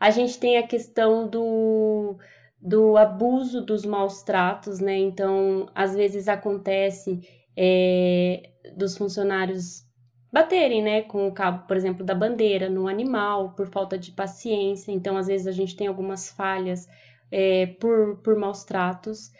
A 0.00 0.10
gente 0.10 0.38
tem 0.38 0.58
a 0.58 0.66
questão 0.66 1.28
do, 1.28 2.16
do 2.60 2.96
abuso 2.96 3.60
dos 3.60 3.84
maus 3.84 4.22
tratos, 4.22 4.80
né? 4.80 4.96
Então, 4.96 5.68
às 5.74 5.94
vezes 5.94 6.28
acontece 6.28 7.20
é, 7.56 8.50
dos 8.76 8.96
funcionários 8.96 9.86
baterem, 10.32 10.82
né, 10.82 11.02
com 11.02 11.26
o 11.26 11.32
cabo, 11.32 11.66
por 11.66 11.76
exemplo, 11.76 12.04
da 12.04 12.14
bandeira 12.14 12.68
no 12.68 12.86
animal 12.86 13.54
por 13.54 13.66
falta 13.66 13.98
de 13.98 14.12
paciência. 14.12 14.92
Então, 14.92 15.16
às 15.16 15.26
vezes 15.26 15.46
a 15.46 15.52
gente 15.52 15.74
tem 15.74 15.86
algumas 15.86 16.30
falhas 16.30 16.86
é, 17.30 17.66
por, 17.80 18.18
por 18.22 18.36
maus 18.36 18.64
tratos. 18.64 19.30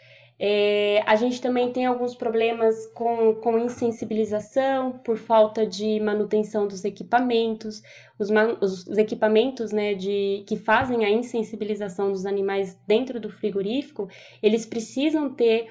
É, 0.41 1.03
a 1.05 1.17
gente 1.17 1.41
também 1.41 1.69
tem 1.73 1.85
alguns 1.85 2.15
problemas 2.15 2.87
com, 2.93 3.35
com 3.35 3.59
insensibilização 3.59 4.93
por 4.93 5.17
falta 5.17 5.67
de 5.67 5.99
manutenção 5.99 6.65
dos 6.65 6.85
equipamentos. 6.85 7.83
Os, 8.17 8.29
os, 8.61 8.87
os, 8.87 8.97
equipamentos 8.97 9.73
né, 9.73 9.93
de, 9.93 10.45
que 10.47 10.55
fazem 10.55 11.03
a 11.03 11.09
insensibilização 11.09 12.09
dos 12.09 12.25
animais 12.25 12.79
dentro 12.87 13.19
do 13.19 13.29
frigorífico, 13.29 14.07
eles 14.41 14.65
precisam 14.65 15.29
ter 15.29 15.67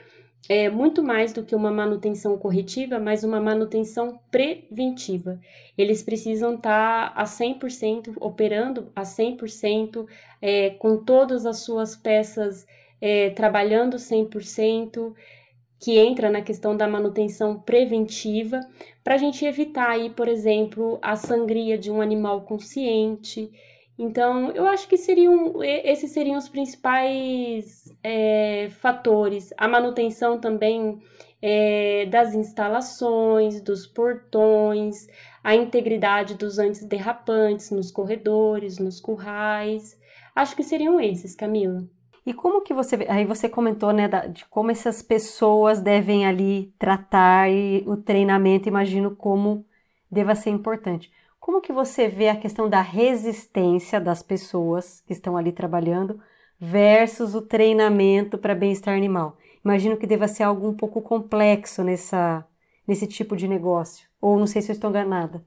é, 0.50 0.68
muito 0.68 1.02
mais 1.02 1.32
do 1.32 1.42
que 1.42 1.54
uma 1.56 1.70
manutenção 1.70 2.36
corretiva, 2.36 2.98
mas 2.98 3.24
uma 3.24 3.40
manutenção 3.40 4.20
preventiva. 4.30 5.40
Eles 5.78 6.02
precisam 6.02 6.56
estar 6.56 7.12
a 7.16 7.24
100%, 7.24 8.16
operando 8.20 8.92
a 8.94 9.02
100%, 9.02 10.06
é, 10.42 10.70
com 10.70 11.02
todas 11.02 11.46
as 11.46 11.60
suas 11.60 11.96
peças 11.96 12.66
é, 13.00 13.30
trabalhando 13.30 13.96
100%, 13.96 15.14
que 15.80 15.98
entra 15.98 16.28
na 16.28 16.42
questão 16.42 16.76
da 16.76 16.88
manutenção 16.88 17.60
preventiva, 17.60 18.60
para 19.04 19.14
a 19.14 19.18
gente 19.18 19.44
evitar 19.44 19.90
aí, 19.90 20.10
por 20.10 20.28
exemplo, 20.28 20.98
a 21.00 21.14
sangria 21.14 21.78
de 21.78 21.90
um 21.90 22.00
animal 22.00 22.42
consciente. 22.42 23.50
Então, 23.96 24.50
eu 24.52 24.66
acho 24.66 24.88
que 24.88 24.96
seriam 24.96 25.62
esses 25.62 26.12
seriam 26.12 26.36
os 26.36 26.48
principais 26.48 27.92
é, 28.02 28.68
fatores. 28.80 29.52
A 29.56 29.68
manutenção 29.68 30.40
também 30.40 31.00
é, 31.40 32.06
das 32.06 32.34
instalações, 32.34 33.60
dos 33.60 33.86
portões, 33.86 35.06
a 35.42 35.54
integridade 35.54 36.34
dos 36.34 36.58
antiderrapantes 36.58 37.70
nos 37.70 37.90
corredores, 37.90 38.78
nos 38.78 39.00
currais. 39.00 39.98
Acho 40.34 40.54
que 40.56 40.62
seriam 40.62 41.00
esses, 41.00 41.34
Camila. 41.34 41.84
E 42.28 42.34
como 42.34 42.60
que 42.60 42.74
você 42.74 42.94
aí 43.08 43.24
você 43.24 43.48
comentou, 43.48 43.90
né, 43.90 44.06
de 44.06 44.44
como 44.50 44.70
essas 44.70 45.00
pessoas 45.00 45.80
devem 45.80 46.26
ali 46.26 46.74
tratar 46.78 47.50
e 47.50 47.82
o 47.86 47.96
treinamento, 47.96 48.68
imagino 48.68 49.16
como 49.16 49.64
deva 50.10 50.34
ser 50.34 50.50
importante. 50.50 51.10
Como 51.40 51.62
que 51.62 51.72
você 51.72 52.06
vê 52.06 52.28
a 52.28 52.36
questão 52.36 52.68
da 52.68 52.82
resistência 52.82 53.98
das 53.98 54.22
pessoas 54.22 55.00
que 55.06 55.14
estão 55.14 55.38
ali 55.38 55.52
trabalhando 55.52 56.20
versus 56.60 57.34
o 57.34 57.40
treinamento 57.40 58.36
para 58.36 58.54
bem-estar 58.54 58.94
animal? 58.94 59.38
Imagino 59.64 59.96
que 59.96 60.06
deva 60.06 60.28
ser 60.28 60.42
algo 60.42 60.68
um 60.68 60.76
pouco 60.76 61.00
complexo 61.00 61.82
nessa, 61.82 62.46
nesse 62.86 63.06
tipo 63.06 63.36
de 63.36 63.48
negócio. 63.48 64.06
Ou 64.20 64.38
não 64.38 64.46
sei 64.46 64.60
se 64.60 64.70
eu 64.70 64.74
estou 64.74 64.90
enganada. 64.90 65.42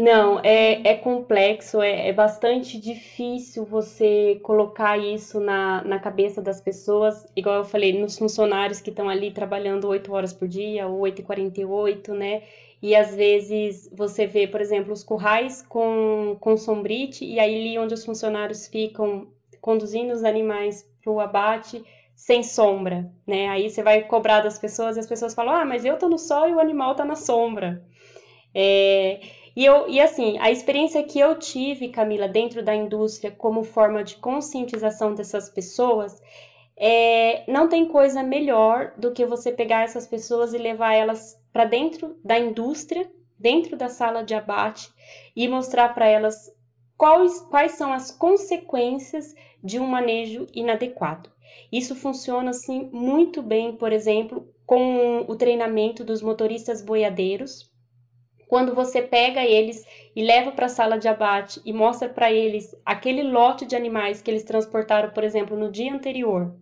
Não, 0.00 0.40
é, 0.42 0.88
é 0.88 0.94
complexo, 0.94 1.82
é, 1.82 2.08
é, 2.08 2.12
bastante 2.12 2.78
difícil 2.78 3.66
você 3.66 4.40
colocar 4.42 4.96
isso 4.96 5.38
na, 5.38 5.84
na 5.84 5.98
cabeça 5.98 6.40
das 6.40 6.58
pessoas, 6.58 7.26
igual 7.36 7.56
eu 7.56 7.64
falei, 7.64 7.92
nos 7.92 8.16
funcionários 8.16 8.80
que 8.80 8.88
estão 8.88 9.10
ali 9.10 9.30
trabalhando 9.30 9.86
8 9.86 10.10
horas 10.12 10.32
por 10.32 10.48
dia, 10.48 10.86
ou 10.86 11.00
8h48, 11.00 12.14
né? 12.14 12.42
E 12.80 12.96
às 12.96 13.14
vezes 13.14 13.90
você 13.92 14.26
vê, 14.26 14.46
por 14.46 14.62
exemplo, 14.62 14.90
os 14.90 15.04
currais 15.04 15.60
com, 15.68 16.34
com 16.40 16.56
sombrite, 16.56 17.24
e 17.26 17.38
aí 17.38 17.54
ali 17.54 17.78
onde 17.78 17.92
os 17.92 18.02
funcionários 18.02 18.66
ficam 18.68 19.28
conduzindo 19.60 20.14
os 20.14 20.24
animais 20.24 20.82
para 21.04 21.12
o 21.12 21.20
abate 21.20 21.84
sem 22.16 22.42
sombra, 22.42 23.12
né? 23.26 23.48
Aí 23.48 23.68
você 23.68 23.82
vai 23.82 24.00
cobrar 24.02 24.40
das 24.40 24.58
pessoas 24.58 24.96
e 24.96 25.00
as 25.00 25.06
pessoas 25.06 25.34
falam: 25.34 25.54
ah, 25.54 25.64
mas 25.66 25.84
eu 25.84 25.98
tô 25.98 26.08
no 26.08 26.18
sol 26.18 26.48
e 26.48 26.54
o 26.54 26.60
animal 26.60 26.94
tá 26.94 27.04
na 27.04 27.16
sombra. 27.16 27.82
É, 28.54 29.20
e, 29.56 29.64
eu, 29.64 29.88
e 29.88 30.00
assim, 30.00 30.38
a 30.38 30.50
experiência 30.50 31.02
que 31.02 31.18
eu 31.18 31.38
tive, 31.38 31.88
Camila, 31.88 32.28
dentro 32.28 32.62
da 32.62 32.74
indústria 32.74 33.30
como 33.30 33.64
forma 33.64 34.04
de 34.04 34.16
conscientização 34.16 35.14
dessas 35.14 35.48
pessoas, 35.48 36.20
é, 36.76 37.44
não 37.50 37.68
tem 37.68 37.86
coisa 37.86 38.22
melhor 38.22 38.94
do 38.96 39.12
que 39.12 39.26
você 39.26 39.52
pegar 39.52 39.82
essas 39.82 40.06
pessoas 40.06 40.54
e 40.54 40.58
levar 40.58 40.94
elas 40.94 41.38
para 41.52 41.64
dentro 41.64 42.18
da 42.24 42.38
indústria, 42.38 43.10
dentro 43.38 43.76
da 43.76 43.88
sala 43.88 44.22
de 44.22 44.34
abate 44.34 44.88
e 45.34 45.46
mostrar 45.48 45.94
para 45.94 46.06
elas 46.06 46.50
quais, 46.96 47.40
quais 47.42 47.72
são 47.72 47.92
as 47.92 48.10
consequências 48.10 49.34
de 49.62 49.78
um 49.78 49.86
manejo 49.86 50.46
inadequado. 50.54 51.30
Isso 51.70 51.94
funciona 51.94 52.50
assim 52.50 52.88
muito 52.92 53.42
bem, 53.42 53.76
por 53.76 53.92
exemplo, 53.92 54.48
com 54.64 55.20
o 55.28 55.36
treinamento 55.36 56.04
dos 56.04 56.22
motoristas 56.22 56.80
boiadeiros, 56.80 57.69
quando 58.50 58.74
você 58.74 59.00
pega 59.00 59.44
eles 59.44 59.86
e 60.14 60.20
leva 60.20 60.50
para 60.50 60.66
a 60.66 60.68
sala 60.68 60.98
de 60.98 61.06
abate 61.06 61.62
e 61.64 61.72
mostra 61.72 62.08
para 62.08 62.32
eles 62.32 62.74
aquele 62.84 63.22
lote 63.22 63.64
de 63.64 63.76
animais 63.76 64.20
que 64.20 64.28
eles 64.28 64.42
transportaram, 64.42 65.10
por 65.10 65.22
exemplo, 65.22 65.56
no 65.56 65.70
dia 65.70 65.94
anterior, 65.94 66.52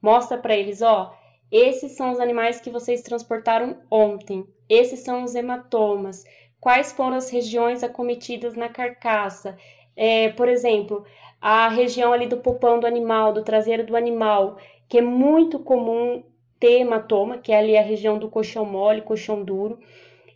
mostra 0.00 0.38
para 0.38 0.54
eles, 0.54 0.82
ó, 0.82 1.10
esses 1.50 1.96
são 1.96 2.12
os 2.12 2.20
animais 2.20 2.60
que 2.60 2.70
vocês 2.70 3.02
transportaram 3.02 3.76
ontem, 3.90 4.46
esses 4.68 5.00
são 5.00 5.24
os 5.24 5.34
hematomas, 5.34 6.22
quais 6.60 6.92
foram 6.92 7.16
as 7.16 7.28
regiões 7.28 7.82
acometidas 7.82 8.54
na 8.54 8.68
carcaça. 8.68 9.56
É, 9.96 10.28
por 10.28 10.46
exemplo, 10.46 11.02
a 11.40 11.66
região 11.66 12.12
ali 12.12 12.28
do 12.28 12.36
pulpão 12.36 12.78
do 12.78 12.86
animal, 12.86 13.32
do 13.32 13.42
traseiro 13.42 13.84
do 13.84 13.96
animal, 13.96 14.58
que 14.88 14.98
é 14.98 15.02
muito 15.02 15.58
comum 15.58 16.22
ter 16.60 16.82
hematoma, 16.82 17.36
que 17.36 17.50
é 17.50 17.58
ali 17.58 17.76
a 17.76 17.82
região 17.82 18.16
do 18.16 18.28
colchão 18.28 18.64
mole, 18.64 19.02
colchão 19.02 19.42
duro. 19.42 19.76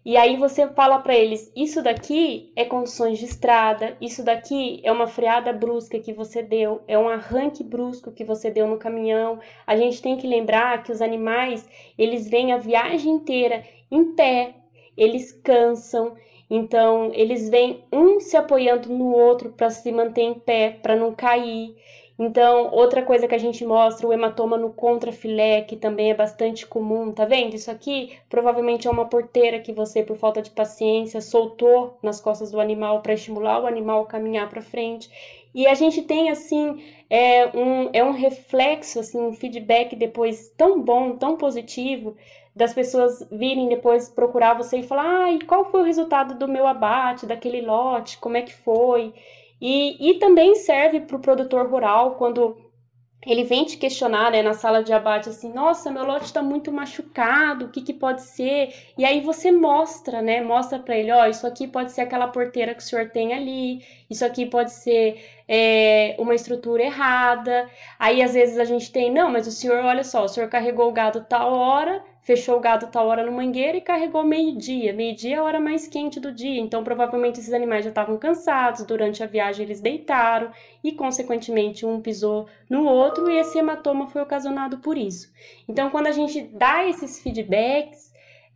E 0.09 0.17
aí 0.17 0.37
você 0.37 0.69
fala 0.69 1.01
para 1.01 1.17
eles: 1.17 1.51
isso 1.57 1.83
daqui 1.83 2.53
é 2.55 2.65
condições 2.65 3.19
de 3.19 3.25
estrada, 3.25 3.97
isso 4.01 4.23
daqui 4.23 4.81
é 4.85 4.93
uma 4.93 5.09
freada 5.09 5.53
brusca 5.53 5.99
que 5.99 6.13
você 6.13 6.45
deu, 6.45 6.81
é 6.87 6.97
um 6.97 7.09
arranque 7.09 7.65
brusco 7.65 8.13
que 8.13 8.23
você 8.23 8.49
deu 8.49 8.69
no 8.69 8.79
caminhão. 8.79 9.41
A 9.67 9.75
gente 9.75 10.01
tem 10.01 10.17
que 10.17 10.25
lembrar 10.25 10.85
que 10.85 10.93
os 10.93 11.03
animais, 11.03 11.69
eles 11.99 12.31
vêm 12.31 12.53
a 12.53 12.57
viagem 12.57 13.15
inteira 13.15 13.65
em 13.91 14.15
pé, 14.15 14.55
eles 14.97 15.33
cansam, 15.33 16.15
então 16.49 17.11
eles 17.13 17.51
vêm 17.51 17.83
um 17.93 18.21
se 18.21 18.37
apoiando 18.37 18.89
no 18.89 19.13
outro 19.13 19.51
para 19.51 19.71
se 19.71 19.91
manter 19.91 20.23
em 20.23 20.35
pé, 20.35 20.71
para 20.71 20.95
não 20.95 21.13
cair. 21.13 21.75
Então, 22.19 22.71
outra 22.73 23.03
coisa 23.03 23.29
que 23.29 23.35
a 23.35 23.39
gente 23.39 23.65
mostra, 23.65 24.07
o 24.07 24.13
hematoma 24.13 24.57
no 24.57 24.73
contrafilé, 24.73 25.61
que 25.61 25.77
também 25.77 26.11
é 26.11 26.15
bastante 26.15 26.67
comum, 26.67 27.13
tá 27.13 27.27
vendo? 27.27 27.55
Isso 27.55 27.71
aqui 27.71 28.17
provavelmente 28.29 28.89
é 28.89 28.91
uma 28.91 29.05
porteira 29.05 29.61
que 29.61 29.73
você, 29.73 30.03
por 30.03 30.17
falta 30.17 30.41
de 30.41 30.51
paciência, 30.51 31.21
soltou 31.21 31.99
nas 32.03 32.19
costas 32.19 32.51
do 32.51 32.59
animal 32.59 33.03
para 33.03 33.13
estimular 33.13 33.63
o 33.63 33.67
animal 33.67 34.03
a 34.03 34.07
caminhar 34.07 34.49
para 34.49 34.63
frente. 34.63 35.11
E 35.55 35.67
a 35.67 35.75
gente 35.75 36.03
tem, 36.03 36.31
assim, 36.31 36.83
é 37.11 37.47
um, 37.55 37.91
é 37.93 38.03
um 38.03 38.13
reflexo, 38.13 38.99
assim, 38.99 39.21
um 39.21 39.33
feedback 39.35 39.95
depois 39.95 40.49
tão 40.57 40.81
bom, 40.81 41.17
tão 41.17 41.37
positivo, 41.37 42.17
das 42.55 42.73
pessoas 42.73 43.27
virem 43.31 43.69
depois 43.69 44.09
procurar 44.09 44.55
você 44.55 44.79
e 44.79 44.83
falar, 44.83 45.25
ah, 45.25 45.33
e 45.33 45.41
qual 45.41 45.67
foi 45.71 45.81
o 45.81 45.85
resultado 45.85 46.35
do 46.39 46.49
meu 46.49 46.67
abate, 46.67 47.27
daquele 47.27 47.61
lote, 47.61 48.17
como 48.17 48.39
é 48.39 48.43
que 48.43 48.55
foi? 48.55 49.13
E, 49.61 50.11
e 50.11 50.19
também 50.19 50.55
serve 50.55 51.01
para 51.01 51.17
o 51.17 51.21
produtor 51.21 51.69
rural 51.69 52.17
quando 52.17 52.57
ele 53.27 53.43
vem 53.43 53.65
te 53.65 53.77
questionar 53.77 54.31
né, 54.31 54.41
na 54.41 54.55
sala 54.55 54.85
de 54.85 54.93
abate 54.93 55.29
assim, 55.29 55.53
nossa, 55.53 55.91
meu 55.91 56.05
lote 56.05 56.27
está 56.27 56.41
muito 56.41 56.71
machucado, 56.71 57.65
o 57.65 57.69
que, 57.69 57.83
que 57.83 57.93
pode 57.93 58.23
ser? 58.23 58.73
E 58.97 59.05
aí 59.05 59.21
você 59.21 59.51
mostra, 59.51 60.23
né? 60.23 60.41
Mostra 60.41 60.79
para 60.79 60.97
ele, 60.97 61.11
ó, 61.11 61.25
oh, 61.25 61.27
isso 61.27 61.45
aqui 61.45 61.67
pode 61.67 61.91
ser 61.91 62.03
aquela 62.03 62.29
porteira 62.29 62.73
que 62.73 62.81
o 62.81 62.85
senhor 62.85 63.11
tem 63.11 63.35
ali, 63.35 63.85
isso 64.09 64.25
aqui 64.25 64.47
pode 64.47 64.71
ser 64.71 65.21
é, 65.49 66.15
uma 66.21 66.37
estrutura 66.37 66.85
errada. 66.85 67.69
Aí 67.99 68.23
às 68.23 68.35
vezes 68.35 68.59
a 68.59 68.65
gente 68.65 68.93
tem, 68.93 69.13
não, 69.13 69.29
mas 69.29 69.49
o 69.49 69.53
senhor, 69.53 69.85
olha 69.85 70.05
só, 70.05 70.25
o 70.25 70.29
senhor 70.29 70.49
carregou 70.49 70.89
o 70.89 70.93
gado 70.93 71.27
tal 71.29 71.53
hora, 71.53 72.05
fechou 72.27 72.57
o 72.57 72.61
gado 72.61 72.89
tal 72.89 73.07
hora 73.07 73.25
no 73.25 73.31
mangueira 73.31 73.79
e 73.79 73.81
carregou 73.81 74.25
meio-dia. 74.25 74.93
Meio-dia 74.93 75.37
é 75.37 75.39
a 75.39 75.45
hora 75.45 75.61
mais 75.61 75.87
quente 75.87 76.19
do 76.19 76.33
dia, 76.33 76.61
então 76.61 76.83
provavelmente 76.83 77.39
esses 77.39 77.53
animais 77.53 77.85
já 77.85 77.91
estavam 77.91 78.19
cansados, 78.19 78.85
durante 78.85 79.23
a 79.23 79.29
viagem 79.29 79.65
eles 79.65 79.81
deitaram 79.81 80.51
e, 80.83 80.91
consequentemente, 80.91 81.87
um 81.87 82.01
pisou 82.01 82.49
no 82.69 82.85
outro 82.85 83.31
e 83.31 83.39
esse 83.39 83.57
hematoma 83.57 84.09
foi 84.09 84.21
ocasionado 84.23 84.79
por 84.79 84.99
isso. 84.99 85.33
Então, 85.69 85.89
quando 85.89 86.09
a 86.09 86.11
gente 86.11 86.43
dá 86.43 86.85
esses 86.85 87.23
feedbacks, 87.23 88.06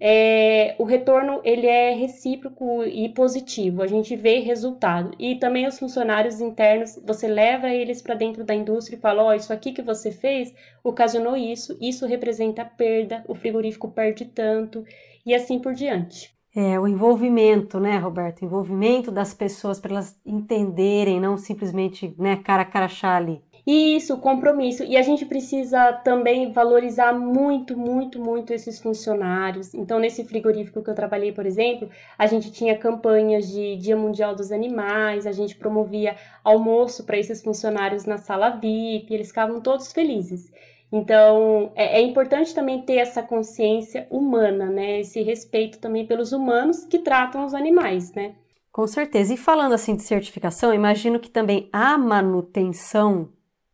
é, 0.01 0.75
o 0.79 0.85
retorno 0.85 1.43
ele 1.45 1.67
é 1.67 1.93
recíproco 1.93 2.83
e 2.85 3.11
positivo, 3.11 3.83
a 3.83 3.87
gente 3.87 4.17
vê 4.17 4.39
resultado. 4.39 5.11
E 5.19 5.37
também 5.37 5.67
os 5.67 5.79
funcionários 5.79 6.41
internos, 6.41 6.99
você 7.07 7.29
leva 7.29 7.69
eles 7.69 8.01
para 8.01 8.15
dentro 8.15 8.43
da 8.43 8.55
indústria 8.55 8.97
e 8.97 9.01
fala: 9.01 9.23
Ó, 9.23 9.29
oh, 9.29 9.35
isso 9.35 9.53
aqui 9.53 9.73
que 9.73 9.83
você 9.83 10.11
fez 10.11 10.55
ocasionou 10.83 11.37
isso, 11.37 11.77
isso 11.81 12.07
representa 12.07 12.65
perda, 12.65 13.23
o 13.29 13.35
frigorífico 13.35 13.91
perde 13.91 14.25
tanto, 14.25 14.85
e 15.27 15.35
assim 15.35 15.59
por 15.59 15.75
diante. 15.75 16.35
É, 16.57 16.81
o 16.81 16.89
envolvimento, 16.89 17.79
né, 17.79 17.97
Roberto? 17.99 18.43
O 18.43 18.45
envolvimento 18.45 19.13
das 19.13 19.33
pessoas 19.33 19.79
para 19.79 19.93
elas 19.93 20.19
entenderem, 20.27 21.21
não 21.21 21.37
simplesmente 21.37 22.13
né, 22.19 22.37
cara 22.37 22.63
a 22.63 22.65
cara 22.65 22.89
ali. 23.03 23.41
Isso, 23.67 24.17
compromisso. 24.19 24.83
E 24.85 24.97
a 24.97 25.03
gente 25.03 25.27
precisa 25.27 25.93
também 25.93 26.53
valorizar 26.53 27.13
muito, 27.13 27.77
muito, 27.77 28.19
muito 28.19 28.53
esses 28.53 28.81
funcionários. 28.81 29.75
Então, 29.75 29.99
nesse 29.99 30.25
frigorífico 30.25 30.83
que 30.83 30.91
eu 30.91 30.95
trabalhei, 30.95 31.33
por 31.33 31.47
exemplo, 31.47 31.89
a 32.19 32.27
gente 32.27 32.51
tinha 32.51 32.77
campanhas 32.77 33.49
de 33.49 33.77
Dia 33.77 33.97
Mundial 33.97 34.35
dos 34.35 34.51
Animais, 34.51 35.27
a 35.27 35.33
gente 35.33 35.57
promovia 35.57 36.17
almoço 36.43 37.05
para 37.05 37.19
esses 37.19 37.43
funcionários 37.43 38.05
na 38.05 38.19
sala 38.19 38.51
VIP, 38.51 39.13
eles 39.13 39.29
ficavam 39.29 39.61
todos 39.61 39.93
felizes. 39.93 40.51
Então, 40.93 41.71
é, 41.77 42.01
é, 42.01 42.03
importante 42.03 42.53
também 42.53 42.83
ter 42.83 42.97
essa 42.97 43.23
consciência 43.23 44.09
humana, 44.11 44.67
né? 44.67 45.01
Esse 45.01 45.23
respeito 45.23 45.79
também 45.79 46.05
pelos 46.05 46.33
humanos 46.33 46.85
que 46.85 46.99
tratam 46.99 47.45
os 47.45 47.55
animais, 47.55 48.13
né? 48.13 48.35
Com 48.73 48.87
certeza. 48.87 49.33
E 49.33 49.37
falando 49.37 49.73
assim 49.73 49.95
de 49.95 50.03
certificação, 50.03 50.75
imagino 50.75 51.21
que 51.21 51.31
também 51.31 51.69
a 51.73 51.97
manutenção 51.97 53.29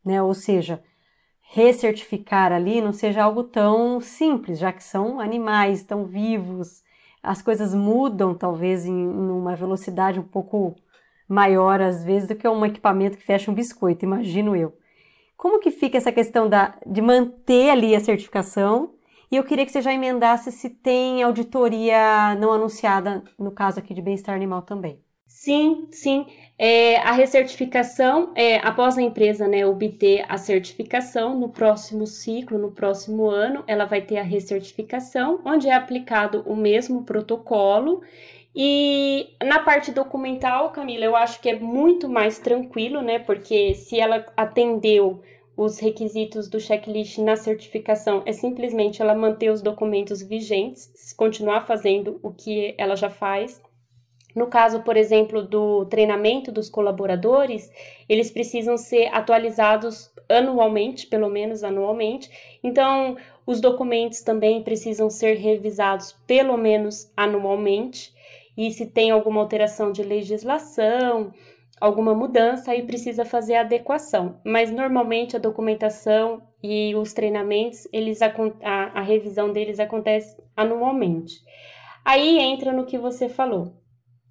né? 0.07 0.21
Ou 0.23 0.33
seja, 0.33 0.81
recertificar 1.41 2.51
ali 2.51 2.81
não 2.81 2.93
seja 2.93 3.23
algo 3.23 3.43
tão 3.43 4.01
simples, 4.01 4.59
já 4.59 4.71
que 4.73 4.83
são 4.83 5.19
animais 5.19 5.83
tão 5.83 6.05
vivos, 6.05 6.83
as 7.21 7.41
coisas 7.41 7.73
mudam 7.73 8.33
talvez 8.33 8.85
em, 8.85 8.91
em 8.91 9.29
uma 9.31 9.55
velocidade 9.55 10.19
um 10.19 10.23
pouco 10.23 10.75
maior 11.27 11.81
às 11.81 12.03
vezes 12.03 12.27
do 12.27 12.35
que 12.35 12.47
um 12.47 12.65
equipamento 12.65 13.17
que 13.17 13.23
fecha 13.23 13.51
um 13.51 13.53
biscoito, 13.53 14.05
imagino 14.05 14.55
eu. 14.55 14.77
Como 15.35 15.59
que 15.59 15.71
fica 15.71 15.97
essa 15.97 16.11
questão 16.11 16.49
da, 16.49 16.75
de 16.85 17.01
manter 17.01 17.69
ali 17.69 17.95
a 17.95 17.99
certificação? 17.99 18.93
E 19.31 19.35
eu 19.35 19.43
queria 19.43 19.65
que 19.65 19.71
você 19.71 19.81
já 19.81 19.93
emendasse 19.93 20.51
se 20.51 20.69
tem 20.69 21.21
auditoria 21.21 22.33
não 22.35 22.53
anunciada, 22.53 23.23
no 23.37 23.51
caso 23.51 23.79
aqui 23.79 23.93
de 23.93 24.01
bem-estar 24.01 24.33
animal 24.35 24.61
também. 24.61 24.99
Sim, 25.27 25.87
sim. 25.91 26.25
É, 26.59 26.97
a 26.97 27.11
recertificação, 27.11 28.31
é, 28.35 28.57
após 28.57 28.97
a 28.97 29.01
empresa 29.01 29.47
né, 29.47 29.63
obter 29.63 30.25
a 30.27 30.37
certificação, 30.37 31.39
no 31.39 31.49
próximo 31.49 32.07
ciclo, 32.07 32.57
no 32.57 32.71
próximo 32.71 33.29
ano, 33.29 33.63
ela 33.67 33.85
vai 33.85 34.01
ter 34.01 34.17
a 34.17 34.23
recertificação, 34.23 35.39
onde 35.45 35.67
é 35.69 35.73
aplicado 35.73 36.41
o 36.47 36.55
mesmo 36.55 37.03
protocolo. 37.03 38.01
E 38.55 39.35
na 39.43 39.59
parte 39.59 39.91
documental, 39.91 40.71
Camila, 40.71 41.05
eu 41.05 41.15
acho 41.15 41.39
que 41.39 41.49
é 41.49 41.59
muito 41.59 42.09
mais 42.09 42.39
tranquilo, 42.39 43.03
né? 43.03 43.19
Porque 43.19 43.75
se 43.75 43.99
ela 43.99 44.25
atendeu 44.35 45.21
os 45.55 45.77
requisitos 45.77 46.47
do 46.47 46.59
checklist 46.59 47.19
na 47.19 47.35
certificação 47.35 48.23
é 48.25 48.31
simplesmente 48.31 49.01
ela 49.01 49.13
manter 49.13 49.51
os 49.51 49.61
documentos 49.61 50.23
vigentes, 50.23 51.13
continuar 51.13 51.67
fazendo 51.67 52.19
o 52.23 52.31
que 52.31 52.73
ela 52.79 52.95
já 52.95 53.11
faz. 53.11 53.61
No 54.37 54.45
caso, 54.45 54.83
por 54.83 54.95
exemplo, 54.95 55.41
do 55.41 55.83
treinamento 55.87 56.51
dos 56.51 56.69
colaboradores, 56.69 57.71
eles 58.07 58.29
precisam 58.29 58.77
ser 58.77 59.07
atualizados 59.07 60.11
anualmente, 60.29 61.07
pelo 61.07 61.27
menos 61.27 61.63
anualmente. 61.63 62.29
Então, 62.63 63.17
os 63.47 63.59
documentos 63.59 64.21
também 64.21 64.61
precisam 64.61 65.09
ser 65.09 65.37
revisados 65.37 66.11
pelo 66.27 66.55
menos 66.55 67.11
anualmente. 67.17 68.13
E 68.55 68.69
se 68.69 68.85
tem 68.85 69.09
alguma 69.09 69.41
alteração 69.41 69.91
de 69.91 70.03
legislação, 70.03 71.33
alguma 71.81 72.13
mudança, 72.13 72.69
aí 72.69 72.83
precisa 72.83 73.25
fazer 73.25 73.55
a 73.55 73.61
adequação. 73.61 74.39
Mas 74.45 74.69
normalmente 74.69 75.35
a 75.35 75.39
documentação 75.39 76.43
e 76.61 76.93
os 76.93 77.11
treinamentos, 77.11 77.87
eles 77.91 78.21
a, 78.21 78.31
a 78.93 79.01
revisão 79.01 79.51
deles 79.51 79.79
acontece 79.79 80.37
anualmente. 80.55 81.41
Aí 82.05 82.37
entra 82.37 82.71
no 82.71 82.85
que 82.85 82.99
você 82.99 83.27
falou 83.27 83.73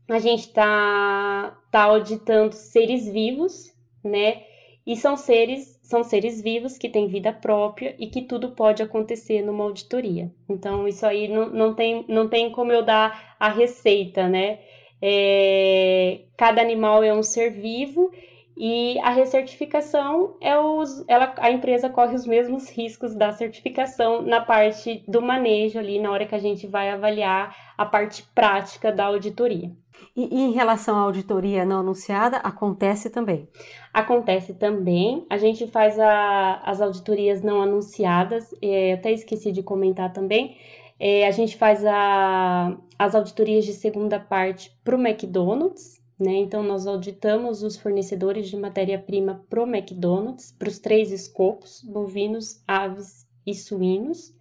a 0.08 0.18
gente 0.18 0.48
está 0.48 1.56
tá 1.70 1.82
auditando 1.84 2.52
seres 2.52 3.08
vivos, 3.08 3.74
né? 4.04 4.42
E 4.86 4.96
são 4.96 5.16
seres, 5.16 5.80
são 5.82 6.04
seres 6.04 6.40
vivos 6.40 6.78
que 6.78 6.88
têm 6.88 7.08
vida 7.08 7.32
própria 7.32 7.96
e 7.98 8.06
que 8.06 8.22
tudo 8.22 8.52
pode 8.52 8.82
acontecer 8.82 9.42
numa 9.42 9.64
auditoria. 9.64 10.30
Então, 10.48 10.86
isso 10.86 11.04
aí 11.04 11.26
não, 11.26 11.48
não, 11.48 11.74
tem, 11.74 12.04
não 12.08 12.28
tem 12.28 12.52
como 12.52 12.70
eu 12.70 12.84
dar 12.84 13.36
a 13.38 13.48
receita, 13.48 14.28
né? 14.28 14.60
É, 15.02 16.20
cada 16.36 16.62
animal 16.62 17.02
é 17.02 17.12
um 17.12 17.22
ser 17.22 17.50
vivo 17.50 18.10
e 18.56 18.98
a 19.00 19.10
recertificação 19.10 20.36
é 20.40 20.56
os, 20.58 21.04
ela, 21.08 21.34
a 21.38 21.50
empresa 21.50 21.90
corre 21.90 22.14
os 22.14 22.26
mesmos 22.26 22.70
riscos 22.70 23.14
da 23.14 23.30
certificação 23.32 24.22
na 24.22 24.40
parte 24.40 25.04
do 25.06 25.20
manejo 25.20 25.78
ali, 25.78 25.98
na 25.98 26.10
hora 26.10 26.24
que 26.24 26.34
a 26.34 26.38
gente 26.38 26.66
vai 26.66 26.88
avaliar 26.90 27.54
a 27.76 27.84
parte 27.84 28.22
prática 28.34 28.92
da 28.92 29.06
auditoria. 29.06 29.70
E, 30.14 30.34
e 30.34 30.40
em 30.42 30.52
relação 30.52 30.96
à 30.96 31.00
auditoria 31.00 31.64
não 31.64 31.80
anunciada, 31.80 32.38
acontece 32.38 33.10
também? 33.10 33.48
Acontece 33.92 34.54
também. 34.54 35.26
A 35.28 35.36
gente 35.38 35.66
faz 35.66 35.98
a, 35.98 36.60
as 36.64 36.80
auditorias 36.80 37.42
não 37.42 37.60
anunciadas, 37.60 38.54
é, 38.62 38.94
até 38.94 39.12
esqueci 39.12 39.52
de 39.52 39.62
comentar 39.62 40.12
também. 40.12 40.56
É, 40.98 41.26
a 41.26 41.30
gente 41.30 41.56
faz 41.56 41.84
a, 41.84 42.76
as 42.98 43.14
auditorias 43.14 43.64
de 43.64 43.74
segunda 43.74 44.18
parte 44.18 44.74
para 44.82 44.96
o 44.96 45.00
McDonald's, 45.00 46.00
né? 46.18 46.32
Então, 46.36 46.62
nós 46.62 46.86
auditamos 46.86 47.62
os 47.62 47.76
fornecedores 47.76 48.48
de 48.48 48.56
matéria-prima 48.56 49.44
para 49.50 49.62
o 49.62 49.66
McDonald's, 49.66 50.50
para 50.50 50.68
os 50.68 50.78
três 50.78 51.12
escopos, 51.12 51.82
bovinos, 51.82 52.62
aves 52.66 53.26
e 53.46 53.54
suínos. 53.54 54.34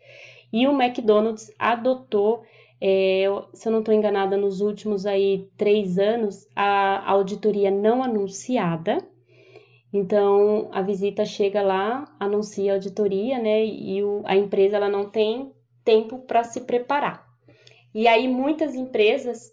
E 0.53 0.65
o 0.67 0.81
McDonald's 0.81 1.51
adotou, 1.59 2.43
é, 2.88 3.25
se 3.51 3.67
eu 3.67 3.71
não 3.71 3.79
estou 3.79 3.95
enganada, 3.95 4.38
nos 4.38 4.61
últimos 4.61 5.07
aí 5.07 5.49
três 5.57 5.97
anos, 5.97 6.47
a 6.55 7.09
auditoria 7.09 7.71
não 7.71 8.03
anunciada. 8.03 8.99
Então, 9.91 10.69
a 10.71 10.83
visita 10.83 11.25
chega 11.25 11.63
lá, 11.63 12.15
anuncia 12.19 12.73
a 12.73 12.75
auditoria, 12.75 13.39
né? 13.39 13.65
E 13.65 14.03
o, 14.03 14.21
a 14.23 14.36
empresa 14.36 14.75
ela 14.75 14.88
não 14.88 15.09
tem 15.09 15.51
tempo 15.83 16.19
para 16.19 16.43
se 16.43 16.61
preparar. 16.61 17.25
E 17.91 18.07
aí, 18.07 18.27
muitas 18.27 18.75
empresas 18.75 19.49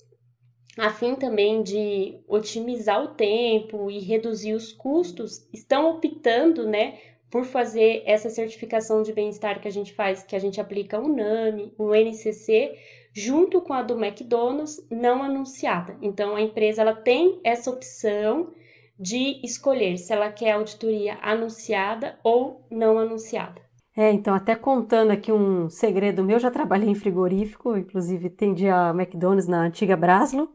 a 0.79 0.91
fim 0.91 1.15
também 1.15 1.63
de 1.63 2.19
otimizar 2.29 3.03
o 3.03 3.15
tempo 3.15 3.91
e 3.91 3.99
reduzir 3.99 4.55
os 4.55 4.73
custos, 4.73 5.47
estão 5.53 5.91
optando, 5.91 6.67
né, 6.67 6.99
por 7.31 7.45
fazer 7.45 8.03
essa 8.07 8.31
certificação 8.31 9.03
de 9.03 9.13
bem-estar 9.13 9.61
que 9.61 9.69
a 9.69 9.71
gente 9.71 9.93
faz, 9.93 10.23
que 10.23 10.37
a 10.37 10.39
gente 10.39 10.61
aplica 10.61 10.99
o 10.99 11.09
NAMI, 11.09 11.75
o 11.79 11.95
NCC, 11.95 12.75
junto 13.13 13.61
com 13.61 13.73
a 13.73 13.83
do 13.83 14.03
McDonald's, 14.03 14.85
não 14.91 15.23
anunciada. 15.23 15.97
Então, 16.01 16.35
a 16.35 16.41
empresa 16.41 16.83
ela 16.83 16.95
tem 16.95 17.41
essa 17.45 17.71
opção 17.71 18.53
de 18.99 19.41
escolher 19.45 19.99
se 19.99 20.13
ela 20.13 20.31
quer 20.31 20.53
auditoria 20.53 21.19
anunciada 21.23 22.19
ou 22.23 22.65
não 22.71 22.99
anunciada. 22.99 23.61
É, 23.97 24.11
então, 24.11 24.35
até 24.35 24.55
contando 24.55 25.11
aqui 25.11 25.31
um 25.31 25.69
segredo 25.69 26.25
meu, 26.25 26.39
já 26.39 26.51
trabalhei 26.51 26.89
em 26.89 26.95
frigorífico, 26.95 27.77
inclusive 27.77 28.29
atendi 28.29 28.69
a 28.69 28.91
McDonald's 28.91 29.49
na 29.49 29.63
antiga 29.63 29.97
Braslo, 29.97 30.49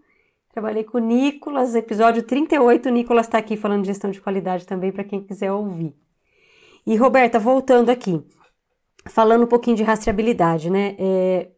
Trabalhei 0.58 0.84
com 0.84 0.98
o 0.98 1.00
Nicolas, 1.00 1.76
episódio 1.76 2.24
38. 2.24 2.90
O 2.90 2.92
Nicolas 2.92 3.28
está 3.28 3.38
aqui 3.38 3.56
falando 3.56 3.82
de 3.82 3.90
gestão 3.90 4.10
de 4.10 4.20
qualidade 4.20 4.66
também, 4.66 4.92
para 4.92 5.04
quem 5.04 5.22
quiser 5.22 5.52
ouvir. 5.52 5.96
E 6.84 6.96
Roberta, 6.96 7.38
voltando 7.38 7.92
aqui, 7.92 8.26
falando 9.06 9.44
um 9.44 9.48
pouquinho 9.48 9.78
de 9.78 9.84
rastreabilidade, 9.84 10.72
né? 10.72 10.96
É, 10.98 11.52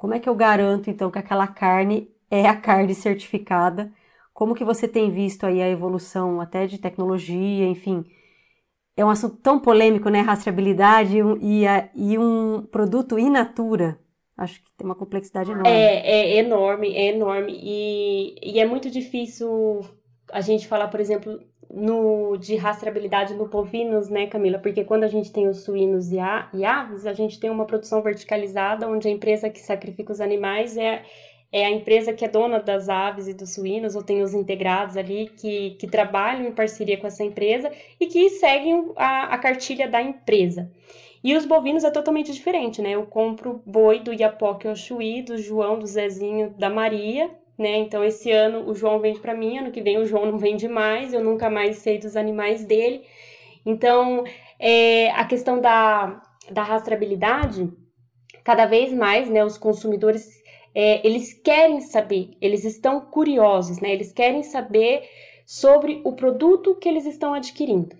como 0.00 0.14
é 0.14 0.18
que 0.18 0.28
eu 0.28 0.34
garanto, 0.34 0.88
então, 0.88 1.10
que 1.10 1.18
aquela 1.18 1.46
carne 1.46 2.10
é 2.30 2.48
a 2.48 2.56
carne 2.56 2.94
certificada? 2.94 3.92
Como 4.32 4.54
que 4.54 4.64
você 4.64 4.88
tem 4.88 5.10
visto 5.10 5.44
aí 5.44 5.60
a 5.60 5.68
evolução 5.68 6.40
até 6.40 6.66
de 6.66 6.78
tecnologia, 6.78 7.66
enfim? 7.66 8.04
É 8.96 9.04
um 9.04 9.10
assunto 9.10 9.36
tão 9.36 9.60
polêmico, 9.60 10.08
né? 10.08 10.20
Rastreabilidade 10.22 11.18
e, 11.42 11.64
e 11.94 12.18
um 12.18 12.62
produto 12.62 13.18
in 13.18 13.28
natura 13.28 14.00
Acho 14.40 14.58
que 14.62 14.72
tem 14.74 14.86
uma 14.86 14.94
complexidade 14.94 15.50
enorme. 15.50 15.68
É, 15.68 16.36
é 16.36 16.36
enorme, 16.38 16.96
é 16.96 17.14
enorme. 17.14 17.60
E, 17.62 18.36
e 18.42 18.58
é 18.58 18.64
muito 18.64 18.90
difícil 18.90 19.82
a 20.32 20.40
gente 20.40 20.66
falar, 20.66 20.88
por 20.88 20.98
exemplo, 20.98 21.38
no, 21.72 22.36
de 22.36 22.56
rastreabilidade 22.56 23.34
no 23.34 23.46
bovinos, 23.46 24.08
né, 24.08 24.26
Camila? 24.26 24.58
Porque 24.58 24.84
quando 24.84 25.04
a 25.04 25.08
gente 25.08 25.32
tem 25.32 25.48
os 25.48 25.64
suínos 25.64 26.10
e, 26.10 26.18
a, 26.18 26.48
e 26.52 26.64
aves, 26.64 27.06
a 27.06 27.12
gente 27.12 27.38
tem 27.38 27.50
uma 27.50 27.64
produção 27.64 28.02
verticalizada, 28.02 28.88
onde 28.88 29.08
a 29.08 29.10
empresa 29.10 29.48
que 29.48 29.60
sacrifica 29.60 30.12
os 30.12 30.20
animais 30.20 30.76
é, 30.76 31.02
é 31.52 31.64
a 31.64 31.70
empresa 31.70 32.12
que 32.12 32.24
é 32.24 32.28
dona 32.28 32.58
das 32.58 32.88
aves 32.88 33.28
e 33.28 33.34
dos 33.34 33.54
suínos, 33.54 33.94
ou 33.94 34.02
tem 34.02 34.22
os 34.22 34.34
integrados 34.34 34.96
ali 34.96 35.28
que, 35.28 35.70
que 35.72 35.86
trabalham 35.86 36.46
em 36.46 36.52
parceria 36.52 36.96
com 36.96 37.06
essa 37.06 37.24
empresa 37.24 37.70
e 37.98 38.06
que 38.06 38.30
seguem 38.30 38.92
a, 38.96 39.34
a 39.34 39.38
cartilha 39.38 39.88
da 39.88 40.02
empresa. 40.02 40.70
E 41.22 41.36
os 41.36 41.44
bovinos 41.44 41.84
é 41.84 41.90
totalmente 41.90 42.32
diferente, 42.32 42.80
né? 42.80 42.92
Eu 42.92 43.04
compro 43.04 43.62
boi 43.66 44.00
do 44.00 44.12
Iapoque 44.12 44.66
ao 44.66 44.74
Chuí, 44.74 45.22
do 45.22 45.36
João, 45.36 45.78
do 45.78 45.86
Zezinho, 45.86 46.54
da 46.58 46.70
Maria, 46.70 47.30
né? 47.60 47.76
Então 47.78 48.02
esse 48.02 48.30
ano 48.30 48.68
o 48.68 48.74
João 48.74 48.98
vende 48.98 49.20
para 49.20 49.34
mim, 49.34 49.58
ano 49.58 49.70
que 49.70 49.82
vem 49.82 49.98
o 49.98 50.06
João 50.06 50.26
não 50.26 50.38
vende 50.38 50.66
mais, 50.66 51.12
eu 51.12 51.22
nunca 51.22 51.50
mais 51.50 51.76
sei 51.78 51.98
dos 51.98 52.16
animais 52.16 52.64
dele. 52.64 53.02
Então, 53.64 54.24
é, 54.58 55.10
a 55.10 55.24
questão 55.26 55.60
da, 55.60 56.22
da 56.50 56.62
rastreabilidade, 56.62 57.70
cada 58.42 58.64
vez 58.64 58.92
mais, 58.92 59.28
né, 59.28 59.44
os 59.44 59.58
consumidores, 59.58 60.42
é, 60.74 61.06
eles 61.06 61.34
querem 61.34 61.80
saber, 61.80 62.30
eles 62.40 62.64
estão 62.64 63.00
curiosos, 63.00 63.80
né? 63.80 63.92
Eles 63.92 64.12
querem 64.12 64.42
saber 64.42 65.02
sobre 65.44 66.00
o 66.04 66.12
produto 66.12 66.76
que 66.76 66.88
eles 66.88 67.04
estão 67.04 67.34
adquirindo. 67.34 67.94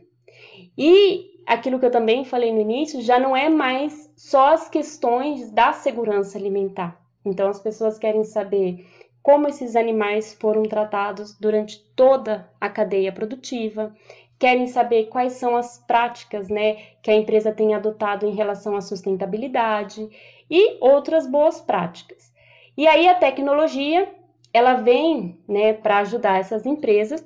E 0.78 1.30
aquilo 1.46 1.78
que 1.78 1.84
eu 1.84 1.90
também 1.90 2.24
falei 2.24 2.52
no 2.52 2.61
início, 2.61 3.02
já 3.02 3.18
não 3.18 3.36
é 3.36 3.48
mais 3.48 4.11
só 4.16 4.54
as 4.54 4.68
questões 4.68 5.50
da 5.50 5.72
segurança 5.72 6.38
alimentar. 6.38 6.98
Então, 7.24 7.48
as 7.48 7.61
pessoas 7.61 7.98
querem 7.98 8.24
saber 8.24 8.86
como 9.22 9.48
esses 9.48 9.76
animais 9.76 10.34
foram 10.34 10.62
tratados 10.62 11.36
durante 11.38 11.78
toda 11.94 12.50
a 12.60 12.68
cadeia 12.68 13.12
produtiva, 13.12 13.94
querem 14.38 14.66
saber 14.66 15.08
quais 15.08 15.34
são 15.34 15.54
as 15.54 15.78
práticas 15.78 16.48
né, 16.48 16.76
que 17.02 17.10
a 17.10 17.14
empresa 17.14 17.52
tem 17.52 17.74
adotado 17.74 18.26
em 18.26 18.34
relação 18.34 18.74
à 18.74 18.80
sustentabilidade 18.80 20.08
e 20.50 20.78
outras 20.80 21.26
boas 21.26 21.60
práticas. 21.60 22.32
E 22.76 22.86
aí 22.86 23.06
a 23.06 23.14
tecnologia 23.14 24.08
ela 24.52 24.74
vem 24.74 25.38
né, 25.46 25.74
para 25.74 25.98
ajudar 25.98 26.40
essas 26.40 26.64
empresas 26.64 27.22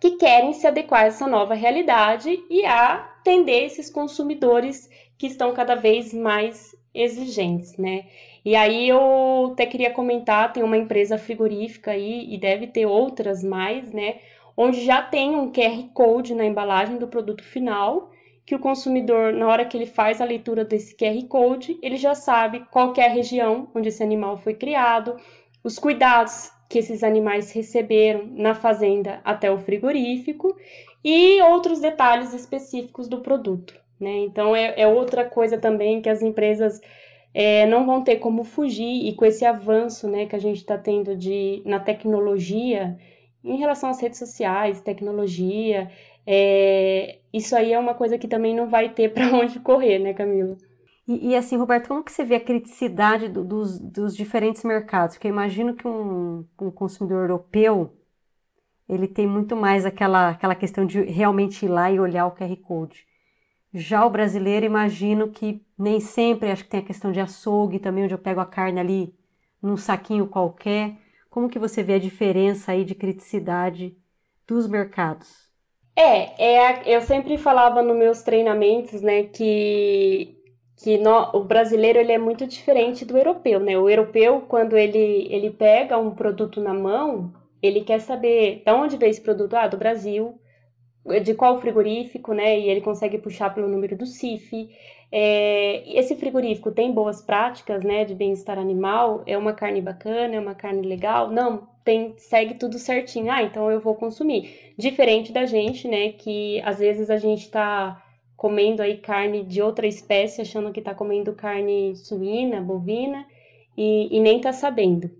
que 0.00 0.12
querem 0.12 0.52
se 0.52 0.66
adequar 0.66 1.02
a 1.02 1.06
essa 1.06 1.26
nova 1.26 1.54
realidade 1.54 2.38
e 2.48 2.64
a 2.64 2.94
atender 3.18 3.64
esses 3.64 3.90
consumidores 3.90 4.88
que 5.18 5.26
estão 5.26 5.52
cada 5.52 5.74
vez 5.74 6.14
mais 6.14 6.74
exigentes, 6.94 7.76
né? 7.76 8.06
E 8.44 8.54
aí 8.54 8.88
eu 8.88 9.50
até 9.52 9.66
queria 9.66 9.90
comentar, 9.90 10.52
tem 10.52 10.62
uma 10.62 10.76
empresa 10.76 11.18
frigorífica 11.18 11.90
aí 11.90 12.32
e 12.32 12.38
deve 12.38 12.68
ter 12.68 12.86
outras 12.86 13.42
mais, 13.42 13.92
né? 13.92 14.20
Onde 14.56 14.84
já 14.84 15.02
tem 15.02 15.36
um 15.36 15.52
QR 15.52 15.88
Code 15.92 16.34
na 16.34 16.44
embalagem 16.44 16.96
do 16.96 17.08
produto 17.08 17.44
final, 17.44 18.10
que 18.46 18.54
o 18.54 18.58
consumidor, 18.58 19.32
na 19.32 19.46
hora 19.46 19.64
que 19.64 19.76
ele 19.76 19.86
faz 19.86 20.20
a 20.20 20.24
leitura 20.24 20.64
desse 20.64 20.96
QR 20.96 21.22
Code, 21.28 21.78
ele 21.82 21.96
já 21.96 22.14
sabe 22.14 22.64
qual 22.70 22.94
é 22.96 23.04
a 23.04 23.10
região 23.10 23.68
onde 23.74 23.88
esse 23.88 24.02
animal 24.02 24.36
foi 24.38 24.54
criado, 24.54 25.16
os 25.62 25.78
cuidados 25.78 26.50
que 26.68 26.78
esses 26.78 27.02
animais 27.02 27.52
receberam 27.52 28.26
na 28.26 28.54
fazenda 28.54 29.20
até 29.24 29.50
o 29.50 29.58
frigorífico 29.58 30.56
e 31.04 31.40
outros 31.42 31.80
detalhes 31.80 32.32
específicos 32.32 33.08
do 33.08 33.20
produto. 33.20 33.74
Né? 34.00 34.18
Então, 34.18 34.54
é, 34.54 34.74
é 34.80 34.86
outra 34.86 35.24
coisa 35.24 35.58
também 35.58 36.00
que 36.00 36.08
as 36.08 36.22
empresas 36.22 36.80
é, 37.34 37.66
não 37.66 37.86
vão 37.86 38.02
ter 38.02 38.16
como 38.16 38.44
fugir, 38.44 39.06
e 39.06 39.14
com 39.14 39.24
esse 39.24 39.44
avanço 39.44 40.08
né, 40.08 40.26
que 40.26 40.36
a 40.36 40.38
gente 40.38 40.58
está 40.58 40.78
tendo 40.78 41.16
de, 41.16 41.62
na 41.64 41.80
tecnologia, 41.80 42.98
em 43.44 43.56
relação 43.56 43.90
às 43.90 44.00
redes 44.00 44.18
sociais, 44.18 44.80
tecnologia, 44.80 45.90
é, 46.26 47.18
isso 47.32 47.56
aí 47.56 47.72
é 47.72 47.78
uma 47.78 47.94
coisa 47.94 48.18
que 48.18 48.28
também 48.28 48.54
não 48.54 48.68
vai 48.68 48.90
ter 48.90 49.08
para 49.14 49.34
onde 49.34 49.60
correr, 49.60 49.98
né, 49.98 50.12
Camila? 50.12 50.56
E, 51.06 51.30
e, 51.30 51.36
assim, 51.36 51.56
Roberto, 51.56 51.88
como 51.88 52.04
que 52.04 52.12
você 52.12 52.22
vê 52.22 52.34
a 52.34 52.40
criticidade 52.40 53.28
do, 53.28 53.42
dos, 53.42 53.78
dos 53.78 54.14
diferentes 54.14 54.62
mercados? 54.62 55.16
Porque 55.16 55.26
eu 55.26 55.32
imagino 55.32 55.74
que 55.74 55.88
um, 55.88 56.44
um 56.60 56.70
consumidor 56.70 57.22
europeu, 57.22 57.94
ele 58.86 59.08
tem 59.08 59.26
muito 59.26 59.56
mais 59.56 59.86
aquela, 59.86 60.30
aquela 60.30 60.54
questão 60.54 60.84
de 60.84 61.00
realmente 61.00 61.64
ir 61.64 61.68
lá 61.68 61.90
e 61.90 61.98
olhar 61.98 62.26
o 62.26 62.32
QR 62.32 62.54
Code. 62.56 63.06
Já 63.72 64.04
o 64.06 64.10
brasileiro, 64.10 64.64
imagino 64.64 65.28
que 65.28 65.62
nem 65.78 66.00
sempre, 66.00 66.50
acho 66.50 66.64
que 66.64 66.70
tem 66.70 66.80
a 66.80 66.84
questão 66.84 67.12
de 67.12 67.20
açougue 67.20 67.78
também, 67.78 68.04
onde 68.04 68.14
eu 68.14 68.18
pego 68.18 68.40
a 68.40 68.46
carne 68.46 68.80
ali 68.80 69.14
num 69.62 69.76
saquinho 69.76 70.26
qualquer. 70.26 70.96
Como 71.28 71.48
que 71.48 71.58
você 71.58 71.82
vê 71.82 71.94
a 71.94 71.98
diferença 71.98 72.72
aí 72.72 72.84
de 72.84 72.94
criticidade 72.94 73.96
dos 74.46 74.66
mercados? 74.66 75.48
É, 75.94 76.42
é 76.42 76.96
eu 76.96 77.00
sempre 77.02 77.36
falava 77.36 77.82
nos 77.82 77.96
meus 77.96 78.22
treinamentos, 78.22 79.02
né, 79.02 79.24
que 79.24 80.38
que 80.82 80.96
no, 80.96 81.30
o 81.36 81.42
brasileiro 81.42 81.98
ele 81.98 82.12
é 82.12 82.18
muito 82.18 82.46
diferente 82.46 83.04
do 83.04 83.16
europeu, 83.18 83.58
né? 83.58 83.76
O 83.76 83.88
europeu, 83.90 84.42
quando 84.42 84.76
ele, 84.76 85.26
ele 85.28 85.50
pega 85.50 85.98
um 85.98 86.14
produto 86.14 86.60
na 86.60 86.72
mão, 86.72 87.32
ele 87.60 87.80
quer 87.82 88.00
saber 88.00 88.62
de 88.64 88.72
onde 88.72 88.96
veio 88.96 89.10
esse 89.10 89.20
produto, 89.20 89.54
ah, 89.54 89.66
do 89.66 89.76
Brasil, 89.76 90.40
de 91.22 91.34
qual 91.34 91.60
frigorífico, 91.60 92.32
né? 92.32 92.58
E 92.58 92.68
ele 92.68 92.80
consegue 92.80 93.18
puxar 93.18 93.54
pelo 93.54 93.68
número 93.68 93.96
do 93.96 94.06
CIF. 94.06 94.68
É, 95.10 95.98
esse 95.98 96.14
frigorífico 96.16 96.70
tem 96.70 96.92
boas 96.92 97.22
práticas, 97.22 97.82
né, 97.82 98.04
de 98.04 98.14
bem-estar 98.14 98.58
animal? 98.58 99.22
É 99.26 99.38
uma 99.38 99.54
carne 99.54 99.80
bacana? 99.80 100.34
É 100.34 100.40
uma 100.40 100.54
carne 100.54 100.82
legal? 100.82 101.30
Não, 101.30 101.66
tem, 101.82 102.14
segue 102.18 102.54
tudo 102.54 102.78
certinho. 102.78 103.30
Ah, 103.30 103.42
então 103.42 103.70
eu 103.70 103.80
vou 103.80 103.94
consumir. 103.94 104.74
Diferente 104.76 105.32
da 105.32 105.46
gente, 105.46 105.88
né, 105.88 106.12
que 106.12 106.60
às 106.62 106.78
vezes 106.78 107.10
a 107.10 107.16
gente 107.16 107.50
tá 107.50 108.02
comendo 108.36 108.82
aí 108.82 108.98
carne 108.98 109.42
de 109.42 109.60
outra 109.60 109.86
espécie, 109.86 110.42
achando 110.42 110.72
que 110.72 110.78
está 110.78 110.94
comendo 110.94 111.32
carne 111.32 111.96
suína, 111.96 112.60
bovina, 112.60 113.26
e, 113.76 114.16
e 114.16 114.20
nem 114.20 114.36
está 114.36 114.52
sabendo. 114.52 115.10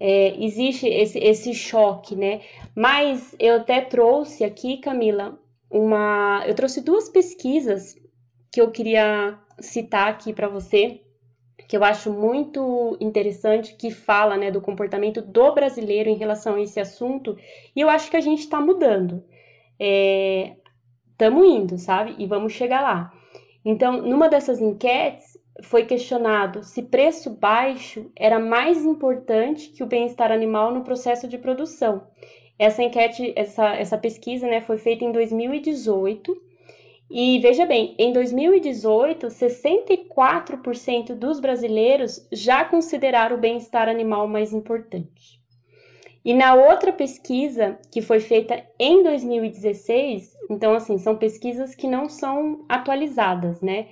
É, 0.00 0.34
existe 0.42 0.88
esse, 0.88 1.18
esse 1.18 1.54
choque, 1.54 2.16
né? 2.16 2.40
Mas 2.74 3.36
eu 3.38 3.56
até 3.56 3.82
trouxe 3.82 4.42
aqui, 4.42 4.78
Camila, 4.78 5.38
uma. 5.70 6.42
Eu 6.46 6.54
trouxe 6.54 6.80
duas 6.80 7.08
pesquisas 7.08 7.94
que 8.50 8.60
eu 8.60 8.70
queria 8.70 9.38
citar 9.60 10.08
aqui 10.08 10.32
para 10.32 10.48
você, 10.48 11.02
que 11.68 11.76
eu 11.76 11.84
acho 11.84 12.10
muito 12.10 12.96
interessante, 12.98 13.74
que 13.74 13.90
fala 13.90 14.36
né, 14.36 14.50
do 14.50 14.60
comportamento 14.60 15.20
do 15.20 15.54
brasileiro 15.54 16.08
em 16.08 16.16
relação 16.16 16.54
a 16.54 16.62
esse 16.62 16.80
assunto, 16.80 17.36
e 17.76 17.80
eu 17.80 17.88
acho 17.88 18.10
que 18.10 18.16
a 18.16 18.20
gente 18.20 18.40
está 18.40 18.60
mudando. 18.60 19.22
É, 19.78 20.56
estamos 21.12 21.46
indo, 21.46 21.78
sabe? 21.78 22.16
E 22.18 22.26
vamos 22.26 22.54
chegar 22.54 22.80
lá. 22.80 23.12
Então, 23.64 24.00
numa 24.02 24.28
dessas 24.28 24.60
enquetes, 24.60 25.29
foi 25.62 25.84
questionado 25.84 26.62
se 26.64 26.82
preço 26.82 27.30
baixo 27.30 28.10
era 28.16 28.38
mais 28.38 28.84
importante 28.84 29.70
que 29.70 29.82
o 29.82 29.86
bem-estar 29.86 30.30
animal 30.32 30.72
no 30.72 30.82
processo 30.82 31.26
de 31.28 31.38
produção. 31.38 32.06
Essa 32.58 32.82
enquete, 32.82 33.32
essa, 33.36 33.74
essa 33.74 33.96
pesquisa, 33.96 34.46
né, 34.46 34.60
foi 34.60 34.78
feita 34.78 35.04
em 35.04 35.12
2018. 35.12 36.36
E 37.10 37.38
veja 37.40 37.66
bem, 37.66 37.94
em 37.98 38.12
2018, 38.12 39.26
64% 39.28 41.14
dos 41.14 41.40
brasileiros 41.40 42.26
já 42.30 42.64
consideraram 42.64 43.36
o 43.36 43.40
bem-estar 43.40 43.88
animal 43.88 44.28
mais 44.28 44.52
importante. 44.52 45.40
E 46.24 46.34
na 46.34 46.54
outra 46.54 46.92
pesquisa, 46.92 47.78
que 47.90 48.02
foi 48.02 48.20
feita 48.20 48.62
em 48.78 49.02
2016, 49.02 50.36
então, 50.50 50.74
assim, 50.74 50.98
são 50.98 51.16
pesquisas 51.16 51.74
que 51.74 51.88
não 51.88 52.08
são 52.08 52.64
atualizadas, 52.68 53.60
né? 53.62 53.88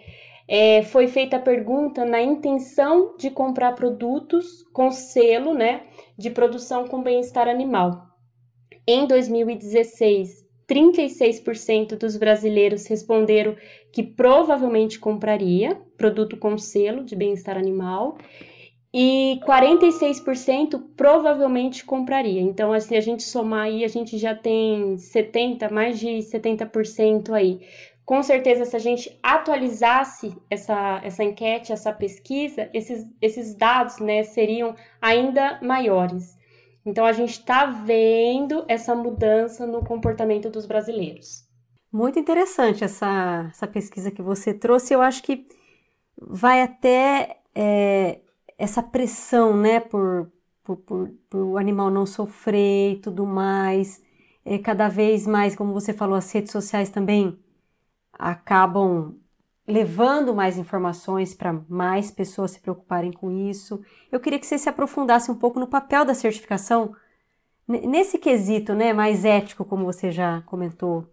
É, 0.49 0.82
foi 0.82 1.07
feita 1.07 1.36
a 1.36 1.40
pergunta 1.40 2.07
na 2.07 2.22
intenção 2.22 3.14
de 3.18 3.30
comprar 3.30 3.74
produtos 3.74 4.62
com 4.72 4.90
selo, 4.90 5.53
né, 5.53 5.82
de 6.16 6.30
produção 6.30 6.88
com 6.88 7.03
bem-estar 7.03 7.46
animal. 7.46 8.07
Em 8.86 9.07
2016, 9.07 10.49
36% 10.66 11.96
dos 11.96 12.16
brasileiros 12.16 12.86
responderam 12.86 13.55
que 13.92 14.03
provavelmente 14.03 14.99
compraria 14.99 15.76
produto 15.99 16.38
com 16.38 16.57
selo 16.57 17.05
de 17.05 17.14
bem-estar 17.14 17.59
animal 17.59 18.16
e 18.92 19.38
46% 19.46 20.82
provavelmente 20.96 21.84
compraria. 21.84 22.40
Então, 22.40 22.72
assim, 22.72 22.96
a 22.96 23.01
gente 23.01 23.22
somar 23.22 23.66
aí, 23.66 23.84
a 23.84 23.88
gente 23.88 24.16
já 24.16 24.34
tem 24.34 24.96
70, 24.96 25.68
mais 25.70 25.99
de 25.99 26.22
70% 26.22 27.32
aí. 27.32 27.61
Com 28.09 28.23
certeza, 28.23 28.65
se 28.65 28.75
a 28.75 28.79
gente 28.79 29.19
atualizasse 29.23 30.35
essa, 30.49 30.99
essa 31.05 31.23
enquete, 31.23 31.75
essa 31.75 31.93
pesquisa, 31.93 32.71
esses, 32.73 33.07
esses 33.21 33.55
dados 33.55 33.99
né, 33.99 34.23
seriam 34.23 34.75
ainda 34.99 35.61
maiores. 35.63 36.35
Então, 36.87 37.05
a 37.05 37.13
gente 37.13 37.33
está 37.33 37.67
vendo 37.67 38.65
essa 38.67 38.95
mudança 38.95 39.67
no 39.67 39.85
comportamento 39.85 40.49
dos 40.49 40.65
brasileiros. 40.65 41.47
Muito 41.93 42.19
interessante 42.19 42.83
essa, 42.83 43.49
essa 43.51 43.67
pesquisa 43.67 44.11
que 44.11 44.23
você 44.23 44.55
trouxe. 44.55 44.95
Eu 44.95 45.03
acho 45.03 45.23
que 45.23 45.47
vai 46.17 46.63
até 46.63 47.41
é, 47.55 48.21
essa 48.57 48.83
pressão, 48.83 49.55
né, 49.55 49.81
por, 49.81 50.33
por, 50.65 50.79
por, 50.79 51.11
por, 51.29 51.43
o 51.43 51.59
animal 51.59 51.91
não 51.91 52.07
sofrer 52.07 52.93
e 52.93 53.01
tudo 53.03 53.27
mais. 53.27 54.03
É, 54.47 54.57
cada 54.57 54.89
vez 54.89 55.27
mais, 55.27 55.55
como 55.55 55.75
você 55.75 55.93
falou, 55.93 56.17
as 56.17 56.33
redes 56.33 56.53
sociais 56.53 56.89
também 56.89 57.39
acabam 58.19 59.14
levando 59.66 60.35
mais 60.35 60.57
informações 60.57 61.35
para 61.35 61.61
mais 61.69 62.11
pessoas 62.11 62.53
se 62.53 62.61
preocuparem 62.61 63.12
com 63.12 63.31
isso. 63.31 63.81
Eu 64.11 64.19
queria 64.19 64.39
que 64.39 64.47
você 64.47 64.59
se 64.59 64.69
aprofundasse 64.69 65.31
um 65.31 65.35
pouco 65.35 65.61
no 65.61 65.66
papel 65.66 66.05
da 66.05 66.14
certificação 66.14 66.95
nesse 67.69 68.19
quesito, 68.19 68.75
né, 68.75 68.95
mais 68.95 69.27
ético, 69.27 69.62
como 69.62 69.85
você 69.85 70.11
já 70.11 70.43
comentou 70.47 71.07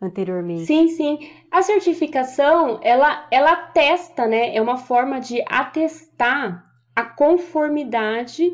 anteriormente. 0.00 0.64
Sim, 0.64 0.88
sim. 0.88 1.30
A 1.50 1.60
certificação, 1.60 2.80
ela, 2.82 3.26
ela 3.30 3.52
atesta, 3.52 4.26
né, 4.26 4.56
é 4.56 4.62
uma 4.62 4.78
forma 4.78 5.20
de 5.20 5.44
atestar 5.46 6.64
a 6.96 7.04
conformidade 7.04 8.50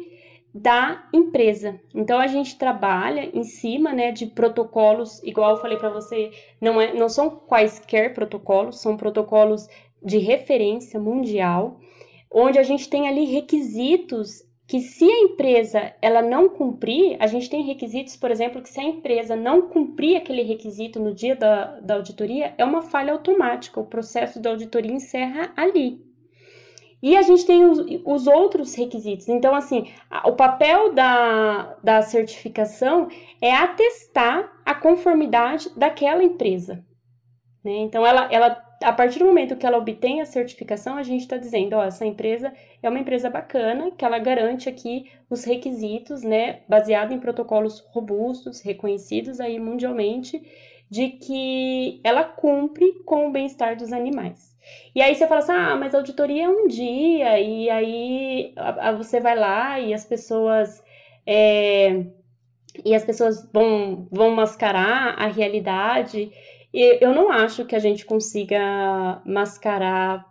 da 0.56 1.06
empresa. 1.12 1.78
Então 1.94 2.18
a 2.18 2.26
gente 2.26 2.56
trabalha 2.56 3.30
em 3.34 3.44
cima, 3.44 3.92
né, 3.92 4.10
de 4.10 4.26
protocolos, 4.26 5.22
igual 5.22 5.50
eu 5.50 5.60
falei 5.60 5.76
para 5.76 5.90
você, 5.90 6.30
não 6.60 6.80
é, 6.80 6.94
não 6.94 7.08
são 7.08 7.28
quaisquer 7.28 8.14
protocolos, 8.14 8.80
são 8.80 8.96
protocolos 8.96 9.68
de 10.02 10.18
referência 10.18 10.98
mundial, 10.98 11.78
onde 12.30 12.58
a 12.58 12.62
gente 12.62 12.88
tem 12.88 13.06
ali 13.06 13.26
requisitos 13.26 14.46
que 14.66 14.80
se 14.80 15.04
a 15.04 15.20
empresa 15.20 15.94
ela 16.02 16.22
não 16.22 16.48
cumprir, 16.48 17.16
a 17.20 17.26
gente 17.26 17.48
tem 17.48 17.62
requisitos, 17.62 18.16
por 18.16 18.30
exemplo, 18.30 18.62
que 18.62 18.68
se 18.68 18.80
a 18.80 18.84
empresa 18.84 19.36
não 19.36 19.68
cumprir 19.68 20.16
aquele 20.16 20.42
requisito 20.42 20.98
no 20.98 21.14
dia 21.14 21.36
da, 21.36 21.78
da 21.80 21.94
auditoria, 21.94 22.54
é 22.58 22.64
uma 22.64 22.82
falha 22.82 23.12
automática, 23.12 23.78
o 23.78 23.86
processo 23.86 24.40
da 24.40 24.50
auditoria 24.50 24.90
encerra 24.90 25.52
ali. 25.56 26.05
E 27.02 27.16
a 27.16 27.22
gente 27.22 27.44
tem 27.44 27.64
os, 27.64 27.78
os 28.04 28.26
outros 28.26 28.74
requisitos. 28.74 29.28
Então, 29.28 29.54
assim, 29.54 29.90
a, 30.10 30.28
o 30.28 30.32
papel 30.32 30.92
da, 30.92 31.76
da 31.82 32.02
certificação 32.02 33.08
é 33.40 33.52
atestar 33.54 34.50
a 34.64 34.74
conformidade 34.74 35.70
daquela 35.76 36.24
empresa. 36.24 36.84
Né? 37.62 37.72
Então, 37.78 38.06
ela, 38.06 38.32
ela, 38.32 38.64
a 38.82 38.92
partir 38.92 39.18
do 39.18 39.26
momento 39.26 39.56
que 39.56 39.66
ela 39.66 39.78
obtém 39.78 40.20
a 40.20 40.26
certificação, 40.26 40.96
a 40.96 41.02
gente 41.02 41.22
está 41.22 41.36
dizendo, 41.36 41.74
ó, 41.74 41.84
essa 41.84 42.06
empresa 42.06 42.52
é 42.82 42.88
uma 42.88 43.00
empresa 43.00 43.28
bacana, 43.28 43.90
que 43.90 44.04
ela 44.04 44.18
garante 44.18 44.68
aqui 44.68 45.10
os 45.28 45.44
requisitos, 45.44 46.22
né, 46.22 46.60
baseado 46.68 47.12
em 47.12 47.18
protocolos 47.18 47.80
robustos, 47.90 48.60
reconhecidos 48.60 49.40
aí 49.40 49.58
mundialmente, 49.58 50.40
de 50.90 51.08
que 51.08 52.00
ela 52.04 52.24
cumpre 52.24 53.02
com 53.04 53.28
o 53.28 53.32
bem-estar 53.32 53.76
dos 53.76 53.92
animais. 53.92 54.54
E 54.94 55.02
aí 55.02 55.14
você 55.14 55.26
fala 55.26 55.40
assim, 55.40 55.52
ah, 55.52 55.76
mas 55.76 55.94
a 55.94 55.98
auditoria 55.98 56.44
é 56.44 56.48
um 56.48 56.66
dia, 56.66 57.38
e 57.40 57.70
aí 57.70 58.54
você 58.96 59.20
vai 59.20 59.36
lá 59.36 59.78
e 59.78 59.92
as 59.94 60.04
pessoas. 60.04 60.82
É, 61.26 62.04
e 62.84 62.94
as 62.94 63.04
pessoas 63.04 63.48
vão, 63.52 64.08
vão 64.10 64.30
mascarar 64.30 65.14
a 65.18 65.26
realidade. 65.26 66.30
E 66.72 66.98
eu 67.04 67.14
não 67.14 67.30
acho 67.30 67.64
que 67.64 67.74
a 67.76 67.78
gente 67.78 68.04
consiga 68.04 69.20
mascarar. 69.24 70.26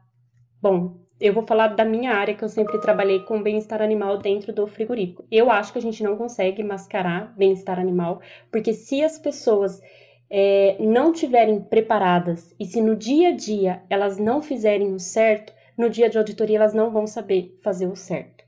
Bom, 0.62 0.98
eu 1.20 1.34
vou 1.34 1.46
falar 1.46 1.68
da 1.70 1.86
minha 1.86 2.12
área, 2.12 2.36
que 2.36 2.44
eu 2.44 2.50
sempre 2.50 2.80
trabalhei 2.80 3.20
com 3.22 3.42
bem-estar 3.42 3.82
animal 3.82 4.18
dentro 4.18 4.54
do 4.54 4.68
frigorífico. 4.68 5.26
Eu 5.32 5.50
acho 5.50 5.72
que 5.72 5.80
a 5.80 5.82
gente 5.82 6.04
não 6.04 6.18
consegue 6.18 6.64
mascarar 6.64 7.34
bem-estar 7.38 7.80
animal, 7.80 8.22
porque 8.52 8.74
se 8.74 9.04
as 9.04 9.18
pessoas 9.18 9.82
é, 10.30 10.78
não 10.80 11.12
tiverem 11.12 11.62
preparadas 11.62 12.54
e 12.60 12.66
se 12.66 12.82
no 12.82 12.96
dia 12.96 13.30
a 13.30 13.36
dia 13.36 13.84
elas 13.90 14.18
não 14.18 14.42
fizerem 14.42 14.94
o 14.94 15.00
certo, 15.00 15.54
no 15.78 15.90
dia 15.90 16.10
de 16.10 16.18
auditoria 16.18 16.58
elas 16.58 16.74
não 16.74 16.90
vão 16.90 17.06
saber 17.06 17.58
fazer 17.62 17.88
o 17.88 17.96
certo. 17.96 18.44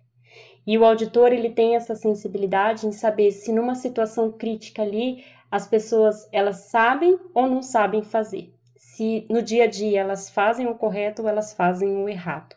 E 0.65 0.77
o 0.77 0.83
auditor 0.83 1.31
ele 1.31 1.49
tem 1.49 1.75
essa 1.75 1.95
sensibilidade 1.95 2.85
em 2.85 2.91
saber 2.91 3.31
se 3.31 3.53
numa 3.53 3.75
situação 3.75 4.31
crítica 4.31 4.81
ali 4.81 5.23
as 5.49 5.65
pessoas 5.65 6.27
elas 6.31 6.57
sabem 6.69 7.17
ou 7.33 7.47
não 7.47 7.61
sabem 7.61 8.01
fazer. 8.01 8.53
Se 8.75 9.25
no 9.29 9.41
dia 9.41 9.63
a 9.63 9.67
dia 9.67 10.01
elas 10.01 10.29
fazem 10.29 10.67
o 10.67 10.75
correto 10.75 11.21
ou 11.21 11.29
elas 11.29 11.53
fazem 11.53 11.95
o 11.95 12.09
errado, 12.09 12.55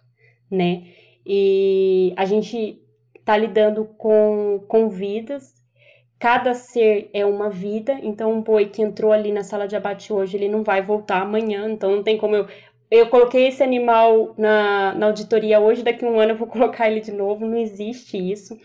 né? 0.51 0.89
E 1.25 2.13
a 2.17 2.25
gente 2.25 2.83
está 3.15 3.37
lidando 3.37 3.85
com, 3.85 4.65
com 4.67 4.89
vidas, 4.89 5.60
cada 6.21 6.53
ser 6.53 7.09
é 7.15 7.25
uma 7.25 7.49
vida, 7.49 7.99
então 8.03 8.31
um 8.31 8.43
boi 8.43 8.67
que 8.67 8.83
entrou 8.83 9.11
ali 9.11 9.33
na 9.33 9.43
sala 9.43 9.67
de 9.67 9.75
abate 9.75 10.13
hoje, 10.13 10.37
ele 10.37 10.51
não 10.51 10.63
vai 10.63 10.83
voltar 10.83 11.23
amanhã, 11.23 11.69
então 11.71 11.97
não 11.97 12.03
tem 12.03 12.19
como 12.19 12.37
eu. 12.37 12.47
Eu 12.91 13.09
coloquei 13.09 13.49
esse 13.49 13.63
animal 13.63 14.35
na, 14.37 14.95
na 14.95 15.07
auditoria 15.07 15.61
hoje, 15.61 15.83
daqui 15.83 16.05
a 16.05 16.09
um 16.09 16.21
ano 16.21 16.33
eu 16.33 16.37
vou 16.37 16.47
colocar 16.49 16.91
ele 16.91 17.01
de 17.01 17.11
novo, 17.11 17.47
não 17.47 17.57
existe 17.57 18.19
isso. 18.19 18.59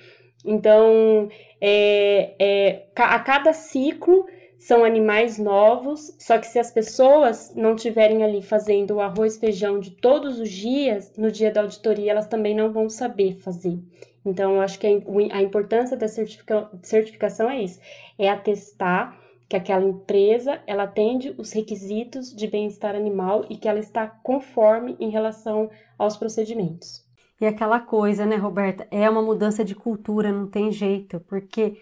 Então, 0.44 1.30
é, 1.62 2.34
é, 2.38 2.88
a 2.94 3.20
cada 3.20 3.54
ciclo 3.54 4.26
são 4.60 4.84
animais 4.84 5.38
novos, 5.38 6.14
só 6.20 6.38
que 6.38 6.48
se 6.48 6.60
as 6.60 6.72
pessoas 6.72 7.54
não 7.56 7.76
estiverem 7.76 8.24
ali 8.24 8.42
fazendo 8.42 8.96
o 8.96 9.02
arroz 9.02 9.38
feijão 9.38 9.80
de 9.80 9.92
todos 9.92 10.40
os 10.40 10.50
dias, 10.50 11.14
no 11.18 11.32
dia 11.32 11.52
da 11.52 11.62
auditoria 11.62 12.12
elas 12.12 12.28
também 12.28 12.54
não 12.54 12.74
vão 12.74 12.90
saber 12.90 13.38
fazer. 13.38 13.80
Então, 14.26 14.56
eu 14.56 14.62
acho 14.62 14.80
que 14.80 14.88
a 14.88 15.42
importância 15.42 15.96
da 15.96 16.08
certifica, 16.08 16.70
certificação 16.82 17.50
é 17.50 17.62
isso, 17.62 17.80
é 18.18 18.30
atestar 18.30 19.20
que 19.48 19.56
aquela 19.56 19.86
empresa 19.86 20.62
ela 20.66 20.84
atende 20.84 21.36
os 21.38 21.52
requisitos 21.52 22.36
de 22.36 22.48
bem-estar 22.48 22.96
animal 22.96 23.46
e 23.50 23.58
que 23.58 23.68
ela 23.68 23.80
está 23.80 24.08
conforme 24.08 24.96
em 25.00 25.10
relação 25.10 25.70
aos 25.98 26.18
procedimentos. 26.18 27.06
E 27.40 27.46
aquela 27.46 27.80
coisa, 27.80 28.26
né, 28.26 28.38
Roberta? 28.38 28.88
É 28.90 29.10
uma 29.10 29.22
mudança 29.22 29.64
de 29.64 29.76
cultura, 29.76 30.32
não 30.32 30.48
tem 30.48 30.72
jeito, 30.72 31.20
porque 31.28 31.78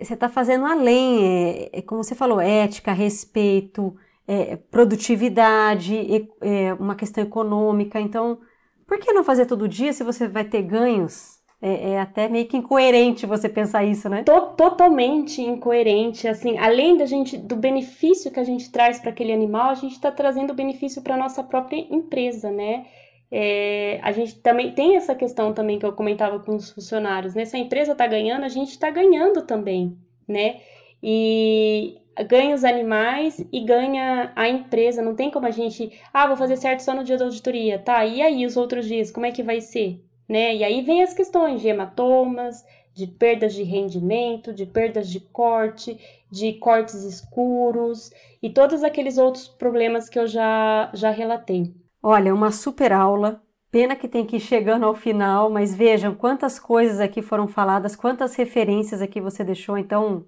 você 0.00 0.14
está 0.14 0.28
fazendo 0.28 0.64
além, 0.64 1.24
é, 1.24 1.78
é, 1.78 1.82
como 1.82 2.02
você 2.02 2.14
falou, 2.14 2.40
ética, 2.40 2.92
respeito, 2.92 3.94
é, 4.26 4.56
produtividade, 4.56 6.28
é, 6.40 6.72
uma 6.74 6.94
questão 6.94 7.22
econômica. 7.22 8.00
Então, 8.00 8.40
por 8.86 8.98
que 8.98 9.12
não 9.12 9.24
fazer 9.24 9.46
todo 9.46 9.68
dia 9.68 9.92
se 9.92 10.02
você 10.02 10.26
vai 10.26 10.44
ter 10.44 10.62
ganhos? 10.62 11.43
É, 11.66 11.92
é, 11.92 11.98
até 11.98 12.28
meio 12.28 12.46
que 12.46 12.58
incoerente 12.58 13.24
você 13.24 13.48
pensar 13.48 13.82
isso, 13.84 14.06
né? 14.06 14.22
Totalmente 14.22 15.40
incoerente. 15.40 16.28
Assim, 16.28 16.58
além 16.58 16.98
da 16.98 17.06
gente 17.06 17.38
do 17.38 17.56
benefício 17.56 18.30
que 18.30 18.38
a 18.38 18.44
gente 18.44 18.70
traz 18.70 19.00
para 19.00 19.08
aquele 19.08 19.32
animal, 19.32 19.70
a 19.70 19.74
gente 19.74 19.92
está 19.92 20.12
trazendo 20.12 20.52
benefício 20.52 21.00
para 21.00 21.16
nossa 21.16 21.42
própria 21.42 21.78
empresa, 21.78 22.50
né? 22.50 22.84
É, 23.30 23.98
a 24.02 24.12
gente 24.12 24.38
também 24.40 24.72
tem 24.74 24.96
essa 24.96 25.14
questão 25.14 25.54
também 25.54 25.78
que 25.78 25.86
eu 25.86 25.94
comentava 25.94 26.38
com 26.38 26.54
os 26.54 26.70
funcionários, 26.70 27.34
né? 27.34 27.46
Se 27.46 27.56
a 27.56 27.60
empresa 27.60 27.92
está 27.92 28.06
ganhando, 28.06 28.44
a 28.44 28.50
gente 28.50 28.72
está 28.72 28.90
ganhando 28.90 29.40
também, 29.40 29.96
né? 30.28 30.60
E 31.02 31.96
ganha 32.28 32.54
os 32.54 32.62
animais 32.62 33.42
e 33.50 33.64
ganha 33.64 34.32
a 34.36 34.46
empresa. 34.46 35.00
Não 35.00 35.16
tem 35.16 35.30
como 35.30 35.46
a 35.46 35.50
gente, 35.50 35.98
ah, 36.12 36.26
vou 36.26 36.36
fazer 36.36 36.58
certo 36.58 36.80
só 36.80 36.94
no 36.94 37.04
dia 37.04 37.16
da 37.16 37.24
auditoria, 37.24 37.78
tá? 37.78 38.04
E 38.04 38.20
aí 38.20 38.44
os 38.44 38.54
outros 38.54 38.86
dias, 38.86 39.10
como 39.10 39.24
é 39.24 39.32
que 39.32 39.42
vai 39.42 39.62
ser, 39.62 40.04
né? 40.28 40.54
E 40.54 40.64
aí 40.64 40.82
vem 40.82 41.02
as 41.02 41.14
questões 41.14 41.60
de 41.60 41.68
hematomas, 41.68 42.64
de 42.94 43.06
perdas 43.06 43.52
de 43.52 43.62
rendimento, 43.62 44.52
de 44.52 44.64
perdas 44.64 45.08
de 45.08 45.20
corte, 45.20 45.98
de 46.30 46.54
cortes 46.54 47.02
escuros 47.02 48.10
e 48.42 48.48
todos 48.48 48.84
aqueles 48.84 49.18
outros 49.18 49.48
problemas 49.48 50.08
que 50.08 50.18
eu 50.18 50.26
já 50.26 50.90
já 50.94 51.10
relatei. 51.10 51.74
Olha, 52.02 52.34
uma 52.34 52.50
super 52.50 52.92
aula. 52.92 53.42
Pena 53.70 53.96
que 53.96 54.06
tem 54.06 54.24
que 54.24 54.36
ir 54.36 54.40
chegando 54.40 54.86
ao 54.86 54.94
final, 54.94 55.50
mas 55.50 55.74
vejam 55.74 56.14
quantas 56.14 56.60
coisas 56.60 57.00
aqui 57.00 57.20
foram 57.20 57.48
faladas, 57.48 57.96
quantas 57.96 58.36
referências 58.36 59.02
aqui 59.02 59.20
você 59.20 59.42
deixou, 59.42 59.76
então 59.76 60.24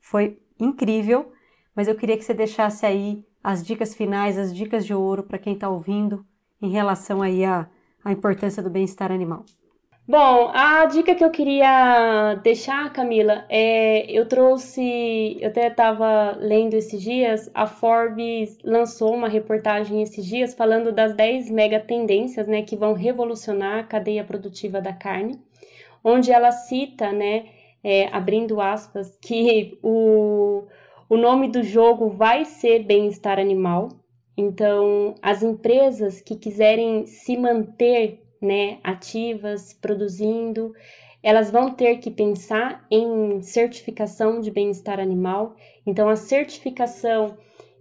foi 0.00 0.40
incrível. 0.58 1.32
Mas 1.76 1.86
eu 1.86 1.94
queria 1.94 2.16
que 2.16 2.24
você 2.24 2.34
deixasse 2.34 2.84
aí 2.84 3.24
as 3.44 3.64
dicas 3.64 3.94
finais, 3.94 4.36
as 4.36 4.52
dicas 4.52 4.84
de 4.84 4.92
ouro 4.92 5.22
para 5.22 5.38
quem 5.38 5.54
está 5.54 5.68
ouvindo 5.68 6.26
em 6.60 6.70
relação 6.70 7.22
aí 7.22 7.44
à, 7.44 7.68
à 8.04 8.12
importância 8.12 8.62
do 8.62 8.70
bem-estar 8.70 9.10
animal. 9.12 9.44
Bom, 10.10 10.50
a 10.52 10.86
dica 10.86 11.14
que 11.14 11.22
eu 11.22 11.30
queria 11.30 12.34
deixar, 12.42 12.92
Camila, 12.92 13.44
é 13.48 14.10
eu 14.10 14.26
trouxe, 14.26 15.38
eu 15.40 15.50
até 15.50 15.68
estava 15.68 16.32
lendo 16.36 16.74
esses 16.74 17.00
dias, 17.00 17.48
a 17.54 17.64
Forbes 17.64 18.58
lançou 18.64 19.14
uma 19.14 19.28
reportagem 19.28 20.02
esses 20.02 20.26
dias 20.26 20.52
falando 20.52 20.90
das 20.90 21.14
10 21.14 21.48
mega 21.50 21.78
tendências, 21.78 22.48
né, 22.48 22.62
que 22.62 22.74
vão 22.74 22.92
revolucionar 22.92 23.78
a 23.78 23.84
cadeia 23.84 24.24
produtiva 24.24 24.80
da 24.80 24.92
carne, 24.92 25.38
onde 26.02 26.32
ela 26.32 26.50
cita, 26.50 27.12
né, 27.12 27.44
é, 27.84 28.08
abrindo 28.08 28.60
aspas, 28.60 29.16
que 29.22 29.78
o, 29.80 30.64
o 31.08 31.16
nome 31.16 31.46
do 31.46 31.62
jogo 31.62 32.08
vai 32.08 32.44
ser 32.44 32.80
bem-estar 32.82 33.38
animal. 33.38 33.99
Então, 34.42 35.14
as 35.20 35.42
empresas 35.42 36.22
que 36.22 36.34
quiserem 36.34 37.04
se 37.04 37.36
manter 37.36 38.22
né, 38.40 38.78
ativas, 38.82 39.74
produzindo, 39.74 40.72
elas 41.22 41.50
vão 41.50 41.74
ter 41.74 41.98
que 41.98 42.10
pensar 42.10 42.86
em 42.90 43.42
certificação 43.42 44.40
de 44.40 44.50
bem-estar 44.50 44.98
animal. 44.98 45.54
Então, 45.84 46.08
a 46.08 46.16
certificação 46.16 47.36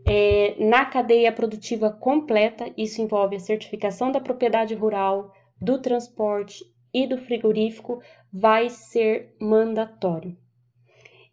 é, 0.05 0.53
na 0.59 0.83
cadeia 0.83 1.31
produtiva 1.31 1.91
completa, 1.91 2.69
isso 2.75 3.01
envolve 3.01 3.37
a 3.37 3.39
certificação 3.39 4.11
da 4.11 4.19
propriedade 4.19 4.75
rural, 4.75 5.31
do 5.61 5.79
transporte 5.79 6.65
e 6.93 7.07
do 7.07 7.17
frigorífico, 7.17 8.01
vai 8.33 8.69
ser 8.69 9.33
mandatório. 9.39 10.35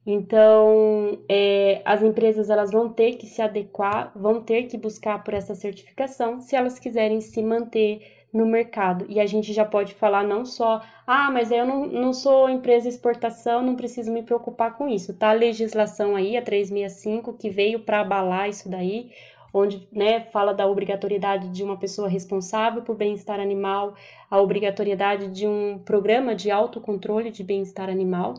Então, 0.07 1.19
é, 1.29 1.83
as 1.85 2.01
empresas 2.01 2.49
elas 2.49 2.71
vão 2.71 2.89
ter 2.89 3.17
que 3.17 3.27
se 3.27 3.43
adequar, 3.43 4.13
vão 4.15 4.41
ter 4.41 4.65
que 4.69 4.79
buscar 4.79 5.25
por 5.25 5.35
essa 5.35 5.53
certificação 5.53 6.41
se 6.41 6.55
elas 6.55 6.79
quiserem 6.79 7.21
se 7.21 7.43
manter 7.43 8.01
no 8.33 8.47
mercado. 8.47 9.05
E 9.09 9.19
a 9.19 9.27
gente 9.27 9.53
já 9.53 9.65
pode 9.65 9.95
falar 9.95 10.23
não 10.23 10.45
só, 10.45 10.81
ah, 11.05 11.29
mas 11.33 11.51
eu 11.51 11.67
não, 11.67 11.87
não 11.87 12.13
sou 12.13 12.49
empresa 12.49 12.89
exportação, 12.89 13.63
não 13.63 13.75
preciso 13.75 14.13
me 14.13 14.23
preocupar 14.23 14.77
com 14.77 14.89
isso. 14.89 15.13
Tá 15.13 15.31
a 15.31 15.33
legislação 15.33 16.15
aí, 16.15 16.37
a 16.37 16.43
365, 16.43 17.35
que 17.35 17.51
veio 17.51 17.81
para 17.81 18.01
abalar 18.01 18.49
isso 18.49 18.69
daí, 18.69 19.11
onde 19.53 19.89
né, 19.91 20.21
fala 20.31 20.53
da 20.55 20.69
obrigatoriedade 20.69 21.49
de 21.49 21.65
uma 21.65 21.79
pessoa 21.79 22.09
responsável 22.09 22.83
por 22.83 22.95
bem-estar 22.95 23.41
animal, 23.41 23.97
a 24.31 24.41
obrigatoriedade 24.41 25.29
de 25.29 25.49
um 25.49 25.81
programa 25.85 26.33
de 26.33 26.49
autocontrole 26.49 27.33
de 27.33 27.43
bem-estar 27.43 27.89
animal, 27.89 28.35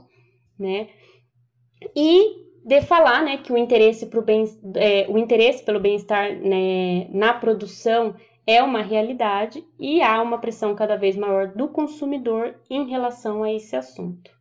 né? 0.57 0.87
E 1.95 2.47
de 2.65 2.81
falar 2.81 3.23
né, 3.23 3.37
que 3.37 3.53
o 3.53 3.57
interesse, 3.57 4.07
pro 4.07 4.21
bem, 4.21 4.43
é, 4.75 5.05
o 5.09 5.17
interesse 5.17 5.63
pelo 5.63 5.79
bem-estar 5.79 6.33
né, 6.33 7.07
na 7.11 7.33
produção 7.33 8.13
é 8.45 8.61
uma 8.61 8.81
realidade 8.81 9.63
e 9.79 10.01
há 10.01 10.21
uma 10.21 10.37
pressão 10.37 10.75
cada 10.75 10.97
vez 10.97 11.15
maior 11.15 11.47
do 11.47 11.69
consumidor 11.69 12.55
em 12.69 12.89
relação 12.89 13.43
a 13.43 13.53
esse 13.53 13.75
assunto. 13.75 14.31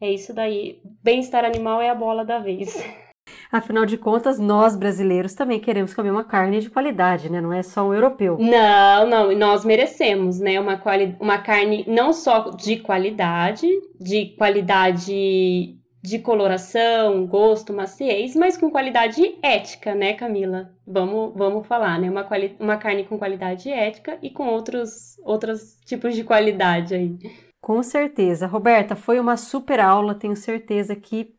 É 0.00 0.10
isso 0.10 0.32
daí. 0.32 0.80
Bem-estar 1.02 1.44
animal 1.44 1.80
é 1.80 1.90
a 1.90 1.94
bola 1.94 2.24
da 2.24 2.38
vez. 2.38 2.76
Afinal 3.52 3.84
de 3.84 3.98
contas, 3.98 4.38
nós 4.38 4.74
brasileiros 4.74 5.34
também 5.34 5.60
queremos 5.60 5.92
comer 5.92 6.10
uma 6.10 6.24
carne 6.24 6.60
de 6.60 6.70
qualidade, 6.70 7.30
né? 7.30 7.40
Não 7.40 7.52
é 7.52 7.62
só 7.62 7.86
um 7.86 7.94
europeu. 7.94 8.36
Não, 8.38 9.06
não, 9.06 9.36
nós 9.36 9.64
merecemos, 9.64 10.40
né? 10.40 10.58
Uma, 10.58 10.76
quali 10.76 11.16
uma 11.20 11.38
carne 11.38 11.84
não 11.86 12.12
só 12.12 12.50
de 12.50 12.78
qualidade, 12.78 13.66
de 14.00 14.34
qualidade 14.36 15.79
de 16.02 16.18
coloração, 16.18 17.26
gosto, 17.26 17.72
maciez, 17.72 18.34
mas 18.34 18.56
com 18.56 18.70
qualidade 18.70 19.20
ética, 19.42 19.94
né, 19.94 20.14
Camila? 20.14 20.70
Vamos, 20.86 21.34
vamos 21.36 21.66
falar, 21.66 22.00
né? 22.00 22.10
Uma, 22.10 22.26
uma 22.58 22.76
carne 22.78 23.04
com 23.04 23.18
qualidade 23.18 23.70
ética 23.70 24.18
e 24.22 24.30
com 24.30 24.46
outros, 24.48 25.18
outros 25.22 25.78
tipos 25.84 26.14
de 26.14 26.24
qualidade 26.24 26.94
aí. 26.94 27.18
Com 27.60 27.82
certeza. 27.82 28.46
Roberta, 28.46 28.96
foi 28.96 29.20
uma 29.20 29.36
super 29.36 29.78
aula, 29.78 30.14
tenho 30.14 30.34
certeza 30.34 30.96
que 30.96 31.34